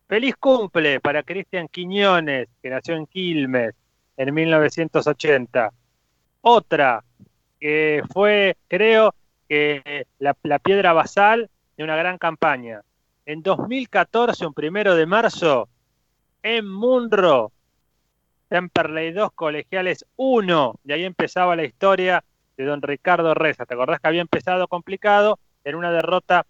[0.08, 3.74] Feliz cumple para Cristian Quiñones, que nació en Quilmes
[4.16, 5.70] en 1980.
[6.40, 7.04] Otra
[7.60, 9.14] que fue, creo,
[10.18, 12.80] la, la piedra basal de una gran campaña.
[13.26, 15.68] En 2014, un primero de marzo,
[16.42, 17.52] en Munro,
[18.48, 20.80] Temperley 2, Colegiales 1.
[20.86, 22.24] Y ahí empezaba la historia
[22.56, 23.66] de don Ricardo Reza.
[23.66, 26.46] ¿Te acordás que había empezado complicado en una derrota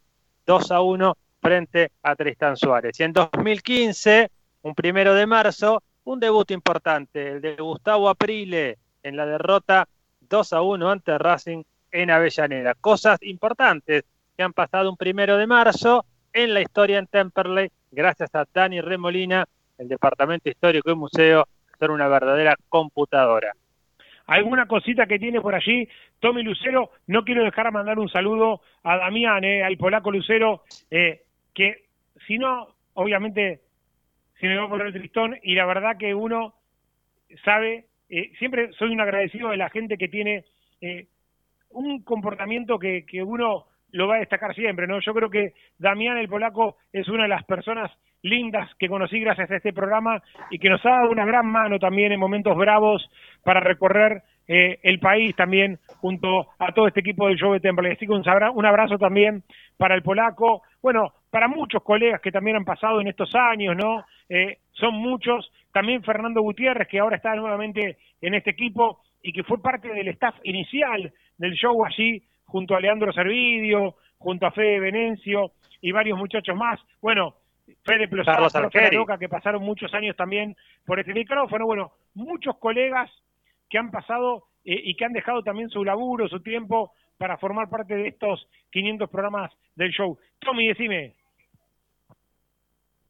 [0.46, 2.98] 2 a 1 frente a Tristán Suárez?
[3.00, 4.30] Y en 2015,
[4.62, 9.88] un primero de marzo, un debut importante, el de Gustavo Aprile en la derrota
[10.20, 12.74] 2 a 1 ante Racing en Avellaneda.
[12.74, 14.04] Cosas importantes
[14.36, 18.80] que han pasado un primero de marzo en la historia en Temperley, gracias a Dani
[18.80, 19.44] Remolina,
[19.78, 23.54] el Departamento Histórico y Museo, que son una verdadera computadora.
[24.26, 25.88] Alguna cosita que tiene por allí,
[26.20, 30.62] Tommy Lucero, no quiero dejar de mandar un saludo a Damián, eh, al polaco Lucero,
[30.90, 31.22] eh,
[31.54, 31.84] que
[32.26, 33.60] si no, obviamente,
[34.40, 36.54] se me va a poner el tristón, y la verdad que uno
[37.44, 40.44] sabe, eh, siempre soy un agradecido de la gente que tiene
[41.70, 45.00] un comportamiento que, que uno lo va a destacar siempre, ¿no?
[45.00, 47.90] Yo creo que Damián el Polaco es una de las personas
[48.22, 51.78] lindas que conocí gracias a este programa y que nos ha dado una gran mano
[51.78, 53.08] también en momentos bravos
[53.42, 57.92] para recorrer eh, el país también junto a todo este equipo del Show de Temple.
[57.92, 58.24] Así que un,
[58.54, 59.44] un abrazo también
[59.76, 64.04] para el Polaco, bueno, para muchos colegas que también han pasado en estos años, ¿no?
[64.28, 69.44] Eh, son muchos, también Fernando Gutiérrez, que ahora está nuevamente en este equipo y que
[69.44, 74.80] fue parte del staff inicial del show allí junto a Leandro Servidio, junto a Fede
[74.80, 76.80] Venencio y varios muchachos más.
[77.00, 77.34] Bueno,
[77.84, 78.48] Fede Plosaro,
[79.18, 81.66] que pasaron muchos años también por este micrófono.
[81.66, 83.10] Bueno, muchos colegas
[83.72, 87.70] que han pasado eh, y que han dejado también su laburo, su tiempo para formar
[87.70, 90.18] parte de estos 500 programas del show.
[90.40, 91.14] Tommy, decime.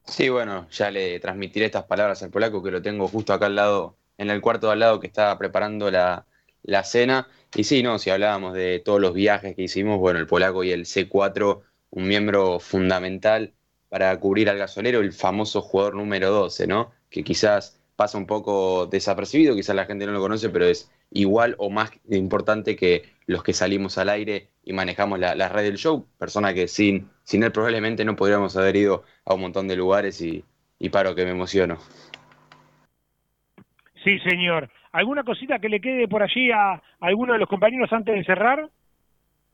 [0.04, 3.56] Sí, bueno, ya le transmitiré estas palabras al polaco que lo tengo justo acá al
[3.56, 6.26] lado, en el cuarto de al lado que está preparando la,
[6.62, 7.26] la cena.
[7.56, 10.70] Y sí, no, si hablábamos de todos los viajes que hicimos, bueno, el polaco y
[10.70, 11.60] el C4,
[11.90, 13.52] un miembro fundamental
[13.88, 16.92] para cubrir al gasolero, el famoso jugador número 12, ¿no?
[17.10, 21.54] Que quizás pasa un poco desapercibido, quizás la gente no lo conoce, pero es igual
[21.58, 25.76] o más importante que los que salimos al aire y manejamos la, la red del
[25.76, 29.76] show, persona que sin, sin él probablemente no podríamos haber ido a un montón de
[29.76, 30.44] lugares y,
[30.78, 31.78] y paro que me emociono.
[34.02, 34.68] Sí, señor.
[34.92, 38.68] ¿Alguna cosita que le quede por allí a, alguno de los compañeros antes de cerrar?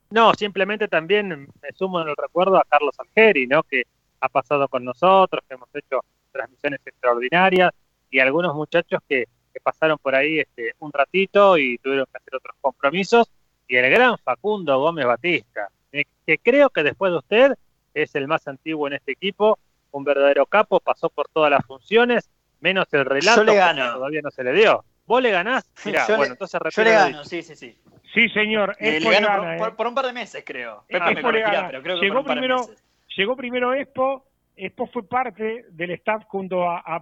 [0.09, 3.63] No, simplemente también me sumo en el recuerdo a Carlos Algeri, ¿no?
[3.63, 3.83] Que
[4.21, 6.01] ha pasado con nosotros, que hemos hecho
[6.31, 7.71] transmisiones extraordinarias
[8.09, 9.25] y algunos muchachos que,
[9.61, 13.29] pasaron por ahí este, un ratito y tuvieron que hacer otros compromisos
[13.67, 17.53] y el gran Facundo Gómez Batista, eh, que creo que después de usted
[17.93, 19.59] es el más antiguo en este equipo,
[19.91, 22.29] un verdadero capo, pasó por todas las funciones,
[22.61, 24.83] menos el relato, que todavía no se le dio.
[25.05, 25.69] ¿Vos le ganás?
[25.85, 27.77] Mirá, yo bueno, entonces Yo le gano, sí, sí, sí.
[28.13, 28.75] Sí, señor.
[28.79, 30.83] le gano por, un par de meses, creo.
[30.89, 32.69] llegó, primero,
[33.15, 34.25] llegó primero Expo.
[34.59, 37.01] Expo fue parte del staff junto a, a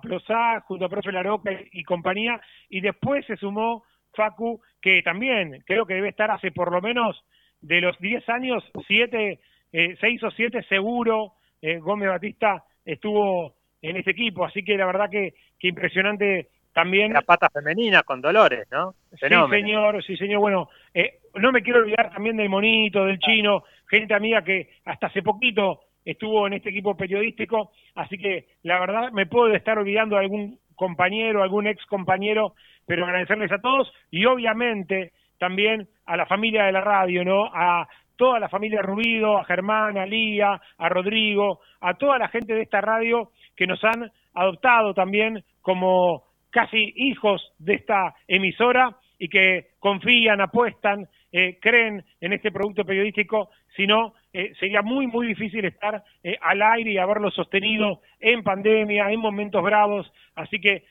[0.62, 2.40] junto a Profe Laroca y, compañía.
[2.70, 7.24] Y después se sumó Facu, que también creo que debe estar hace por lo menos
[7.62, 9.40] de los 10 años, 7,
[9.72, 11.34] 6 eh, o 7 seguro.
[11.60, 14.46] Eh, Gómez Batista estuvo en este equipo.
[14.46, 17.12] Así que la verdad que, que impresionante también...
[17.12, 18.94] La pata femenina con Dolores, ¿no?
[19.20, 20.42] Sí, señor, sí, señor.
[20.42, 25.08] Bueno, eh, no me quiero olvidar también del monito, del chino, gente amiga que hasta
[25.08, 30.16] hace poquito estuvo en este equipo periodístico, así que la verdad me puedo estar olvidando
[30.16, 32.54] de algún compañero, algún ex compañero,
[32.86, 37.46] pero agradecerles a todos y obviamente también a la familia de la radio, ¿no?
[37.54, 42.54] A toda la familia Rubido, a Germán, a Lía, a Rodrigo, a toda la gente
[42.54, 49.28] de esta radio que nos han adoptado también como casi hijos de esta emisora y
[49.28, 55.28] que confían, apuestan, eh, creen en este producto periodístico, si no, eh, sería muy, muy
[55.28, 60.84] difícil estar eh, al aire y haberlo sostenido en pandemia, en momentos bravos, así que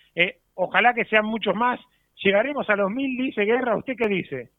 [0.55, 1.79] ojalá que sean muchos más.
[2.23, 4.51] Llegaremos a los mil, dice Guerra, ¿usted qué dice?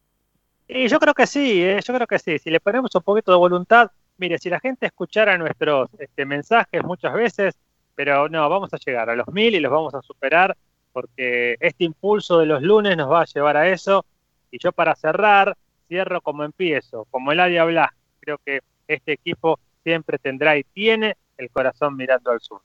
[0.67, 3.37] Y yo creo que sí, yo creo que sí, si le ponemos un poquito de
[3.37, 7.57] voluntad, mire, si la gente escuchara nuestros este, mensajes muchas veces,
[7.95, 10.55] pero no, vamos a llegar a los mil y los vamos a superar
[10.97, 14.03] porque este impulso de los lunes nos va a llevar a eso.
[14.49, 15.55] Y yo para cerrar,
[15.87, 17.91] cierro como empiezo, como el Adia Blas.
[18.27, 18.59] Creo que
[18.89, 22.59] este equipo siempre tendrá y tiene el corazón mirando al sur.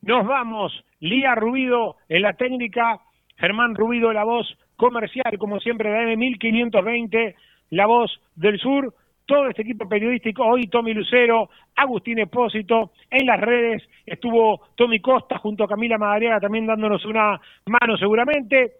[0.00, 2.98] Nos vamos, Lía Rubido en la técnica,
[3.36, 7.36] Germán Rubido la voz comercial, como siempre, de M1520,
[7.70, 8.92] la voz del sur,
[9.26, 15.38] todo este equipo periodístico, hoy Tommy Lucero, Agustín Espósito, en las redes estuvo Tommy Costa
[15.38, 18.72] junto a Camila Madariaga también dándonos una mano seguramente.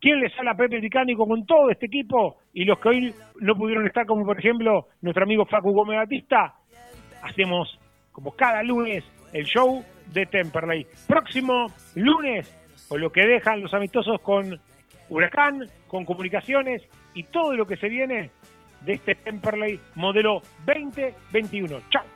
[0.00, 2.36] ¿Quién les habla Pepe Ticánico con todo este equipo?
[2.52, 6.54] Y los que hoy no pudieron estar, como por ejemplo nuestro amigo Facu Gómez Batista,
[7.22, 7.78] hacemos
[8.12, 10.86] como cada lunes el show de Temperley.
[11.08, 12.48] Próximo lunes,
[12.88, 14.60] con lo que dejan los amistosos con
[15.08, 16.82] Huracán, con comunicaciones
[17.14, 18.30] y todo lo que se viene
[18.82, 21.80] de este Temperley modelo 2021.
[21.90, 22.13] Chao.